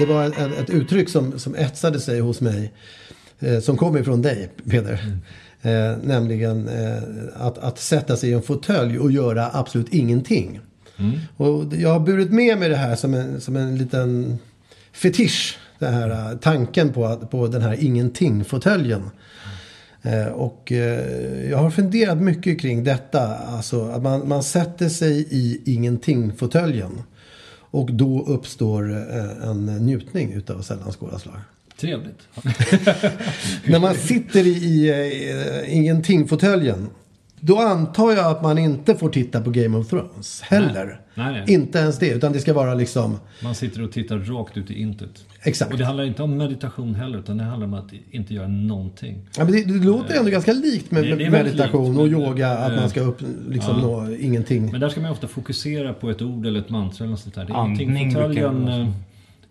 Det 0.00 0.06
var 0.06 0.26
ett, 0.26 0.58
ett 0.58 0.70
uttryck 0.70 1.08
som, 1.08 1.38
som 1.38 1.54
etsade 1.54 2.00
sig 2.00 2.20
hos 2.20 2.40
mig. 2.40 2.72
Eh, 3.40 3.60
som 3.60 3.76
kom 3.76 3.96
ifrån 3.96 4.22
dig, 4.22 4.50
Peder. 4.70 5.16
Eh, 5.62 5.96
nämligen 6.02 6.68
eh, 6.68 7.02
att, 7.34 7.58
att 7.58 7.78
sätta 7.78 8.16
sig 8.16 8.30
i 8.30 8.32
en 8.32 8.42
fåtölj 8.42 8.98
och 8.98 9.12
göra 9.12 9.50
absolut 9.52 9.94
ingenting. 9.94 10.60
Och 11.36 11.74
jag 11.74 11.92
har 11.92 12.00
burit 12.00 12.30
med 12.30 12.58
mig 12.58 12.68
det 12.68 12.76
här 12.76 12.96
som 12.96 13.14
en, 13.14 13.40
som 13.40 13.56
en 13.56 13.78
liten 13.78 14.38
fetisch. 14.92 15.58
Den 15.78 15.94
här 15.94 16.10
eh, 16.10 16.38
tanken 16.38 16.92
på, 16.92 17.16
på 17.16 17.46
den 17.46 17.62
här 17.62 17.84
ingenting-fåtöljen. 17.84 19.10
Eh, 20.02 20.26
och 20.26 20.72
eh, 20.72 21.50
jag 21.50 21.58
har 21.58 21.70
funderat 21.70 22.18
mycket 22.18 22.60
kring 22.60 22.84
detta. 22.84 23.36
Alltså 23.36 23.84
att 23.84 24.02
man, 24.02 24.28
man 24.28 24.42
sätter 24.42 24.88
sig 24.88 25.26
i 25.30 25.60
ingenting-fåtöljen. 25.64 27.02
Och 27.70 27.92
då 27.92 28.24
uppstår 28.26 28.90
eh, 28.92 29.48
en 29.48 29.66
njutning 29.66 30.32
utav 30.32 30.62
sällan 30.62 30.92
skådat 30.92 31.22
slag. 31.22 31.36
Trevligt. 31.76 32.20
När 33.64 33.78
man 33.78 33.94
sitter 33.94 34.46
i, 34.46 34.50
i 34.50 34.90
eh, 35.30 35.76
ingenting-fåtöljen. 35.76 36.88
Då 37.40 37.58
antar 37.58 38.12
jag 38.12 38.26
att 38.30 38.42
man 38.42 38.58
inte 38.58 38.94
får 38.94 39.08
titta 39.08 39.40
på 39.40 39.50
Game 39.50 39.78
of 39.78 39.88
Thrones 39.88 40.40
heller. 40.42 41.00
Nej, 41.14 41.32
nej. 41.32 41.44
Inte 41.54 41.78
ens 41.78 41.98
det. 41.98 42.08
Utan 42.10 42.32
det 42.32 42.38
ska 42.38 42.52
vara 42.54 42.74
liksom... 42.74 43.18
Man 43.42 43.54
sitter 43.54 43.82
och 43.82 43.92
tittar 43.92 44.18
rakt 44.18 44.56
ut 44.56 44.70
i 44.70 44.80
intet. 44.80 45.10
Exakt. 45.42 45.72
Och 45.72 45.78
det 45.78 45.84
handlar 45.84 46.04
inte 46.04 46.22
om 46.22 46.36
meditation 46.36 46.94
heller, 46.94 47.18
utan 47.18 47.36
det 47.38 47.44
handlar 47.44 47.66
om 47.66 47.74
att 47.74 47.90
inte 48.10 48.34
göra 48.34 48.48
någonting. 48.48 49.28
Ja, 49.38 49.44
men 49.44 49.52
det, 49.52 49.64
det 49.64 49.84
låter 49.84 50.18
ändå 50.18 50.30
ganska 50.30 50.52
likt 50.52 50.90
med 50.90 51.04
Det- 51.18 51.30
meditation 51.30 51.86
likt, 51.86 51.98
och 52.00 52.08
men- 52.10 52.20
yoga. 52.30 52.50
Att 52.50 52.70
eh, 52.72 52.76
man 52.80 52.90
ska 52.90 53.00
upp, 53.00 53.20
liksom 53.48 53.80
ja. 53.80 53.86
nå 53.86 54.14
ingenting. 54.20 54.70
Men 54.72 54.80
där 54.80 54.88
ska 54.88 55.00
man 55.00 55.10
ofta 55.10 55.28
fokusera 55.28 55.92
på 55.94 56.10
ett 56.10 56.22
ord 56.22 56.46
eller 56.46 56.60
ett 56.60 56.70
mantra 56.70 57.04
eller 57.04 57.10
något 57.10 57.20
sånt 57.20 57.34
där. 57.34 57.44
Det 57.44 57.52
är 57.52 57.56
Andning 57.56 57.90
ingenting. 57.96 58.12
Fåtöljen... 58.22 58.68
eh, 58.68 58.88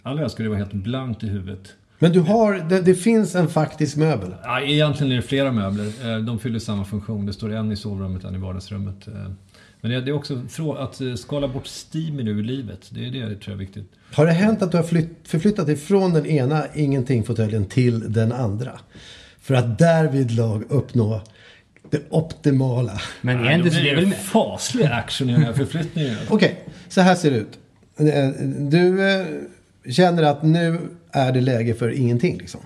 Allra 0.04 0.30
ska 0.30 0.44
det 0.44 0.50
vara 0.50 0.60
helt 0.60 0.74
blankt 0.74 1.24
i 1.24 1.28
huvudet. 1.28 1.68
Men 2.00 2.12
du 2.12 2.20
har, 2.20 2.54
det, 2.70 2.82
det 2.82 2.96
finns 2.96 3.36
en 3.36 3.48
faktisk 3.48 3.98
möbel. 3.98 4.36
Ja, 4.44 4.62
egentligen 4.62 5.12
är 5.12 5.16
det 5.16 5.22
flera 5.22 5.52
möbler. 5.52 5.86
Eh, 6.16 6.18
De 6.20 6.40
fyller 6.40 6.60
samma 6.60 6.86
funktion. 6.86 7.26
Det 7.26 7.34
står 7.34 7.54
en 7.54 7.72
i 7.72 7.76
sovrummet, 7.76 8.24
en 8.24 8.36
i 8.36 8.38
vardagsrummet. 8.38 9.08
Eh, 9.08 9.14
Men 9.82 9.92
det 9.92 9.98
är 9.98 10.12
också 10.12 10.42
att 10.78 11.02
eh, 11.02 11.14
skala 11.14 11.48
bort 11.48 11.68
stimuli 11.68 12.32
ur 12.32 12.44
livet. 12.44 12.80
Det 12.90 13.06
är 13.08 13.12
det 13.12 13.18
jag 13.18 13.28
tror 13.28 13.40
jag 13.46 13.54
är 13.54 13.58
viktigt. 13.58 13.92
Har 14.14 14.26
det 14.26 14.32
hänt 14.32 14.62
att 14.62 14.72
du 14.72 14.78
har 14.78 14.84
flytt, 14.84 15.18
förflyttat 15.24 15.66
dig 15.66 15.76
från 15.76 16.14
den 16.14 16.26
ena 16.26 16.64
ingenting-fåtöljen 16.74 17.66
till 17.66 18.14
den 18.14 18.32
andra? 18.32 18.80
För 19.42 19.54
att 19.56 19.80
därvidlag 19.80 20.64
uppnå 20.70 21.22
det 21.90 22.02
optimala. 22.10 23.02
Men 23.22 23.38
blir 23.38 23.50
det 23.64 23.90
är 23.90 23.96
det 23.96 24.02
väl 24.02 24.14
faslig 24.14 24.86
action 24.86 25.30
i 25.30 25.34
den 25.34 25.44
här 25.44 25.54
förflyttningen. 25.54 26.16
Okej, 26.30 26.66
så 26.90 27.02
här 27.02 27.16
ser 27.16 27.32
det 27.32 27.38
ut. 27.38 27.60
Du 28.72 29.00
känner 29.86 30.24
att 30.24 30.44
nu 30.44 30.80
är 31.12 31.32
det 31.32 31.42
läge 31.42 31.74
för 31.74 31.90
ingenting 31.90 32.38
liksom. 32.38 32.62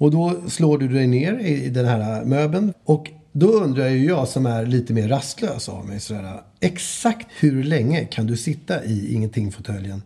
Och 0.00 0.10
då 0.10 0.40
slår 0.48 0.78
du 0.78 0.88
dig 0.88 1.06
ner 1.06 1.38
i 1.38 1.68
den 1.68 1.86
här 1.86 2.24
möbeln. 2.24 2.72
Och 2.84 3.10
då 3.32 3.46
undrar 3.46 3.88
ju 3.88 4.04
jag 4.04 4.28
som 4.28 4.46
är 4.46 4.66
lite 4.66 4.92
mer 4.92 5.08
rastlös 5.08 5.68
av 5.68 5.86
mig 5.86 6.00
sådär. 6.00 6.40
Exakt 6.60 7.26
hur 7.38 7.64
länge 7.64 8.04
kan 8.04 8.26
du 8.26 8.36
sitta 8.36 8.84
i 8.84 9.14
ingenting-fåtöljen? 9.14 10.02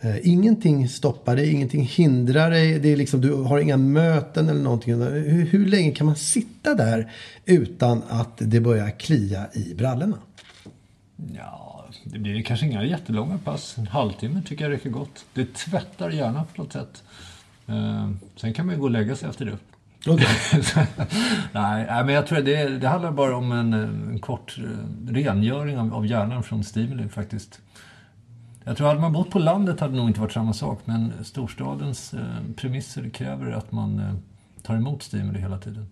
Eh, 0.00 0.28
ingenting 0.28 0.88
stoppar 0.88 1.36
dig, 1.36 1.52
ingenting 1.52 1.82
hindrar 1.82 2.50
dig. 2.50 2.78
Det 2.78 2.92
är 2.92 2.96
liksom, 2.96 3.20
du 3.20 3.32
har 3.32 3.58
inga 3.58 3.76
möten 3.76 4.48
eller 4.48 4.62
någonting. 4.62 4.94
Hur, 4.94 5.46
hur 5.46 5.66
länge 5.66 5.92
kan 5.92 6.06
man 6.06 6.16
sitta 6.16 6.74
där 6.74 7.12
utan 7.44 8.02
att 8.08 8.32
det 8.38 8.60
börjar 8.60 8.90
klia 8.90 9.46
i 9.52 9.74
brallorna? 9.74 10.18
Ja, 11.36 11.69
det 12.04 12.18
blir 12.18 12.42
kanske 12.42 12.66
inga 12.66 12.84
jättelånga 12.84 13.38
pass. 13.38 13.78
En 13.78 13.86
halvtimme 13.86 14.42
tycker 14.46 14.64
jag 14.64 14.72
räcker 14.72 14.90
gott. 14.90 15.24
Det 15.34 15.54
tvättar 15.54 16.10
hjärnan 16.10 16.44
på 16.54 16.62
något 16.62 16.72
sätt. 16.72 17.02
Eh, 17.66 18.10
Sen 18.36 18.52
kan 18.52 18.66
man 18.66 18.74
ju 18.74 18.80
gå 18.80 18.86
och 18.86 18.90
lägga 18.90 19.16
sig 19.16 19.28
efter 19.28 19.44
det. 19.44 19.56
Okej. 20.06 20.26
nej, 21.52 22.04
men 22.04 22.14
jag 22.14 22.26
tror 22.26 22.38
att 22.38 22.44
det, 22.44 22.68
det 22.78 22.88
handlar 22.88 23.12
bara 23.12 23.36
om 23.36 23.52
en, 23.52 23.72
en 23.72 24.18
kort 24.18 24.58
eh, 24.58 25.12
rengöring 25.12 25.78
av, 25.78 25.94
av 25.94 26.06
hjärnan 26.06 26.42
från 26.42 26.64
stimuli 26.64 27.08
faktiskt. 27.08 27.60
Jag 28.64 28.76
tror 28.76 28.86
hade 28.88 29.00
man 29.00 29.12
bott 29.12 29.30
på 29.30 29.38
landet 29.38 29.80
hade 29.80 29.92
det 29.92 29.98
nog 29.98 30.08
inte 30.08 30.20
varit 30.20 30.32
samma 30.32 30.52
sak. 30.52 30.80
Men 30.84 31.12
storstadens 31.24 32.14
eh, 32.14 32.20
premisser 32.56 33.10
kräver 33.10 33.52
att 33.52 33.72
man 33.72 33.98
eh, 33.98 34.14
tar 34.62 34.74
emot 34.74 35.02
stimuli 35.02 35.40
hela 35.40 35.58
tiden. 35.58 35.86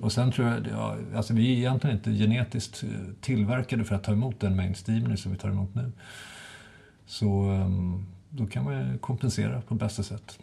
Och 0.00 0.12
sen 0.12 0.32
tror 0.32 0.48
jag, 0.48 0.66
ja, 0.70 0.96
alltså 1.14 1.34
vi 1.34 1.52
är 1.52 1.56
egentligen 1.56 1.96
inte 1.96 2.10
genetiskt 2.10 2.82
eh, 2.82 2.88
tillverkade 3.20 3.84
för 3.84 3.94
att 3.94 4.04
ta 4.04 4.12
emot 4.12 4.40
den 4.40 4.56
mängd 4.56 4.76
stimuli 4.76 5.16
som 5.16 5.32
vi 5.32 5.38
tar 5.38 5.48
emot 5.48 5.74
nu. 5.74 5.92
Så 7.06 7.52
eh, 7.52 7.68
då 8.30 8.46
kan 8.46 8.64
man 8.64 8.98
kompensera 8.98 9.60
på 9.60 9.74
bästa 9.74 10.02
sätt. 10.02 10.38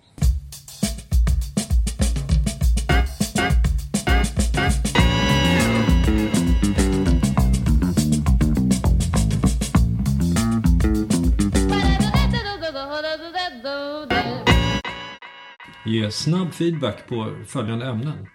Ge 15.86 16.12
snabb 16.12 16.54
feedback 16.54 17.08
på 17.08 17.36
följande 17.48 17.86
ämnen. 17.86 18.28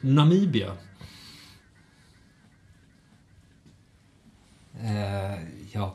Namibia. 0.00 0.72
Eh, 4.80 5.42
jag 5.72 5.90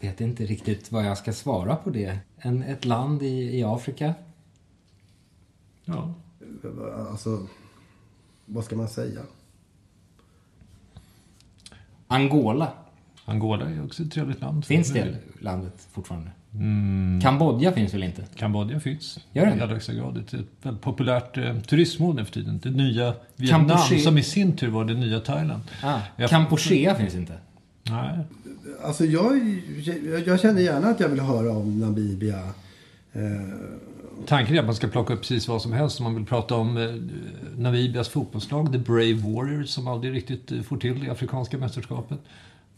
vet 0.00 0.20
inte 0.20 0.46
riktigt 0.46 0.92
vad 0.92 1.04
jag 1.04 1.18
ska 1.18 1.32
svara 1.32 1.76
på 1.76 1.90
det. 1.90 2.18
En, 2.36 2.62
ett 2.62 2.84
land 2.84 3.22
i, 3.22 3.58
i 3.58 3.64
Afrika. 3.64 4.14
Ja. 5.84 6.14
Alltså, 7.10 7.46
vad 8.46 8.64
ska 8.64 8.76
man 8.76 8.88
säga? 8.88 9.20
Angola. 12.06 12.72
Angola 13.24 13.70
är 13.70 13.84
också 13.84 14.02
ett 14.02 14.12
trevligt 14.12 14.40
land. 14.40 14.64
Finns 14.64 14.92
det 14.92 15.18
landet 15.40 15.88
fortfarande? 15.90 16.30
Kambodja 17.22 17.72
finns 17.72 17.94
väl 17.94 18.02
inte? 18.02 18.24
Kambodja 18.36 18.80
finns. 18.80 19.18
Gör 19.32 19.46
det? 19.46 19.56
I 19.56 19.60
allra 19.60 19.72
högsta 19.72 19.92
grad. 19.92 20.14
Det 20.14 20.36
är 20.36 20.40
ett 20.40 20.46
väldigt 20.62 20.82
populärt 20.82 21.36
eh, 21.38 21.58
turistmål 21.60 22.14
nu 22.14 22.24
för 22.24 22.32
tiden. 22.32 22.60
Det 22.62 22.70
nya 22.70 23.14
Vietnam 23.36 23.68
Kampuchea. 23.68 23.98
som 23.98 24.18
i 24.18 24.22
sin 24.22 24.56
tur 24.56 24.68
var 24.68 24.84
det 24.84 24.94
nya 24.94 25.20
Thailand. 25.20 25.62
Ah, 25.82 25.98
Jag- 26.16 26.30
Kampuchea 26.30 26.94
finns 26.94 27.14
inte. 27.14 27.34
Nej. 27.90 28.18
Alltså 28.84 29.04
jag, 29.04 29.36
jag, 30.04 30.26
jag 30.26 30.40
känner 30.40 30.60
gärna 30.60 30.88
att 30.88 31.00
jag 31.00 31.08
vill 31.08 31.20
höra 31.20 31.50
om 31.52 31.80
Namibia. 31.80 32.38
Eh, 33.12 33.20
Tanken 34.26 34.54
är 34.56 34.60
att 34.60 34.66
man 34.66 34.74
ska 34.74 34.88
plocka 34.88 35.14
upp 35.14 35.20
precis 35.20 35.48
vad 35.48 35.62
som 35.62 35.72
helst. 35.72 36.00
Om 36.00 36.04
man 36.04 36.14
vill 36.14 36.24
prata 36.26 36.54
om 36.54 36.76
eh, 36.76 36.88
Namibias 37.58 38.08
fotbollslag, 38.08 38.72
The 38.72 38.78
Brave 38.78 39.14
Warriors, 39.14 39.68
som 39.68 39.88
aldrig 39.88 40.14
riktigt 40.14 40.52
eh, 40.52 40.60
får 40.62 40.76
till 40.76 41.04
det 41.04 41.10
afrikanska 41.10 41.58
mästerskapet. 41.58 42.18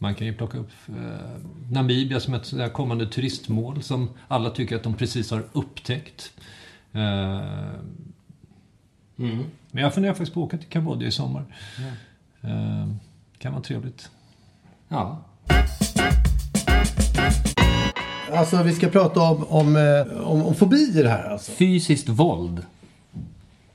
Man 0.03 0.15
kan 0.15 0.27
ju 0.27 0.33
plocka 0.33 0.57
upp 0.57 0.71
eh, 0.87 1.41
Namibia 1.71 2.19
som 2.19 2.33
ett 2.33 2.73
kommande 2.73 3.07
turistmål 3.07 3.83
som 3.83 4.09
alla 4.27 4.49
tycker 4.49 4.75
att 4.75 4.83
de 4.83 4.93
precis 4.93 5.31
har 5.31 5.43
upptäckt. 5.53 6.33
Eh, 6.91 7.41
Men 9.15 9.83
jag 9.83 9.93
funderar 9.93 10.13
faktiskt 10.13 10.33
på 10.33 10.39
att 10.39 10.47
åka 10.47 10.57
till 10.57 10.69
Kambodja 10.69 11.07
i 11.07 11.11
sommar. 11.11 11.45
Eh, 12.41 12.87
kan 13.37 13.51
vara 13.51 13.63
trevligt. 13.63 14.09
Ja. 14.87 15.23
alltså 18.31 18.63
vi 18.63 18.73
ska 18.73 18.87
prata 18.89 19.21
om, 19.21 19.43
om, 19.43 19.75
eh, 19.75 20.21
om, 20.21 20.45
om 20.45 20.55
fobier 20.55 21.05
här 21.05 21.23
alltså. 21.23 21.51
Fysiskt 21.51 22.09
våld. 22.09 22.65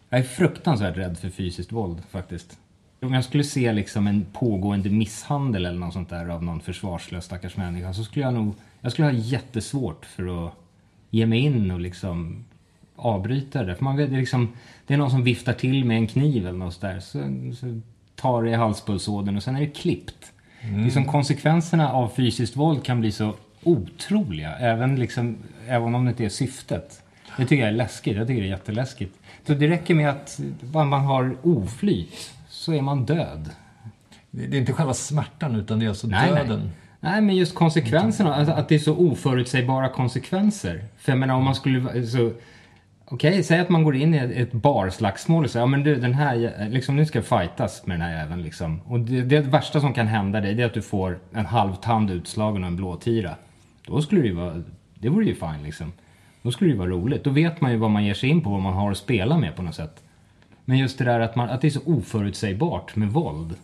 Jag 0.09 0.21
är 0.21 0.25
fruktansvärt 0.25 0.97
rädd 0.97 1.19
för 1.19 1.31
fysiskt 1.31 1.73
våld 1.73 2.03
faktiskt. 2.11 2.59
Om 3.01 3.15
jag 3.15 3.25
skulle 3.25 3.45
se 3.45 3.73
liksom 3.73 4.07
en 4.07 4.27
pågående 4.33 4.91
misshandel 4.91 5.67
eller 5.67 5.79
något 5.79 5.93
sånt 5.93 6.09
där 6.09 6.29
av 6.29 6.45
någon 6.45 6.61
försvarslös 6.61 7.25
stackars 7.25 7.57
människa 7.57 7.95
så 7.95 8.05
skulle 8.05 8.25
jag 8.25 8.35
nog... 8.35 8.55
Jag 8.81 8.93
skulle 8.93 9.09
ha 9.09 9.13
jättesvårt 9.13 10.05
för 10.05 10.47
att 10.47 10.55
ge 11.11 11.27
mig 11.27 11.39
in 11.39 11.71
och 11.71 11.81
liksom 11.81 12.45
avbryta 12.97 13.65
det. 13.65 13.75
För 13.75 13.85
man 13.85 13.97
vet, 13.97 14.11
det, 14.11 14.17
är 14.17 14.21
liksom, 14.21 14.53
det 14.87 14.95
är 14.95 14.99
någon 14.99 15.11
som 15.11 15.25
viftar 15.25 15.53
till 15.53 15.85
med 15.85 15.97
en 15.97 16.07
kniv 16.07 16.47
eller 16.47 16.59
något 16.59 16.81
där. 16.81 17.01
Så, 17.01 17.19
så 17.57 17.81
tar 18.15 18.43
det 18.43 18.51
i 18.51 18.55
halspulsådern 18.55 19.37
och 19.37 19.43
sen 19.43 19.57
är 19.57 19.61
det 19.61 19.67
klippt. 19.67 20.33
Liksom 20.85 21.05
konsekvenserna 21.05 21.93
av 21.93 22.09
fysiskt 22.09 22.57
våld 22.57 22.85
kan 22.85 23.01
bli 23.01 23.13
så 23.13 23.35
otroliga. 23.63 24.57
Även, 24.59 24.97
liksom, 24.97 25.37
även 25.69 25.95
om 25.95 26.05
det 26.05 26.11
inte 26.11 26.25
är 26.25 26.29
syftet. 26.29 27.03
Det 27.37 27.47
tycker 27.47 27.63
jag 27.63 27.73
är 27.73 27.77
läskigt. 27.77 28.17
Jag 28.17 28.27
tycker 28.27 28.43
det 28.43 28.49
är 28.49 28.51
jätteläskigt. 28.51 29.15
Så 29.47 29.55
det 29.55 29.69
räcker 29.69 29.95
med 29.95 30.11
att 30.11 30.41
man 30.73 30.89
man 30.89 31.01
har 31.01 31.37
oflyt 31.43 32.38
så 32.69 32.75
är 32.75 32.83
man 32.83 33.05
död. 33.05 33.51
Det 34.31 34.45
är 34.45 34.61
inte 34.61 34.73
själva 34.73 34.95
smärtan 34.95 35.57
utan 35.57 35.79
det 35.79 35.85
är 35.85 35.89
alltså 35.89 36.07
Nej, 36.07 36.31
nej. 36.33 36.45
döden. 36.47 36.71
Nej, 37.01 37.21
men 37.21 37.37
just 37.37 37.55
konsekvenserna. 37.55 38.35
Alltså 38.35 38.55
att 38.55 38.69
det 38.69 38.75
är 38.75 38.79
så 38.79 38.97
oförutsägbara 38.97 39.89
konsekvenser. 39.89 40.85
För 40.99 41.13
jag 41.13 41.19
menar 41.19 41.35
om 41.35 41.45
man 41.45 41.55
skulle... 41.55 42.07
Så, 42.07 42.33
Okej, 43.05 43.43
säg 43.43 43.61
att 43.61 43.69
man 43.69 43.83
går 43.85 43.97
in 43.97 44.15
i 44.15 44.19
ett- 44.19 44.53
barslagsmål 44.53 45.45
och 45.45 45.51
säger 45.51 45.63
ja 45.63 45.67
men 45.67 45.83
du 45.83 45.95
den 45.97 46.15
här, 46.15 46.69
liksom 46.71 46.97
nu 46.97 47.07
ska 47.07 47.19
jag 47.19 47.27
fightas 47.27 47.87
med 47.87 47.95
den 48.01 48.07
här 48.09 48.19
jäveln 48.19 48.43
liksom. 48.43 48.81
Och 48.81 49.01
det, 49.01 49.23
det 49.23 49.41
värsta 49.41 49.81
som 49.81 49.95
kan 49.95 50.07
hända 50.07 50.41
dig 50.41 50.55
det 50.55 50.63
är 50.63 50.67
att 50.67 50.75
du 50.75 50.83
får 50.83 51.19
en 51.35 51.47
halv 51.47 51.75
tand 51.75 52.11
utslagen 52.11 52.63
och 52.63 52.69
en 52.69 52.77
blåtira. 52.77 53.35
Då 53.87 54.03
skulle 54.03 54.21
det 54.21 54.27
ju 54.29 54.35
vara, 54.35 54.63
det 54.95 55.09
vore 55.09 55.25
ju 55.27 55.35
fine 55.35 55.63
liksom. 55.63 55.93
Då 56.43 56.51
skulle 56.53 56.71
det 56.71 56.73
ju 56.73 56.79
vara 56.79 56.91
roligt. 56.91 57.25
Då 57.25 57.31
vet 57.31 57.61
man 57.61 57.71
ju 57.71 57.77
vad 57.77 57.91
man 57.91 58.05
ger 58.05 58.15
sig 58.15 58.29
in 58.29 58.41
på, 58.41 58.51
vad 58.51 58.61
man 58.63 58.73
har 58.75 58.91
att 58.91 58.97
spela 58.99 59.39
med 59.39 59.57
på 59.57 59.63
något 59.63 59.75
sätt. 59.75 60.03
Men 60.69 60.79
just 60.79 60.99
det 60.99 61.05
där 61.05 61.21
att, 61.21 61.37
man, 61.37 61.51
att 61.51 61.61
det 61.61 61.67
är 61.69 61.71
så 61.71 61.81
oförutsägbart 61.85 62.97
med 62.97 63.09
våld. 63.13 63.55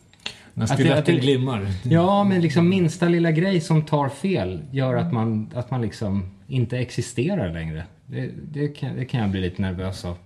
När 0.54 0.64
Att 0.64 0.70
det- 0.70 0.74
stiletten 0.76 1.16
glimmar. 1.16 1.66
Ja, 1.82 2.24
men 2.24 2.40
liksom 2.40 2.68
minsta 2.68 3.08
lilla 3.08 3.30
grej 3.32 3.60
som 3.60 3.82
tar 3.84 4.08
fel 4.08 4.62
gör 4.70 4.94
att 4.96 5.12
man, 5.12 5.50
att 5.54 5.70
man 5.70 5.82
liksom 5.82 6.30
inte 6.46 6.78
existerar 6.78 7.52
längre. 7.52 7.84
Det, 8.06 8.30
det, 8.52 8.68
kan, 8.68 8.96
det 8.96 9.04
kan 9.04 9.20
jag 9.20 9.30
bli 9.30 9.40
lite 9.40 9.62
nervös 9.62 10.04
av. 10.04 10.16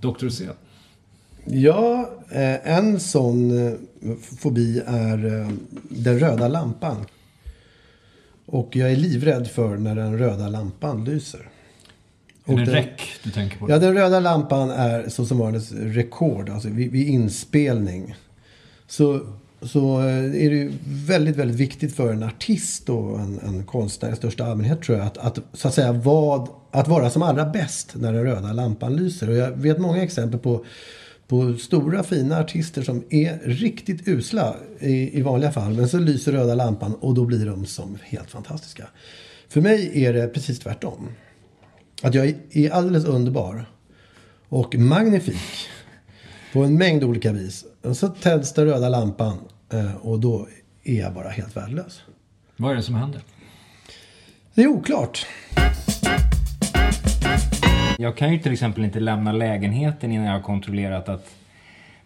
Dr. 0.00 0.28
C. 0.28 0.44
Ja, 1.44 2.10
eh, 2.30 2.76
en 2.78 3.00
sån 3.00 3.66
eh, 3.66 3.72
fobi 4.38 4.82
är 4.86 5.40
eh, 5.40 5.48
den 5.90 6.18
röda 6.18 6.48
lampan. 6.48 6.96
Och 8.46 8.76
jag 8.76 8.92
är 8.92 8.96
livrädd 8.96 9.46
för 9.50 9.76
när 9.76 9.94
den 9.94 10.18
röda 10.18 10.48
lampan 10.48 11.04
lyser. 11.04 11.47
Är 12.52 12.56
det 12.56 12.64
den- 12.64 12.74
räck 12.74 13.02
du 13.22 13.30
tänker 13.30 13.58
på? 13.58 13.70
Ja, 13.70 13.78
den 13.78 13.94
röda 13.94 14.20
lampan 14.20 14.70
är 14.70 15.08
så 15.08 15.26
som 15.26 15.38
vanligt 15.38 15.72
rekord, 15.72 16.50
alltså 16.50 16.68
vid, 16.68 16.92
vid 16.92 17.08
inspelning. 17.08 18.14
Så, 18.86 19.20
så 19.62 20.00
eh, 20.00 20.24
är 20.24 20.50
det 20.50 20.56
ju 20.56 20.72
väldigt, 20.84 21.36
väldigt 21.36 21.56
viktigt 21.56 21.96
för 21.96 22.12
en 22.12 22.22
artist 22.22 22.88
och 22.88 23.20
en, 23.20 23.38
en 23.38 23.64
konstnär 23.64 24.12
i 24.12 24.16
största 24.16 24.44
allmänhet 24.46 24.82
tror 24.82 24.98
jag 24.98 25.06
att, 25.06 25.18
att, 25.18 25.38
så 25.52 25.68
att 25.68 25.74
säga 25.74 25.92
vad, 25.92 26.48
att 26.70 26.88
vara 26.88 27.10
som 27.10 27.22
allra 27.22 27.44
bäst 27.46 27.94
när 27.94 28.12
den 28.12 28.24
röda 28.24 28.52
lampan 28.52 28.96
lyser. 28.96 29.28
Och 29.30 29.36
jag 29.36 29.50
vet 29.50 29.78
många 29.78 30.02
exempel 30.02 30.40
på, 30.40 30.64
på 31.26 31.54
stora 31.54 32.02
fina 32.02 32.38
artister 32.40 32.82
som 32.82 33.04
är 33.10 33.38
riktigt 33.44 34.08
usla 34.08 34.54
i, 34.80 35.18
i 35.18 35.22
vanliga 35.22 35.52
fall. 35.52 35.72
Men 35.74 35.88
så 35.88 35.98
lyser 35.98 36.32
röda 36.32 36.54
lampan 36.54 36.94
och 36.94 37.14
då 37.14 37.24
blir 37.24 37.46
de 37.46 37.66
som 37.66 37.98
helt 38.02 38.30
fantastiska. 38.30 38.88
För 39.48 39.60
mig 39.60 40.04
är 40.04 40.12
det 40.12 40.28
precis 40.28 40.58
tvärtom. 40.58 41.08
Att 42.02 42.14
jag 42.14 42.34
är 42.52 42.70
alldeles 42.70 43.04
underbar. 43.04 43.64
Och 44.48 44.74
magnifik. 44.74 45.68
På 46.52 46.64
en 46.64 46.74
mängd 46.78 47.04
olika 47.04 47.32
vis. 47.32 47.64
Och 47.82 47.96
så 47.96 48.08
tänds 48.08 48.52
den 48.52 48.64
röda 48.64 48.88
lampan. 48.88 49.38
eh, 49.72 49.94
Och 49.96 50.20
då 50.20 50.48
är 50.84 51.00
jag 51.00 51.14
bara 51.14 51.28
helt 51.28 51.56
värdelös. 51.56 52.02
Vad 52.56 52.72
är 52.72 52.76
det 52.76 52.82
som 52.82 52.94
händer? 52.94 53.20
Det 54.54 54.62
är 54.62 54.66
oklart. 54.66 55.26
Jag 57.98 58.16
kan 58.16 58.32
ju 58.32 58.38
till 58.38 58.52
exempel 58.52 58.84
inte 58.84 59.00
lämna 59.00 59.32
lägenheten 59.32 60.12
innan 60.12 60.26
jag 60.26 60.32
har 60.32 60.40
kontrollerat 60.42 61.08
att 61.08 61.26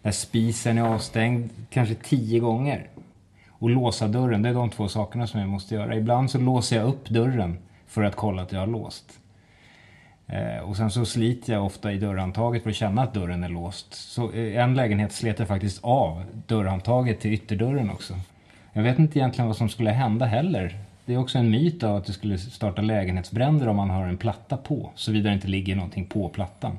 när 0.01 0.11
spisen 0.11 0.77
är 0.77 0.81
avstängd 0.81 1.49
kanske 1.69 1.95
tio 1.95 2.39
gånger. 2.39 2.89
Och 3.49 3.69
låsa 3.69 4.07
dörren, 4.07 4.41
det 4.41 4.49
är 4.49 4.53
de 4.53 4.69
två 4.69 4.87
sakerna 4.87 5.27
som 5.27 5.39
jag 5.39 5.49
måste 5.49 5.75
göra. 5.75 5.95
Ibland 5.95 6.31
så 6.31 6.37
låser 6.37 6.75
jag 6.75 6.87
upp 6.87 7.09
dörren 7.09 7.57
för 7.87 8.03
att 8.03 8.15
kolla 8.15 8.41
att 8.41 8.51
jag 8.51 8.59
har 8.59 8.67
låst. 8.67 9.05
Eh, 10.33 10.63
och 10.69 10.77
sen 10.77 10.91
så 10.91 11.05
sliter 11.05 11.53
jag 11.53 11.65
ofta 11.65 11.91
i 11.91 11.97
dörrhandtaget 11.97 12.63
för 12.63 12.69
att 12.69 12.75
känna 12.75 13.03
att 13.03 13.13
dörren 13.13 13.43
är 13.43 13.49
låst. 13.49 13.93
Så 13.93 14.31
eh, 14.31 14.63
en 14.63 14.73
lägenhet 14.75 15.11
slet 15.11 15.39
jag 15.39 15.47
faktiskt 15.47 15.79
av 15.83 16.23
dörrhandtaget 16.47 17.19
till 17.19 17.33
ytterdörren 17.33 17.89
också. 17.89 18.13
Jag 18.73 18.83
vet 18.83 18.99
inte 18.99 19.19
egentligen 19.19 19.47
vad 19.47 19.57
som 19.57 19.69
skulle 19.69 19.91
hända 19.91 20.25
heller. 20.25 20.77
Det 21.05 21.13
är 21.13 21.17
också 21.17 21.37
en 21.37 21.49
myt 21.49 21.83
av 21.83 21.95
att 21.95 22.05
det 22.05 22.13
skulle 22.13 22.37
starta 22.37 22.81
lägenhetsbränder 22.81 23.67
om 23.67 23.75
man 23.75 23.89
har 23.89 24.05
en 24.05 24.17
platta 24.17 24.57
på. 24.57 24.89
Såvida 24.95 25.29
det 25.29 25.35
inte 25.35 25.47
ligger 25.47 25.75
någonting 25.75 26.05
på 26.05 26.29
plattan. 26.29 26.77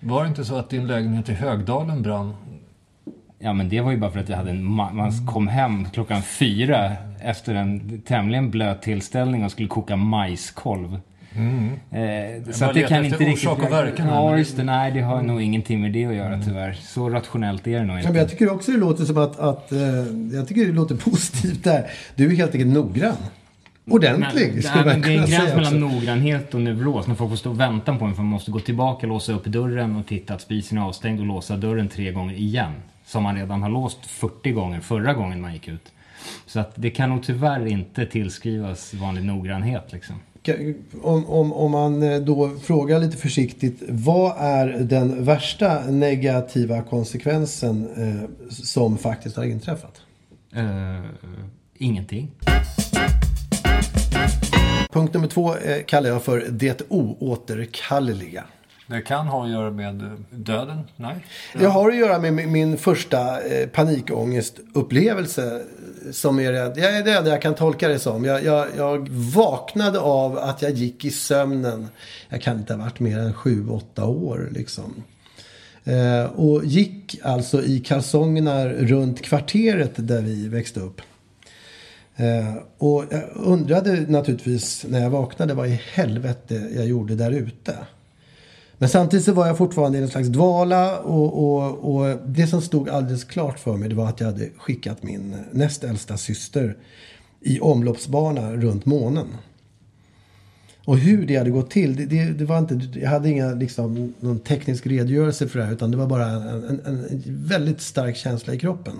Var 0.00 0.22
det 0.22 0.28
inte 0.28 0.44
så 0.44 0.56
att 0.56 0.70
din 0.70 0.86
lägenhet 0.86 1.28
i 1.28 1.34
Högdalen 1.34 2.02
brann? 2.02 2.34
Ja 3.38 3.52
men 3.52 3.68
det 3.68 3.80
var 3.80 3.90
ju 3.90 3.96
bara 3.96 4.10
för 4.10 4.20
att 4.20 4.28
jag 4.28 4.36
hade 4.36 4.50
en 4.50 4.68
ma- 4.68 4.92
man 4.92 5.26
kom 5.26 5.48
hem 5.48 5.90
klockan 5.90 6.22
fyra 6.22 6.92
efter 7.20 7.54
en 7.54 8.00
tämligen 8.06 8.50
blöt 8.50 8.82
tillställning 8.82 9.44
och 9.44 9.50
skulle 9.50 9.68
koka 9.68 9.96
majskolv. 9.96 11.00
Eh, 11.38 12.52
så 12.52 12.72
det 12.72 12.82
kan 12.82 13.04
inte 13.04 13.16
riktigt... 13.16 13.48
orsak 13.48 13.58
och 13.62 13.72
verkan 13.72 14.06
Ja 14.08 14.38
just 14.38 14.56
det, 14.56 14.64
nej 14.64 14.92
det 14.92 15.00
har 15.00 15.22
nog 15.22 15.42
ingenting 15.42 15.80
med 15.80 15.92
det 15.92 16.04
att 16.06 16.14
göra 16.14 16.40
tyvärr. 16.44 16.72
Så 16.72 17.08
rationellt 17.10 17.66
är 17.66 17.78
det 17.78 17.84
nog 17.84 17.96
Ja, 17.96 18.00
inte. 18.00 18.12
men 18.12 18.18
jag 18.20 18.30
tycker 18.30 18.52
också 18.52 18.72
det 18.72 18.78
låter 18.78 19.04
som 19.04 19.18
att, 19.18 19.38
att 19.38 19.72
eh, 19.72 19.78
jag 20.32 20.48
tycker 20.48 20.66
det 20.66 20.72
låter 20.72 20.94
positivt 21.10 21.64
där. 21.64 21.86
Du 22.14 22.26
är 22.32 22.36
helt 22.36 22.52
enkelt 22.54 22.72
noggrann. 22.72 23.16
Ordentlig, 23.90 24.52
Men- 24.54 24.62
skulle 24.62 24.84
man 24.84 25.00
men 25.00 25.00
Det 25.00 25.08
är 25.08 25.10
en 25.10 25.16
kunna 25.16 25.26
gräns 25.26 25.44
säga 25.44 25.56
mellan 25.56 25.84
också. 25.84 25.94
noggrannhet 25.96 26.54
och 26.54 26.60
neuros. 26.60 27.06
När 27.06 27.14
folk 27.14 27.30
får 27.30 27.36
stå 27.36 27.50
och 27.50 27.60
vänta 27.60 27.96
på 27.96 28.04
en 28.04 28.14
för 28.14 28.22
man 28.22 28.30
måste 28.30 28.50
gå 28.50 28.60
tillbaka, 28.60 29.06
låsa 29.06 29.32
upp 29.32 29.44
dörren 29.44 29.96
och 29.96 30.06
titta 30.06 30.34
att 30.34 30.40
spisen 30.40 30.78
är 30.78 30.82
avstängd 30.82 31.20
och 31.20 31.26
låsa 31.26 31.56
dörren 31.56 31.88
tre 31.88 32.12
gånger 32.12 32.34
igen. 32.34 32.72
Som 33.06 33.22
man 33.22 33.36
redan 33.36 33.62
har 33.62 33.70
låst 33.70 34.06
40 34.06 34.50
gånger 34.52 34.80
förra 34.80 35.14
gången 35.14 35.40
man 35.40 35.52
gick 35.52 35.68
ut. 35.68 35.92
Så 36.46 36.60
att 36.60 36.72
det 36.74 36.90
kan 36.90 37.10
nog 37.10 37.22
tyvärr 37.22 37.66
inte 37.66 38.06
tillskrivas 38.06 38.94
vanlig 38.94 39.24
noggrannhet 39.24 39.92
liksom. 39.92 40.16
Om, 41.02 41.26
om, 41.26 41.52
om 41.52 41.70
man 41.70 42.02
eh, 42.02 42.20
då 42.20 42.50
frågar 42.62 42.98
lite 42.98 43.16
försiktigt. 43.16 43.82
Vad 43.88 44.34
är 44.38 44.66
den 44.68 45.24
värsta 45.24 45.80
negativa 45.90 46.82
konsekvensen 46.82 47.88
eh, 47.96 48.48
som 48.50 48.98
faktiskt 48.98 49.36
har 49.36 49.44
inträffat? 49.44 50.00
Eh, 50.54 51.04
ingenting. 51.74 52.30
Punkt 54.90 55.14
nummer 55.14 55.28
två 55.28 55.56
eh, 55.56 55.82
kallar 55.86 56.10
jag 56.10 56.22
för 56.22 56.46
det 56.50 56.82
oåterkalleliga. 56.88 58.44
Det 58.90 59.00
kan 59.00 59.26
ha 59.26 59.44
att 59.44 59.50
göra 59.50 59.70
med 59.70 60.02
eh, 60.02 60.08
döden? 60.30 60.78
Nej? 60.96 61.26
Det 61.58 61.66
har 61.66 61.88
att 61.90 61.96
göra 61.96 62.18
med 62.18 62.48
min- 62.48 62.76
första 62.78 63.40
eh, 63.42 63.68
panikångestupplevelse. 63.68 65.62
Som 66.12 66.40
är 66.40 66.52
det, 66.52 66.58
jag 66.58 66.96
är 66.96 67.04
det 67.04 67.12
enda 67.12 67.30
jag 67.30 67.42
kan 67.42 67.54
tolka 67.54 67.88
det 67.88 67.98
som. 67.98 68.24
Jag, 68.24 68.44
jag, 68.44 68.66
jag 68.76 69.08
vaknade 69.08 70.00
av 70.00 70.38
att 70.38 70.62
jag 70.62 70.70
gick 70.70 71.04
i 71.04 71.10
sömnen. 71.10 71.88
Jag 72.28 72.42
kan 72.42 72.58
inte 72.58 72.72
ha 72.74 72.80
varit 72.84 73.00
mer 73.00 73.18
än 73.18 73.34
sju, 73.34 73.68
åtta 73.68 74.04
år 74.04 74.48
liksom. 74.52 75.02
Eh, 75.84 76.24
och 76.24 76.64
gick 76.64 77.20
alltså 77.22 77.62
i 77.62 77.78
kalsongerna 77.80 78.68
runt 78.68 79.22
kvarteret 79.22 79.92
där 79.96 80.22
vi 80.22 80.48
växte 80.48 80.80
upp. 80.80 81.00
Eh, 82.16 82.54
och 82.78 83.04
jag 83.10 83.22
undrade 83.34 83.92
naturligtvis 84.08 84.84
när 84.88 85.00
jag 85.02 85.10
vaknade 85.10 85.54
vad 85.54 85.68
i 85.68 85.80
helvete 85.94 86.68
jag 86.76 86.86
gjorde 86.86 87.14
där 87.14 87.30
ute. 87.30 87.76
Men 88.78 88.88
samtidigt 88.88 89.24
så 89.24 89.32
var 89.32 89.46
jag 89.46 89.58
fortfarande 89.58 89.98
i 89.98 90.02
en 90.02 90.08
slags 90.08 90.28
dvala 90.28 90.98
och, 90.98 91.44
och, 91.44 91.94
och 91.94 92.16
det 92.26 92.46
som 92.46 92.62
stod 92.62 92.88
alldeles 92.88 93.24
klart 93.24 93.58
för 93.58 93.76
mig 93.76 93.88
det 93.88 93.94
var 93.94 94.08
att 94.08 94.20
jag 94.20 94.26
hade 94.26 94.48
skickat 94.56 95.02
min 95.02 95.36
näst 95.52 95.84
äldsta 95.84 96.16
syster 96.16 96.76
i 97.40 97.60
omloppsbana 97.60 98.52
runt 98.52 98.86
månen. 98.86 99.26
Och 100.84 100.98
hur 100.98 101.26
det 101.26 101.36
hade 101.36 101.50
gått 101.50 101.70
till, 101.70 101.96
det, 101.96 102.06
det, 102.06 102.24
det 102.24 102.44
var 102.44 102.58
inte, 102.58 103.00
jag 103.00 103.10
hade 103.10 103.30
inga, 103.30 103.54
liksom, 103.54 104.14
någon 104.20 104.38
teknisk 104.38 104.86
redogörelse 104.86 105.48
för 105.48 105.58
det 105.58 105.64
här 105.64 105.72
utan 105.72 105.90
det 105.90 105.96
var 105.96 106.06
bara 106.06 106.26
en, 106.26 106.64
en, 106.64 106.80
en 106.86 107.22
väldigt 107.26 107.80
stark 107.80 108.16
känsla 108.16 108.54
i 108.54 108.58
kroppen. 108.58 108.94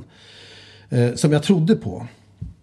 Eh, 0.89 1.15
som 1.15 1.33
jag 1.33 1.43
trodde 1.43 1.77
på. 1.77 2.07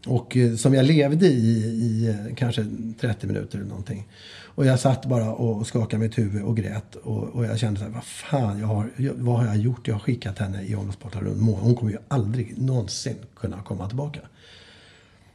Och 0.06 0.38
eh, 0.38 0.56
som 0.56 0.74
jag 0.74 0.86
levde 0.86 1.28
i, 1.28 1.50
i 1.66 2.08
eh, 2.10 2.36
kanske 2.36 2.66
30 3.02 3.28
minuter 3.28 3.58
eller 3.58 3.68
någonting. 3.68 4.08
Och 4.56 4.66
jag 4.66 4.80
satt 4.80 5.06
bara 5.06 5.32
och 5.34 5.68
skakade 5.68 6.04
mitt 6.04 6.18
huvud 6.18 6.44
och 6.44 6.58
grät. 6.58 6.96
Och, 6.96 7.24
och 7.24 7.46
jag 7.46 7.60
kände 7.60 7.80
så 7.80 7.86
här, 7.86 7.92
vad 7.92 8.04
fan, 8.04 8.60
jag 8.60 8.68
har, 8.68 8.90
jag, 8.98 9.14
vad 9.14 9.38
har 9.38 9.46
jag 9.46 9.58
gjort? 9.58 9.88
Jag 9.88 9.96
har 9.96 10.00
skickat 10.00 10.40
henne 10.40 10.64
i 10.64 10.76
omloppsbana 10.76 11.22
runt 11.22 11.42
månen. 11.42 11.62
Hon 11.64 11.76
kommer 11.76 11.92
ju 11.92 11.98
aldrig 12.08 12.58
någonsin 12.62 13.16
kunna 13.36 13.62
komma 13.62 13.88
tillbaka. 13.88 14.20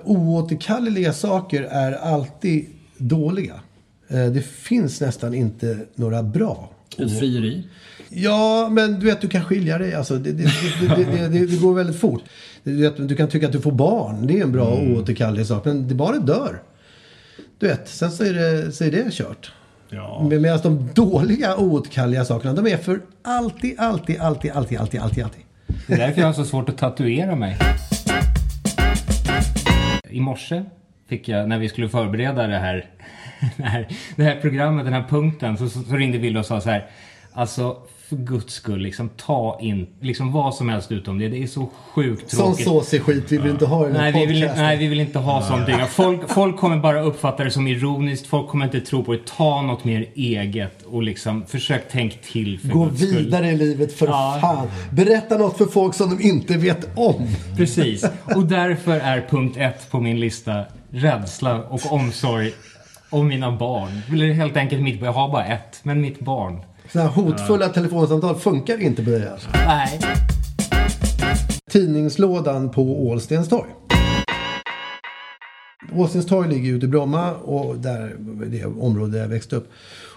Oåterkalleliga 0.05 1.13
saker 1.13 1.63
är 1.63 1.93
alltid 1.93 2.67
dåliga. 2.99 3.61
Eh, 4.09 4.27
Det 4.27 4.43
finns 4.43 5.01
nästan 5.01 5.35
inte 5.35 5.79
några 5.95 6.23
bra. 6.23 6.71
Ett 6.99 7.19
frieri. 7.19 7.65
Ja, 8.09 8.69
men 8.73 9.01
du 9.01 9.07
vet, 9.07 9.21
du 9.21 9.29
kan 9.29 9.45
skilja 9.45 9.79
dig. 9.79 9.95
Alltså, 9.95 10.19
det, 10.19 10.33
det, 10.33 10.45
det, 11.29 11.47
det 11.47 11.61
går 11.61 11.75
väldigt 11.75 12.01
fort. 12.01 12.23
Du, 12.65 13.17
kan 13.17 13.29
tycka 13.29 13.47
att 13.47 13.53
du 13.53 13.61
får 13.61 13.73
barn. 13.73 14.27
Det 14.27 14.39
är 14.39 14.43
en 14.43 14.53
bra 14.53 14.77
Mm. 14.79 14.93
oåterkallelig 14.97 15.47
sak. 15.47 15.65
Men 15.65 15.89
det 15.89 15.95
barnet 15.95 16.27
dör. 16.27 16.63
Du 17.59 17.69
vet, 17.69 17.89
sen 17.89 18.11
så 18.11 18.25
är 18.25 18.33
det, 18.35 18.73
så 18.73 18.85
är 18.85 18.91
det 18.91 19.13
kört. 19.13 19.53
Ja. 19.91 20.27
Med- 20.31 20.41
Medan 20.41 20.59
de 20.63 20.89
dåliga 20.95 21.57
oåterkalleliga 21.57 22.25
sakerna, 22.25 22.55
de 22.55 22.67
är 22.67 22.77
för 22.77 23.01
alltid, 23.23 23.81
alltid, 23.81 24.21
alltid, 24.21 24.51
alltid, 24.51 24.79
alltid, 24.79 25.01
alltid, 25.01 25.25
alltid. 25.25 25.43
Det 25.87 25.95
är 25.95 25.99
därför 25.99 26.21
jag 26.21 26.29
har 26.29 26.33
så 26.35 26.45
svårt 26.45 26.69
att 26.69 26.79
tatuera 26.79 27.35
mig. 27.37 27.57
I 30.11 30.21
morse 30.21 30.65
fick 31.09 31.29
jag, 31.29 31.49
när 31.49 31.59
vi 31.59 31.69
skulle 31.69 31.89
förbereda 31.89 32.47
det 32.47 32.59
här, 32.59 32.87
det 33.57 33.63
här, 33.63 33.89
det 34.17 34.23
här 34.23 34.41
programmet, 34.41 34.85
den 34.85 34.95
här 34.95 35.05
punkten, 35.09 35.59
så, 35.59 35.69
så, 35.69 35.83
så 35.83 35.97
ringde 35.97 36.19
Wille 36.19 36.39
och 36.39 36.47
sa 36.47 36.61
så 36.61 36.71
här. 36.71 36.87
Alltså, 37.33 37.77
för 38.11 38.17
guds 38.17 38.55
skull, 38.55 38.81
liksom 38.81 39.09
ta 39.09 39.59
in 39.61 39.87
liksom 40.01 40.33
vad 40.33 40.55
som 40.55 40.69
helst 40.69 40.93
utom 40.93 41.19
det. 41.19 41.29
Det 41.29 41.43
är 41.43 41.47
så 41.47 41.69
sjukt 41.95 42.31
Sån 42.31 42.47
tråkigt. 42.47 42.65
såsig 42.67 43.03
skit 43.03 43.25
vi 43.33 43.39
vill 43.39 43.51
inte 43.51 43.67
ha 43.67 43.85
i 43.85 43.89
den 43.89 43.97
Nej 43.97 44.13
vi, 44.13 44.27
vill, 44.27 44.51
nej, 44.57 44.77
vi 44.77 44.87
vill 44.87 45.01
inte 45.01 45.19
ha 45.19 45.43
sånt 45.43 45.67
dynga. 45.67 45.87
Folk, 45.87 46.31
folk 46.31 46.57
kommer 46.57 46.77
bara 46.77 47.03
uppfatta 47.03 47.45
det 47.45 47.51
som 47.51 47.67
ironiskt. 47.67 48.27
Folk 48.27 48.49
kommer 48.49 48.65
inte 48.65 48.81
tro 48.81 49.05
på 49.05 49.13
det. 49.13 49.27
Ta 49.37 49.63
något 49.63 49.85
mer 49.85 50.07
eget 50.15 50.83
och 50.83 51.03
liksom 51.03 51.47
försök 51.47 51.83
tänk 51.91 52.23
till 52.23 52.59
för 52.61 52.69
Gå 52.69 52.85
guds 52.85 53.01
skull. 53.03 53.25
vidare 53.25 53.47
i 53.51 53.57
livet 53.57 53.93
för 53.93 54.07
Ja. 54.07 54.39
fan. 54.41 54.69
Berätta 54.93 55.39
något 55.39 55.59
för 55.59 55.67
folk 55.67 55.95
som 55.95 56.11
de 56.19 56.23
inte 56.29 56.57
vet 56.57 56.89
om. 56.99 57.29
Precis. 57.57 58.05
Och 58.37 58.47
därför 58.47 58.93
är 59.01 59.27
punkt 59.31 59.57
ett 59.57 59.91
på 59.91 60.01
min 60.01 60.21
lista 60.21 60.65
rädsla 60.91 61.63
och 61.63 61.93
omsorg 61.93 62.53
om 63.11 63.29
mina 63.29 63.57
barn. 63.57 64.01
Eller 64.13 64.33
helt 64.33 64.57
enkelt 64.57 64.83
mitt 64.83 65.01
Jag 65.03 65.13
har 65.13 65.29
bara 65.29 65.45
ett, 65.45 65.81
men 65.83 66.01
mitt 66.01 66.21
barn. 66.21 66.61
Sådana 66.93 67.11
här 67.11 67.23
hotfulla 67.23 67.69
telefonsamtal 67.69 68.37
funkar 68.37 68.83
inte 68.83 69.05
på 69.05 69.11
dig 69.11 69.29
alltså. 69.29 69.49
Nej. 69.53 70.01
Tidningslådan 71.71 72.71
på 72.71 73.07
Ålstens 73.09 73.49
torg. 73.49 73.71
Ålstens 75.93 76.27
torg 76.27 76.49
ligger 76.49 76.73
ute 76.73 76.87
i 76.87 76.89
Bromma 76.89 77.33
och 77.33 77.79
där 77.79 78.17
det 78.47 78.65
område 78.65 79.13
där 79.13 79.21
jag 79.21 79.29
växte 79.29 79.57
upp. 79.57 79.69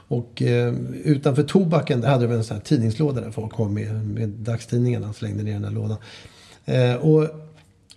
Och 0.07 0.41
eh, 0.41 0.73
utanför 1.03 1.43
Tobaken 1.43 2.01
där 2.01 2.09
hade 2.09 2.27
de 2.27 2.33
en 2.33 2.43
sån 2.43 2.57
här 2.57 2.63
tidningslåda 2.63 3.21
där 3.21 3.31
folk 3.31 3.51
kom 3.53 3.73
med, 3.73 4.05
med 4.05 4.29
dagstidningarna 4.29 5.09
och 5.09 5.15
slängde 5.15 5.43
ner 5.43 5.53
den 5.53 5.61
där 5.61 5.71
lådan. 5.71 5.97
Eh, 6.65 6.95
och 6.95 7.27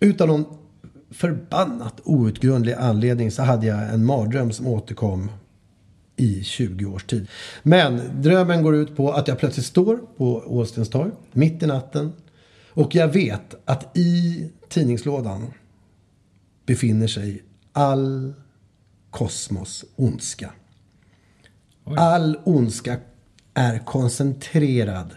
utan 0.00 0.28
någon 0.28 0.44
förbannat 1.10 2.00
outgrundlig 2.04 2.72
anledning 2.72 3.30
så 3.30 3.42
hade 3.42 3.66
jag 3.66 3.88
en 3.94 4.04
mardröm 4.04 4.52
som 4.52 4.66
återkom 4.66 5.30
i 6.16 6.44
20 6.44 6.84
års 6.84 7.04
tid. 7.04 7.28
Men 7.62 8.22
drömmen 8.22 8.62
går 8.62 8.76
ut 8.76 8.96
på 8.96 9.12
att 9.12 9.28
jag 9.28 9.38
plötsligt 9.38 9.66
står 9.66 10.00
på 10.16 10.42
Ålstens 10.46 10.90
torg 10.90 11.10
mitt 11.32 11.62
i 11.62 11.66
natten 11.66 12.12
och 12.68 12.94
jag 12.94 13.08
vet 13.08 13.54
att 13.64 13.96
i 13.96 14.44
tidningslådan 14.68 15.52
befinner 16.66 17.06
sig 17.06 17.42
all 17.72 18.34
kosmos 19.10 19.84
ondska. 19.96 20.52
All 21.84 22.38
ondska 22.44 22.96
är 23.54 23.78
koncentrerad 23.78 25.14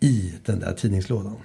i 0.00 0.34
den 0.44 0.60
där 0.60 0.72
tidningslådan. 0.72 1.36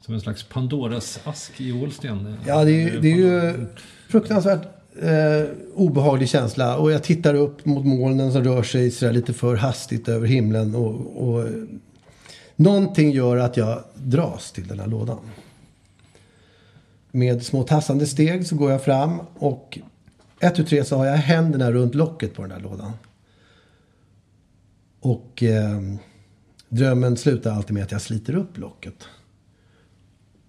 Som 0.00 0.14
en 0.14 0.20
slags 0.20 0.42
Pandoras 0.42 1.20
ask 1.24 1.60
i 1.60 1.72
Ålsten. 1.72 2.36
Ja, 2.46 2.64
det 2.64 2.82
är, 2.82 3.00
det 3.00 3.12
är 3.12 3.16
ju 3.16 3.66
fruktansvärt 4.08 4.77
eh, 5.02 5.44
obehaglig 5.74 6.28
känsla. 6.28 6.76
Och 6.76 6.92
jag 6.92 7.02
tittar 7.02 7.34
upp 7.34 7.64
mot 7.64 7.86
molnen 7.86 8.32
som 8.32 8.44
rör 8.44 8.62
sig 8.62 8.90
så 8.90 9.04
där 9.04 9.12
lite 9.12 9.32
för 9.32 9.56
hastigt 9.56 10.08
över 10.08 10.26
himlen. 10.26 10.74
Och, 10.74 11.28
och 11.28 11.48
eh, 11.48 11.54
någonting 12.56 13.10
gör 13.10 13.36
att 13.36 13.56
jag 13.56 13.84
dras 13.94 14.52
till 14.52 14.66
den 14.66 14.80
här 14.80 14.86
lådan. 14.86 15.18
Med 17.10 17.42
små 17.42 17.62
tassande 17.62 18.06
steg 18.06 18.46
så 18.46 18.56
går 18.56 18.70
jag 18.70 18.84
fram 18.84 19.20
och 19.38 19.78
ett, 20.40 20.54
tu, 20.54 20.64
tre 20.64 20.84
så 20.84 20.96
har 20.96 21.06
jag 21.06 21.16
händerna 21.16 21.72
runt 21.72 21.94
locket 21.94 22.34
på 22.34 22.42
den 22.42 22.50
här 22.50 22.60
lådan. 22.60 22.92
Och 25.00 25.42
eh, 25.42 25.80
drömmen 26.68 27.16
slutar 27.16 27.52
alltid 27.52 27.74
med 27.74 27.82
att 27.82 27.92
jag 27.92 28.02
sliter 28.02 28.34
upp 28.34 28.58
locket. 28.58 29.04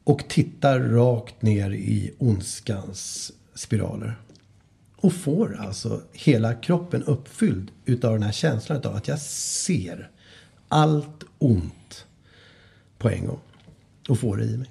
Och 0.04 0.24
tittar 0.30 0.80
rakt 0.80 1.42
ner 1.42 1.72
i 1.72 2.14
ondskans 2.18 3.32
spiraler. 3.56 4.18
Och 5.02 5.14
får 5.14 5.58
alltså 5.60 6.02
hela 6.12 6.54
kroppen 6.54 7.04
uppfylld 7.04 7.72
utav 7.86 8.14
den 8.14 8.24
här 8.24 8.32
känslan 8.32 8.78
utav 8.78 8.96
att 8.96 9.08
jag 9.08 9.20
ser 9.20 10.10
allt 10.68 11.24
ont 11.38 12.06
på 12.98 13.10
en 13.10 13.28
gång. 13.28 13.40
Och 14.10 14.20
får 14.20 14.38
det 14.38 14.44
i 14.44 14.58
mig. 14.58 14.68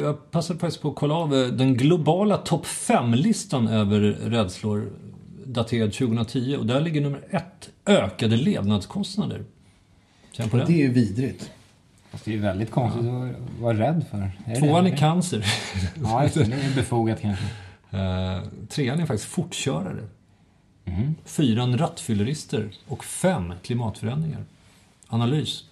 Jag 0.00 0.30
passade 0.30 0.58
faktiskt 0.58 0.82
på 0.82 0.88
att 0.88 0.96
kolla 0.96 1.14
av 1.14 1.34
eh, 1.34 1.48
den 1.48 1.76
globala 1.76 2.36
topp 2.36 2.66
5-listan 2.66 3.68
över 3.68 4.00
rädslor 4.00 4.90
daterad 5.44 5.92
2010 5.92 6.56
och 6.56 6.66
där 6.66 6.80
ligger 6.80 7.00
nummer 7.00 7.20
ett, 7.30 7.70
ökade 7.86 8.36
levnadskostnader. 8.36 9.44
Det 10.36 10.42
är 10.52 10.70
ju 10.70 10.92
vidrigt. 10.92 11.50
Det 12.24 12.30
är 12.30 12.34
ju 12.34 12.40
väldigt 12.40 12.70
konstigt 12.70 13.04
att 13.04 13.60
vara 13.60 13.78
rädd 13.78 14.04
för. 14.10 14.30
Är 14.46 14.56
Tvåan 14.60 14.84
det? 14.84 14.90
är 14.90 14.96
cancer. 14.96 15.44
Ja, 16.02 16.22
just 16.22 16.34
det. 16.34 16.44
Det 16.44 16.52
är 16.54 16.74
befogat 16.74 17.20
kanske. 17.20 17.44
Eh, 17.90 18.42
trean 18.68 19.00
är 19.00 19.06
faktiskt 19.06 19.28
fortkörare. 19.30 20.02
Mm. 20.84 21.14
Fyran 21.24 21.78
rattfyllerister 21.78 22.68
och 22.88 23.04
fem 23.04 23.52
klimatförändringar. 23.62 24.44
Analys. 25.08 25.64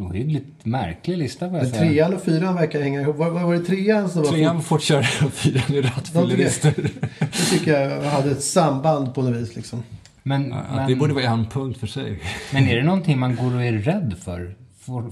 Ohyggligt 0.00 0.64
märklig 0.64 1.18
lista 1.18 1.48
får 1.50 1.58
jag 1.58 1.66
säga. 1.68 1.80
trean 1.82 2.14
och 2.14 2.22
fyran 2.22 2.54
verkar 2.54 2.82
hänga 2.82 3.00
ihop. 3.00 3.16
Vad, 3.16 3.32
var 3.32 3.54
det 3.54 3.60
trean 3.64 4.08
som 4.08 4.22
var 4.22 4.30
Trean 4.30 4.56
fort? 4.56 4.66
fortkörare 4.66 5.26
och 5.26 5.32
fyran 5.32 5.76
är 5.76 5.82
rattfyllerister. 5.82 6.74
Det 7.18 7.50
tycker 7.50 7.80
jag 7.80 8.02
hade 8.10 8.30
ett 8.30 8.42
samband 8.44 9.14
på 9.14 9.22
något 9.22 9.36
vis 9.36 9.56
liksom. 9.56 9.82
Men, 10.22 10.48
Ja, 10.50 10.62
men, 10.74 10.88
Det 10.88 10.96
borde 10.96 11.14
vara 11.14 11.24
en 11.24 11.46
punkt 11.46 11.80
för 11.80 11.86
sig. 11.86 12.20
men 12.52 12.68
är 12.68 12.76
det 12.76 12.82
någonting 12.82 13.18
man 13.18 13.36
går 13.36 13.54
och 13.54 13.64
är 13.64 13.72
rädd 13.72 14.14
för? 14.24 14.56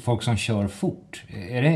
Folk 0.01 0.23
som 0.23 0.37
kör 0.37 0.69
fort? 0.69 1.25
Är 1.51 1.63
det, 1.63 1.69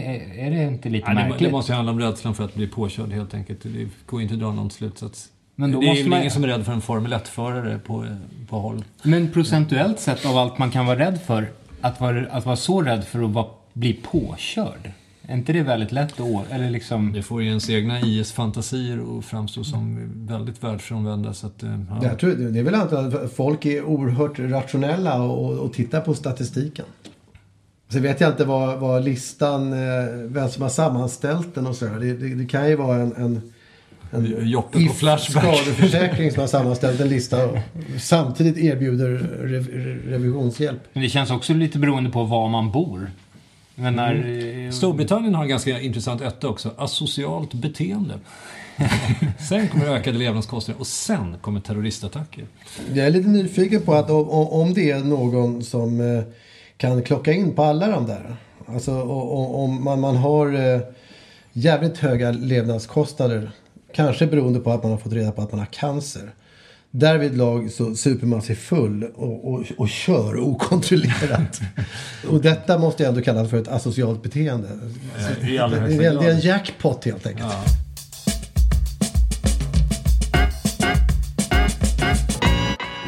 är, 0.46 0.50
det 0.50 0.64
inte 0.64 0.88
lite 0.88 1.08
det, 1.08 1.14
märkligt? 1.14 1.38
det 1.38 1.50
måste 1.50 1.72
ju 1.72 1.76
handla 1.76 1.92
om 1.92 2.00
rädslan 2.00 2.34
för 2.34 2.44
att 2.44 2.54
bli 2.54 2.66
påkörd 2.68 3.12
helt 3.12 3.34
enkelt. 3.34 3.61
Det 3.62 3.88
går 4.06 4.22
inte 4.22 4.34
att 4.34 4.40
dra 4.40 4.52
någon 4.52 4.70
slutsats. 4.70 5.28
Men 5.54 5.72
då 5.72 5.80
det 5.80 5.87
är 5.87 5.88
måste 5.88 6.02
väl 6.02 6.11
man- 6.11 6.18
ingen 6.18 6.30
som 6.30 6.44
är 6.44 6.48
rädd 6.48 6.64
för 6.64 6.72
en 6.72 6.80
Formel 6.80 7.12
1-förare 7.12 7.78
på, 7.78 8.06
på 8.48 8.58
håll. 8.58 8.84
Men 9.02 9.30
procentuellt 9.30 10.00
sett 10.00 10.26
av 10.26 10.38
allt 10.38 10.58
man 10.58 10.70
kan 10.70 10.87
vara 10.87 10.98
rädd 10.98 11.20
för, 11.26 11.48
att 11.80 12.00
vara, 12.00 12.26
att 12.30 12.46
vara 12.46 12.56
så 12.56 12.82
rädd 12.82 13.04
för 13.04 13.22
att 13.22 13.30
vara, 13.30 13.46
bli 13.72 13.92
påkörd. 13.92 14.92
Är 15.22 15.34
inte 15.34 15.52
det 15.52 15.62
väldigt 15.62 15.92
lätt 15.92 16.16
då? 16.16 16.42
Eller 16.50 16.70
liksom... 16.70 17.12
Det 17.12 17.22
får 17.22 17.42
ju 17.42 17.48
ens 17.48 17.70
egna 17.70 18.00
IS-fantasier 18.00 19.18
att 19.18 19.24
framstå 19.24 19.64
som 19.64 20.11
väldigt 20.26 20.64
världsfrånvända. 20.64 21.34
Så 21.34 21.46
att, 21.46 21.62
eh, 21.62 21.80
ja. 21.90 21.98
Jag 22.02 22.18
tror, 22.18 22.34
det 22.34 22.58
är 22.58 22.62
väl 22.62 22.74
antagligen 22.74 23.24
att 23.24 23.32
folk 23.32 23.66
är 23.66 23.84
oerhört 23.84 24.38
rationella 24.38 25.22
och, 25.22 25.58
och 25.58 25.72
tittar 25.72 26.00
på 26.00 26.14
statistiken. 26.14 26.84
Sen 27.88 28.03
vet 28.03 28.20
jag 28.20 28.31
inte 28.31 28.44
vad, 28.44 28.78
vad 28.78 29.05
listan, 29.05 29.72
eh, 29.72 29.78
vem 30.24 30.49
som 30.49 30.62
har 30.62 30.68
sammanställt 30.68 31.55
den 31.55 31.66
och 31.66 31.76
sådär. 31.76 31.99
Det, 32.01 32.12
det, 32.14 32.34
det 32.34 32.47
kan 32.47 32.68
ju 32.68 32.76
vara 32.76 32.97
en, 32.97 33.12
en, 33.16 33.53
en 34.11 34.49
Joppe 34.49 34.86
på 34.86 34.95
Flashback. 34.95 35.45
skadeförsäkring 35.45 36.30
som 36.30 36.41
har 36.41 36.47
sammanställt 36.47 37.01
en 37.01 37.09
lista 37.09 37.47
och 37.47 37.59
samtidigt 38.01 38.57
erbjuder 38.59 39.09
rev, 39.43 39.68
re- 39.68 40.09
revisionshjälp. 40.11 40.80
Men 40.93 41.03
det 41.03 41.09
känns 41.09 41.30
också 41.30 41.55
lite 41.55 41.78
beroende 41.78 42.11
på 42.11 42.24
var 42.24 42.49
man 42.49 42.70
bor. 42.72 43.11
Men 43.74 43.95
när... 43.95 44.14
Mm. 44.14 44.72
Storbritannien 44.72 45.34
har 45.34 45.43
en 45.43 45.49
ganska 45.49 45.80
intressant 45.80 46.22
etta 46.22 46.49
också. 46.49 46.70
Asocialt 46.78 47.55
beteende. 47.55 48.14
sen 49.49 49.68
kommer 49.68 49.86
ökade 49.86 50.18
levnadskostnader 50.18 50.80
och 50.80 50.86
sen 50.86 51.36
kommer 51.41 51.61
terroristattacker. 51.61 52.45
Jag 52.95 53.07
är 53.07 53.11
lite 53.11 53.28
nyfiken 53.28 53.82
på 53.82 53.95
att 53.95 54.11
om, 54.11 54.28
om- 54.28 54.49
om 54.49 54.74
det 54.74 54.91
är 54.91 54.99
någon 55.01 55.62
som 55.62 56.01
eh, 56.01 56.22
kan 56.79 57.03
klocka 57.03 57.33
in 57.33 57.55
på 57.55 57.62
alla 57.62 57.89
de 57.89 58.07
där. 58.07 58.37
Alltså 58.66 59.03
om 59.03 59.85
man, 59.85 60.01
man 60.01 60.16
har 60.16 60.74
eh, 60.74 60.81
jävligt 61.53 61.99
höga 61.99 62.31
levnadskostnader. 62.31 63.51
Kanske 63.95 64.26
beroende 64.26 64.61
på 64.61 64.70
att 64.70 64.83
man 64.83 64.93
har 64.93 64.99
fått 64.99 65.12
reda 65.12 65.33
på 65.33 65.43
att 65.43 65.53
man 65.53 65.59
har 65.59 65.66
cancer. 65.66 66.35
Därvidlag 66.91 67.70
så 67.72 67.95
super 67.95 68.26
man 68.26 68.43
sig 68.43 68.57
full 68.57 69.05
och, 69.05 69.53
och, 69.53 69.64
och 69.76 69.89
kör 69.89 70.37
okontrollerat. 70.41 71.61
och 72.31 72.41
detta 72.41 72.79
måste 72.79 73.03
jag 73.03 73.11
ändå 73.11 73.22
kalla 73.22 73.45
för 73.45 73.57
ett 73.57 73.68
asocialt 73.68 74.22
beteende. 74.22 74.68
Det, 75.41 75.79
högsta 75.79 76.05
är, 76.05 76.20
det 76.20 76.26
är 76.26 76.31
en 76.31 76.41
jackpot 76.41 77.05
helt 77.05 77.26
enkelt. 77.26 77.55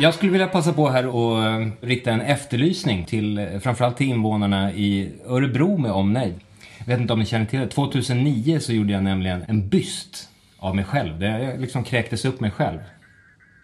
Jag 0.00 0.14
skulle 0.14 0.32
vilja 0.32 0.46
passa 0.46 0.72
på 0.72 0.88
här 0.88 1.06
och 1.06 1.44
eh, 1.44 1.68
rikta 1.80 2.10
en 2.10 2.20
efterlysning 2.20 3.04
till 3.04 3.38
eh, 3.38 3.58
framförallt 3.60 3.96
till 3.96 4.06
invånarna 4.08 4.72
i 4.72 5.12
Örebro 5.26 5.78
med 5.78 5.90
omnejd. 5.92 6.34
Jag 6.78 6.86
vet 6.86 7.00
inte 7.00 7.12
om 7.12 7.18
ni 7.18 7.26
känner 7.26 7.46
till 7.46 7.60
det. 7.60 7.66
2009 7.68 8.58
så 8.60 8.72
gjorde 8.72 8.92
jag 8.92 9.02
nämligen 9.02 9.44
en 9.48 9.68
byst 9.68 10.28
av 10.58 10.76
mig 10.76 10.84
själv. 10.84 11.18
Där 11.18 11.38
jag 11.38 11.60
liksom 11.60 11.84
kräktes 11.84 12.24
upp 12.24 12.40
mig 12.40 12.50
själv. 12.50 12.78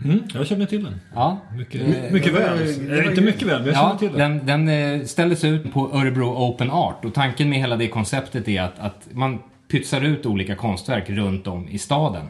Mm, 0.04 0.22
jag 0.34 0.46
känner 0.46 0.66
till 0.66 0.84
den. 0.84 1.00
Ja. 1.14 1.38
Mycket, 1.58 1.80
Eh, 1.80 2.12
mycket 2.12 2.32
väl. 2.32 2.58
Eh, 2.98 3.06
inte 3.06 3.20
mycket 3.20 3.42
väl, 3.42 3.58
men 3.62 3.66
jag 3.66 3.76
känner 3.76 3.90
Ja, 3.92 3.98
till 3.98 4.12
den. 4.12 4.46
den, 4.46 4.66
den 4.66 5.00
eh, 5.00 5.06
ställdes 5.06 5.44
ut 5.44 5.72
på 5.72 5.90
Örebro 5.94 6.26
Open 6.48 6.70
Art 6.70 7.04
och 7.04 7.14
tanken 7.14 7.48
med 7.48 7.58
hela 7.58 7.76
det 7.76 7.88
konceptet 7.88 8.48
är 8.48 8.62
att, 8.62 8.78
att 8.78 9.08
man 9.12 9.38
pytsar 9.70 10.00
ut 10.00 10.26
olika 10.26 10.54
konstverk 10.54 11.10
runt 11.10 11.46
om 11.46 11.68
i 11.68 11.78
staden. 11.78 12.26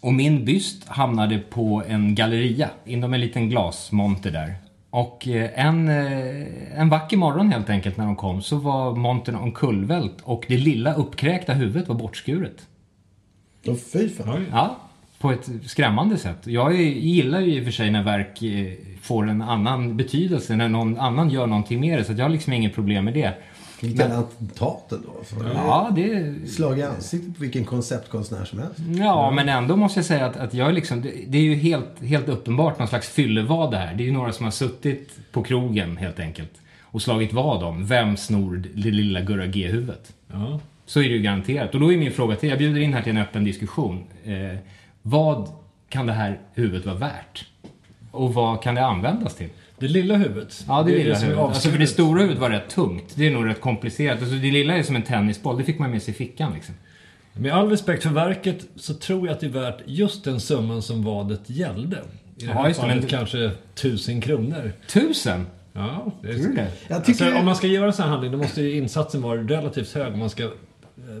Och 0.00 0.14
min 0.14 0.44
byst 0.44 0.88
hamnade 0.88 1.38
på 1.38 1.82
en 1.88 2.14
galleria 2.14 2.70
inom 2.84 3.14
en 3.14 3.20
liten 3.20 3.48
glasmonter 3.48 4.30
där. 4.30 4.54
Och 4.90 5.28
eh, 5.28 5.66
en, 5.66 5.88
eh, 5.88 6.80
en 6.80 6.88
vacker 6.88 7.16
morgon 7.16 7.52
helt 7.52 7.70
enkelt 7.70 7.96
när 7.96 8.04
de 8.04 8.16
kom 8.16 8.42
så 8.42 8.56
var 8.56 8.94
montern 8.94 9.34
omkullvält 9.34 10.20
och 10.22 10.44
det 10.48 10.56
lilla 10.56 10.94
uppkräkta 10.94 11.52
huvudet 11.52 11.88
var 11.88 11.94
bortskuret. 11.94 12.66
Då 13.64 13.76
fy 13.76 14.08
fan. 14.08 14.46
Ja, 14.50 14.76
på 15.18 15.32
ett 15.32 15.50
skrämmande 15.66 16.18
sätt. 16.18 16.46
Jag 16.46 16.74
gillar 16.82 17.40
ju 17.40 17.52
i 17.52 17.60
och 17.60 17.64
för 17.64 17.72
sig 17.72 17.90
när 17.90 18.02
verk 18.02 18.42
eh, 18.42 18.72
får 19.02 19.28
en 19.28 19.42
annan 19.42 19.96
betydelse, 19.96 20.56
när 20.56 20.68
någon 20.68 20.98
annan 20.98 21.30
gör 21.30 21.46
någonting 21.46 21.80
med 21.80 21.98
det. 21.98 22.04
Så 22.04 22.12
jag 22.12 22.24
har 22.24 22.28
liksom 22.28 22.52
inget 22.52 22.74
problem 22.74 23.04
med 23.04 23.14
det. 23.14 23.34
Vilken 23.80 24.12
attentat 24.12 24.92
ändå. 24.92 25.12
Ja, 25.54 25.92
det... 25.96 26.34
Slag 26.48 26.78
i 26.78 26.82
ansiktet 26.82 27.34
på 27.34 27.40
vilken 27.40 27.64
konceptkonstnär 27.64 28.44
som 28.44 28.58
helst. 28.58 28.78
Ja, 28.98 29.30
men 29.30 29.48
ändå 29.48 29.76
måste 29.76 29.98
jag 29.98 30.04
säga 30.04 30.26
att, 30.26 30.36
att 30.36 30.54
jag 30.54 30.74
liksom, 30.74 31.02
det, 31.02 31.12
det 31.26 31.38
är 31.38 31.42
ju 31.42 31.54
helt, 31.54 32.02
helt 32.02 32.28
uppenbart 32.28 32.78
någon 32.78 32.88
slags 32.88 33.08
fyllevad 33.08 33.70
det 33.70 33.76
här. 33.76 33.94
Det 33.94 34.02
är 34.02 34.06
ju 34.06 34.12
några 34.12 34.32
som 34.32 34.44
har 34.44 34.50
suttit 34.50 35.18
på 35.32 35.42
krogen 35.42 35.96
helt 35.96 36.20
enkelt 36.20 36.52
och 36.82 37.02
slagit 37.02 37.32
vad 37.32 37.62
om 37.62 37.86
vem 37.86 38.16
snor 38.16 38.56
det 38.74 38.90
lilla 38.90 39.20
Gurra 39.20 39.46
G-huvudet. 39.46 40.12
Ja. 40.32 40.60
Så 40.86 41.00
är 41.00 41.04
det 41.04 41.14
ju 41.14 41.22
garanterat. 41.22 41.74
Och 41.74 41.80
då 41.80 41.92
är 41.92 41.96
min 41.96 42.12
fråga 42.12 42.36
till, 42.36 42.48
jag 42.48 42.58
bjuder 42.58 42.80
in 42.80 42.94
här 42.94 43.02
till 43.02 43.16
en 43.16 43.22
öppen 43.22 43.44
diskussion. 43.44 44.04
Eh, 44.24 44.58
vad 45.02 45.48
kan 45.88 46.06
det 46.06 46.12
här 46.12 46.38
huvudet 46.54 46.86
vara 46.86 46.96
värt? 46.96 47.46
Och 48.10 48.34
vad 48.34 48.62
kan 48.62 48.74
det 48.74 48.86
användas 48.86 49.34
till? 49.34 49.48
Det 49.78 49.88
lilla 49.88 50.16
huvudet. 50.16 50.64
Ja, 50.68 50.82
det, 50.82 50.92
är 50.92 50.98
lilla 51.04 51.18
huvudet. 51.18 51.38
Alltså 51.44 51.70
för 51.70 51.78
det 51.78 51.86
stora 51.86 52.20
huvudet 52.20 52.40
var 52.40 52.50
rätt 52.50 52.68
tungt. 52.70 53.04
Det 53.14 53.26
är 53.26 53.30
nog 53.30 53.46
rätt 53.46 53.60
komplicerat. 53.60 54.18
Alltså 54.18 54.34
det 54.34 54.50
lilla 54.50 54.76
är 54.76 54.82
som 54.82 54.96
en 54.96 55.02
tennisboll. 55.02 55.58
Det 55.58 55.64
fick 55.64 55.78
man 55.78 55.90
med 55.90 56.02
sig 56.02 56.14
i 56.14 56.16
fickan 56.16 56.52
liksom. 56.54 56.74
Med 57.32 57.52
all 57.52 57.70
respekt 57.70 58.02
för 58.02 58.10
verket 58.10 58.66
så 58.76 58.94
tror 58.94 59.26
jag 59.26 59.34
att 59.34 59.40
det 59.40 59.46
är 59.46 59.50
värt 59.50 59.78
just 59.86 60.24
den 60.24 60.40
summan 60.40 60.82
som 60.82 61.02
vadet 61.04 61.40
gällde. 61.46 61.96
I 61.96 62.00
det 62.40 62.46
Ja, 62.46 62.52
här 62.52 62.68
just 62.68 62.80
det, 62.80 62.86
fallet 62.86 63.00
men- 63.00 63.08
kanske 63.08 63.50
tusen 63.74 64.20
kronor. 64.20 64.72
Tusen? 64.92 65.46
Ja, 65.72 66.12
det 66.22 66.28
är 66.28 66.32
Tror 66.34 66.42
du 66.48 66.54
det? 66.54 66.68
Jag 66.88 67.04
tycker- 67.04 67.24
alltså, 67.24 67.38
om 67.38 67.44
man 67.46 67.56
ska 67.56 67.66
göra 67.66 67.86
en 67.86 67.92
sån 67.92 68.02
här 68.04 68.10
handling 68.10 68.32
då 68.32 68.38
måste 68.38 68.62
ju 68.62 68.76
insatsen 68.76 69.22
vara 69.22 69.40
relativt 69.42 69.92
hög. 69.94 70.12
Om 70.12 70.18
man 70.18 70.30
ska 70.30 70.42
eh, 70.44 70.50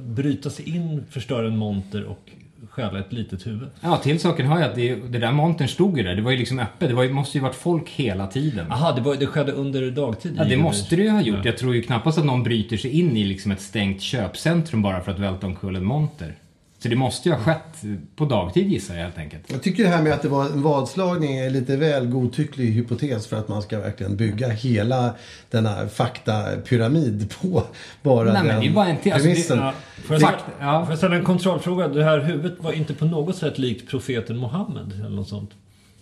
bryta 0.02 0.50
sig 0.50 0.68
in, 0.76 1.04
förstöra 1.10 1.46
en 1.46 1.56
monter 1.56 2.04
och 2.04 2.30
stjäla 2.78 2.98
ett 2.98 3.12
litet 3.12 3.46
huvud. 3.46 3.68
Ja, 3.80 3.96
till 3.96 4.20
saken 4.20 4.46
har 4.46 4.60
jag 4.60 4.68
att 4.68 4.74
det, 4.74 4.94
det 4.94 5.18
där 5.18 5.32
montern 5.32 5.68
stod 5.68 5.98
ju 5.98 6.04
där. 6.04 6.14
Det 6.14 6.22
var 6.22 6.30
ju 6.30 6.36
liksom 6.36 6.58
öppet. 6.58 6.88
Det 6.88 6.94
var, 6.94 7.02
ju- 7.02 7.12
måste 7.12 7.38
ju 7.38 7.42
varit 7.42 7.54
folk 7.54 7.90
hela 7.90 8.26
tiden. 8.26 8.72
Aha, 8.72 8.92
det, 8.92 9.00
var, 9.00 9.14
det 9.16 9.26
skedde 9.26 9.52
under 9.52 9.90
dagtid? 9.90 10.34
Ja, 10.38 10.44
det 10.44 10.56
måste 10.56 10.96
det 10.96 11.02
ju 11.02 11.10
ha 11.10 11.20
gjort. 11.20 11.36
Ja. 11.38 11.42
Jag 11.44 11.58
tror 11.58 11.74
ju 11.74 11.82
knappast 11.82 12.18
att 12.18 12.24
någon 12.24 12.42
bryter 12.42 12.76
sig 12.76 12.90
in 12.90 13.16
i 13.16 13.24
liksom 13.24 13.50
ett 13.52 13.60
stängt 13.60 14.00
köpcentrum 14.02 14.82
bara 14.82 15.00
för 15.00 15.12
att 15.12 15.18
välta 15.18 15.46
omkull 15.46 15.76
en 15.76 15.84
monter. 15.84 16.34
Så 16.80 16.88
det 16.88 16.96
måste 16.96 17.28
ju 17.28 17.34
ha 17.34 17.40
skett 17.42 17.82
på 18.16 18.24
dagtid 18.24 18.68
gissar 18.72 18.94
jag 18.94 19.02
helt 19.02 19.18
enkelt. 19.18 19.42
Jag 19.52 19.62
tycker 19.62 19.82
det 19.82 19.88
här 19.88 20.02
med 20.02 20.12
att 20.12 20.22
det 20.22 20.28
var 20.28 20.44
en 20.46 20.62
vadslagning 20.62 21.36
är 21.36 21.50
lite 21.50 21.76
väl 21.76 22.06
godtycklig 22.06 22.66
hypotes 22.66 23.26
för 23.26 23.36
att 23.36 23.48
man 23.48 23.62
ska 23.62 23.78
verkligen 23.80 24.16
bygga 24.16 24.48
hela 24.48 25.14
denna 25.50 25.88
faktapyramid 25.88 27.34
på 27.40 27.62
bara 28.02 28.32
Nej, 28.32 28.42
men 28.42 28.46
den 28.54 28.60
det 28.64 28.70
var 28.70 28.84
en 28.86 28.96
till- 28.96 29.12
alltså, 29.12 29.28
det- 29.28 29.34
premissen. 29.34 29.58
Ja, 29.58 29.72
Fakt- 30.20 30.44
ja. 30.60 30.82
får 30.84 30.92
jag 30.92 30.98
ställa 30.98 31.16
en 31.16 31.24
kontrollfråga? 31.24 31.88
Det 31.88 32.04
här 32.04 32.18
huvudet 32.18 32.58
var 32.60 32.72
inte 32.72 32.94
på 32.94 33.04
något 33.04 33.36
sätt 33.36 33.58
likt 33.58 33.90
profeten 33.90 34.36
Mohammed 34.36 34.92
eller 34.92 35.08
något 35.16 35.28
sånt? 35.28 35.50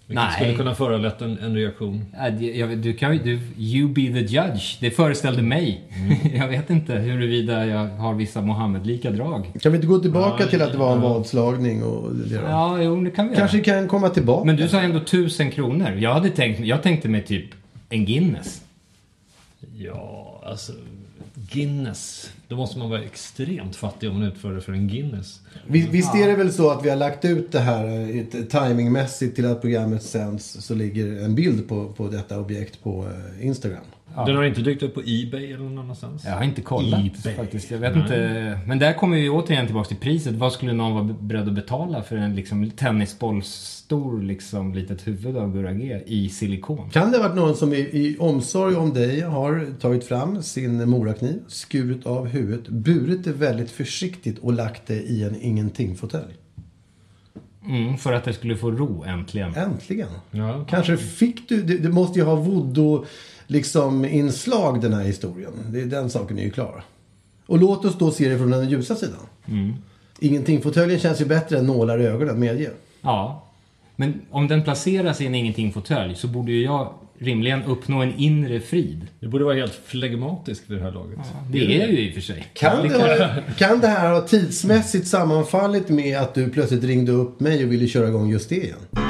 Vilket 0.08 0.24
Nej. 0.24 0.34
skulle 0.34 0.54
kunna 0.54 0.74
föranlett 0.74 1.22
en, 1.22 1.38
en 1.38 1.54
reaktion. 1.54 2.04
Ja, 2.12 2.28
jag, 2.28 2.78
du 2.78 2.92
kan 2.92 3.12
ju, 3.12 3.18
du, 3.22 3.40
you 3.58 3.88
be 3.88 4.00
the 4.20 4.34
judge. 4.34 4.76
Det 4.80 4.90
föreställde 4.90 5.42
mig. 5.42 5.80
jag 6.34 6.48
vet 6.48 6.70
inte 6.70 6.92
huruvida 6.94 7.66
jag 7.66 7.88
har 7.88 8.14
vissa 8.14 8.40
Mohammed-lika 8.40 9.10
drag. 9.10 9.50
Kan 9.60 9.72
vi 9.72 9.76
inte 9.76 9.88
gå 9.88 9.98
tillbaka 9.98 10.46
till 10.46 10.62
att 10.62 10.72
det 10.72 10.78
var 10.78 10.92
en 10.92 11.00
vadslagning 11.00 11.82
och 11.84 12.14
det? 12.14 12.34
Ja, 12.34 12.82
jo, 12.82 13.04
det 13.04 13.10
kan 13.10 13.28
vi 13.28 13.36
Kanske 13.36 13.56
göra. 13.56 13.64
kan 13.64 13.88
komma 13.88 14.08
tillbaka. 14.08 14.44
Men 14.44 14.56
du 14.56 14.68
sa 14.68 14.80
ändå 14.80 15.00
tusen 15.00 15.50
kronor. 15.50 15.90
Jag 15.90 16.14
hade 16.14 16.30
tänkt, 16.30 16.60
jag 16.60 16.82
tänkte 16.82 17.08
mig 17.08 17.22
typ 17.22 17.46
en 17.88 18.04
Guinness. 18.04 18.62
Ja, 19.76 20.42
alltså... 20.46 20.72
Guinness. 21.50 22.30
Då 22.48 22.56
måste 22.56 22.78
man 22.78 22.90
vara 22.90 23.02
extremt 23.02 23.76
fattig 23.76 24.10
om 24.10 24.18
man 24.18 24.28
utför 24.28 24.54
det 24.54 24.60
för 24.60 24.72
en 24.72 24.88
Guinness. 24.88 25.40
Visst, 25.66 25.88
visst 25.88 26.14
är 26.14 26.28
det 26.28 26.36
väl 26.36 26.52
så 26.52 26.70
att 26.70 26.84
vi 26.84 26.88
har 26.88 26.96
lagt 26.96 27.24
ut 27.24 27.52
det 27.52 27.60
här 27.60 27.86
eh, 27.86 28.18
eh, 28.18 28.44
timingmässigt 28.44 29.36
till 29.36 29.46
att 29.46 29.60
programmet 29.60 30.02
sänds 30.02 30.66
så 30.66 30.74
ligger 30.74 31.24
en 31.24 31.34
bild 31.34 31.68
på, 31.68 31.92
på 31.92 32.08
detta 32.08 32.40
objekt 32.40 32.82
på 32.82 33.04
eh, 33.04 33.46
Instagram? 33.46 33.84
Instagram. 34.08 34.26
Den 34.26 34.36
har 34.36 34.44
inte 34.44 34.60
dykt 34.60 34.82
upp 34.82 34.94
på 34.94 35.00
Ebay 35.00 35.52
eller 35.52 35.64
någon 35.64 35.78
annanstans? 35.78 36.24
Jag 36.24 36.32
har 36.32 36.44
inte 36.44 36.62
kollat 36.62 37.00
eBay. 37.00 37.34
faktiskt. 37.34 37.70
Jag 37.70 37.78
vet 37.78 37.96
inte. 37.96 38.58
Men 38.66 38.78
där 38.78 38.92
kommer 38.92 39.16
vi 39.16 39.28
återigen 39.28 39.66
tillbaka 39.66 39.88
till 39.88 39.96
priset. 39.96 40.34
Vad 40.34 40.52
skulle 40.52 40.72
någon 40.72 40.94
vara 40.94 41.16
beredd 41.20 41.48
att 41.48 41.54
betala 41.54 42.02
för 42.02 42.16
en 42.16 42.34
liksom 42.34 42.70
tennisbollsstor 42.70 44.22
liksom 44.22 44.74
litet 44.74 45.06
huvud 45.06 45.36
av 45.36 45.52
Gurra 45.52 45.72
G 45.72 46.02
i 46.06 46.28
silikon? 46.28 46.90
Kan 46.90 47.10
det 47.10 47.18
ha 47.18 47.28
varit 47.28 47.36
någon 47.36 47.56
som 47.56 47.72
i, 47.72 47.76
i 47.78 48.16
omsorg 48.18 48.76
om 48.76 48.94
dig 48.94 49.20
har 49.20 49.66
tagit 49.80 50.04
fram 50.04 50.42
sin 50.42 50.88
morakniv, 50.88 51.40
skurit 51.48 52.06
av 52.06 52.26
huvudet, 52.26 52.68
burit 52.68 53.24
det 53.24 53.32
väldigt 53.32 53.70
försiktigt 53.70 54.38
och 54.38 54.52
lagt 54.52 54.86
det 54.86 55.02
i 55.02 55.22
en 55.24 55.40
ingenting-fåtölj? 55.40 56.34
Mm, 57.68 57.98
för 57.98 58.12
att 58.12 58.24
det 58.24 58.32
skulle 58.32 58.56
få 58.56 58.70
ro 58.70 59.04
äntligen. 59.04 59.54
Äntligen! 59.54 60.08
Ja. 60.30 60.64
Kanske 60.68 60.96
fick 60.96 61.48
du, 61.48 61.62
det, 61.62 61.78
det 61.78 61.88
måste 61.88 62.18
ju 62.18 62.24
ha 62.24 62.34
voodoo 62.34 63.04
liksom 63.46 64.04
inslag 64.04 64.80
den 64.80 64.92
här 64.92 65.04
historien. 65.04 65.52
Det, 65.68 65.84
den 65.84 66.10
saken 66.10 66.38
är 66.38 66.42
ju 66.42 66.50
klar. 66.50 66.84
Och 67.46 67.58
låt 67.58 67.84
oss 67.84 67.98
då 67.98 68.10
se 68.10 68.28
det 68.28 68.38
från 68.38 68.50
den 68.50 68.68
ljusa 68.68 68.94
sidan. 68.94 69.26
Ingenting-fåtöljen 70.20 70.98
känns 70.98 71.20
ju 71.20 71.24
bättre 71.24 71.58
än 71.58 71.66
nålar 71.66 72.00
i 72.00 72.06
ögonen, 72.06 72.40
medge. 72.40 72.70
Ja. 73.00 73.42
Men 73.96 74.20
om 74.30 74.48
den 74.48 74.62
placeras 74.62 75.20
i 75.20 75.26
en 75.26 75.34
ingenting-fåtölj 75.34 76.14
så 76.14 76.28
borde 76.28 76.52
ju 76.52 76.64
jag 76.64 76.94
rimligen 77.18 77.62
uppnå 77.62 78.02
en 78.02 78.14
inre 78.16 78.60
frid. 78.60 79.06
Det 79.20 79.28
borde 79.28 79.44
vara 79.44 79.54
helt 79.54 79.80
flegmatisk 79.84 80.62
vid 80.66 80.78
det 80.78 80.84
här 80.84 80.92
laget. 80.92 81.18
Det 81.50 81.82
är 81.82 81.88
ju 81.88 81.98
i 81.98 82.10
och 82.10 82.14
för 82.14 82.20
sig. 82.20 82.46
Kan 82.52 82.82
Det 82.82 82.88
det, 82.88 83.24
ha, 83.24 83.40
kan 83.58 83.80
det 83.80 83.86
här 83.88 84.12
ha 84.12 84.20
tidsmässigt 84.20 85.06
sammanfallit 85.06 85.88
med 85.88 86.18
att 86.18 86.34
du 86.34 86.50
plötsligt 86.50 86.84
ringde 86.84 87.12
upp 87.12 87.40
mig 87.40 87.64
och 87.64 87.72
ville 87.72 87.86
köra 87.86 88.08
igång 88.08 88.30
just 88.30 88.48
det 88.48 88.56
igen? 88.56 89.05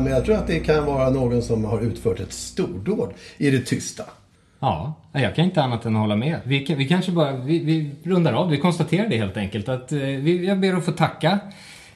Men 0.00 0.12
jag 0.12 0.24
tror 0.24 0.36
att 0.36 0.46
det 0.46 0.60
kan 0.60 0.84
vara 0.86 1.10
någon 1.10 1.42
som 1.42 1.64
har 1.64 1.80
utfört 1.80 2.20
ett 2.20 2.32
stordåd 2.32 3.10
i 3.38 3.50
det 3.50 3.60
tysta. 3.60 4.02
Ja, 4.60 4.94
jag 5.12 5.34
kan 5.34 5.44
inte 5.44 5.62
annat 5.62 5.84
än 5.84 5.94
hålla 5.96 6.16
med. 6.16 6.40
Vi, 6.44 6.60
kan- 6.66 6.78
vi 6.78 6.88
kanske 6.88 7.12
bara, 7.12 7.32
vi, 7.32 7.58
vi 7.58 7.90
rundar 8.10 8.32
av. 8.32 8.50
Vi 8.50 8.58
konstaterar 8.58 9.08
det 9.08 9.16
helt 9.16 9.36
enkelt. 9.36 9.68
Att, 9.68 9.92
eh, 9.92 9.98
vi, 9.98 10.46
jag 10.46 10.60
ber 10.60 10.74
att 10.74 10.84
få 10.84 10.92
tacka 10.92 11.30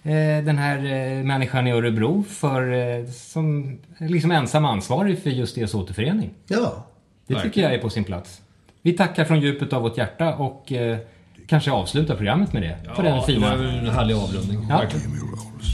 eh, 0.03 0.45
den 0.45 0.59
här 0.59 0.77
eh, 0.79 1.25
människan 1.25 1.67
i 1.67 1.71
Örebro 1.73 2.23
för, 2.29 2.73
eh, 2.73 3.07
som 3.07 3.79
liksom 3.99 4.31
ensam 4.31 4.65
ansvarig 4.65 5.19
för 5.23 5.31
just 5.31 5.55
deras 5.55 5.75
återförening. 5.75 6.31
Ja, 6.47 6.87
Det 7.27 7.41
tycker 7.41 7.61
jag 7.63 7.75
är 7.75 7.79
på 7.79 7.91
sin 7.91 8.05
plats. 8.05 8.41
Vi 8.83 8.93
tackar 8.93 9.25
från 9.25 9.41
djupet 9.41 9.73
av 9.73 9.83
vårt 9.83 9.99
hjärta 9.99 10.35
och 10.35 10.73
eh, 10.73 10.99
kanske 11.47 11.71
avslutar 11.71 12.17
programmet 12.17 12.53
med 12.53 12.63
det. 12.63 12.95
på 12.97 13.03
den 13.03 13.17
det 13.17 13.23
fina... 13.27 13.57
var 13.57 13.65
en 13.65 13.89
härlig 13.89 14.15
avrundning. 14.15 14.67
Ja. 14.71 14.79
Verkligen. 14.79 15.11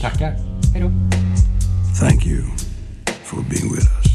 Tackar. 0.02 0.32
Hej 0.74 0.82
då. 0.82 1.19
Thank 1.98 2.26
you 2.26 2.44
for 3.24 3.42
being 3.42 3.70
with 3.72 3.84
us. 3.84 4.10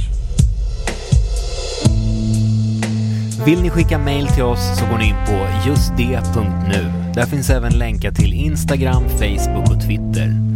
Vill 3.45 3.61
ni 3.61 3.69
skicka 3.69 3.99
mail 3.99 4.27
till 4.27 4.43
oss 4.43 4.79
så 4.79 4.85
går 4.85 4.97
ni 4.97 5.07
in 5.07 5.15
på 5.25 5.47
justd.nu. 5.65 6.91
Där 7.13 7.25
finns 7.25 7.49
även 7.49 7.77
länkar 7.77 8.11
till 8.11 8.33
Instagram, 8.33 9.03
Facebook 9.09 9.71
och 9.75 9.81
Twitter. 9.81 10.54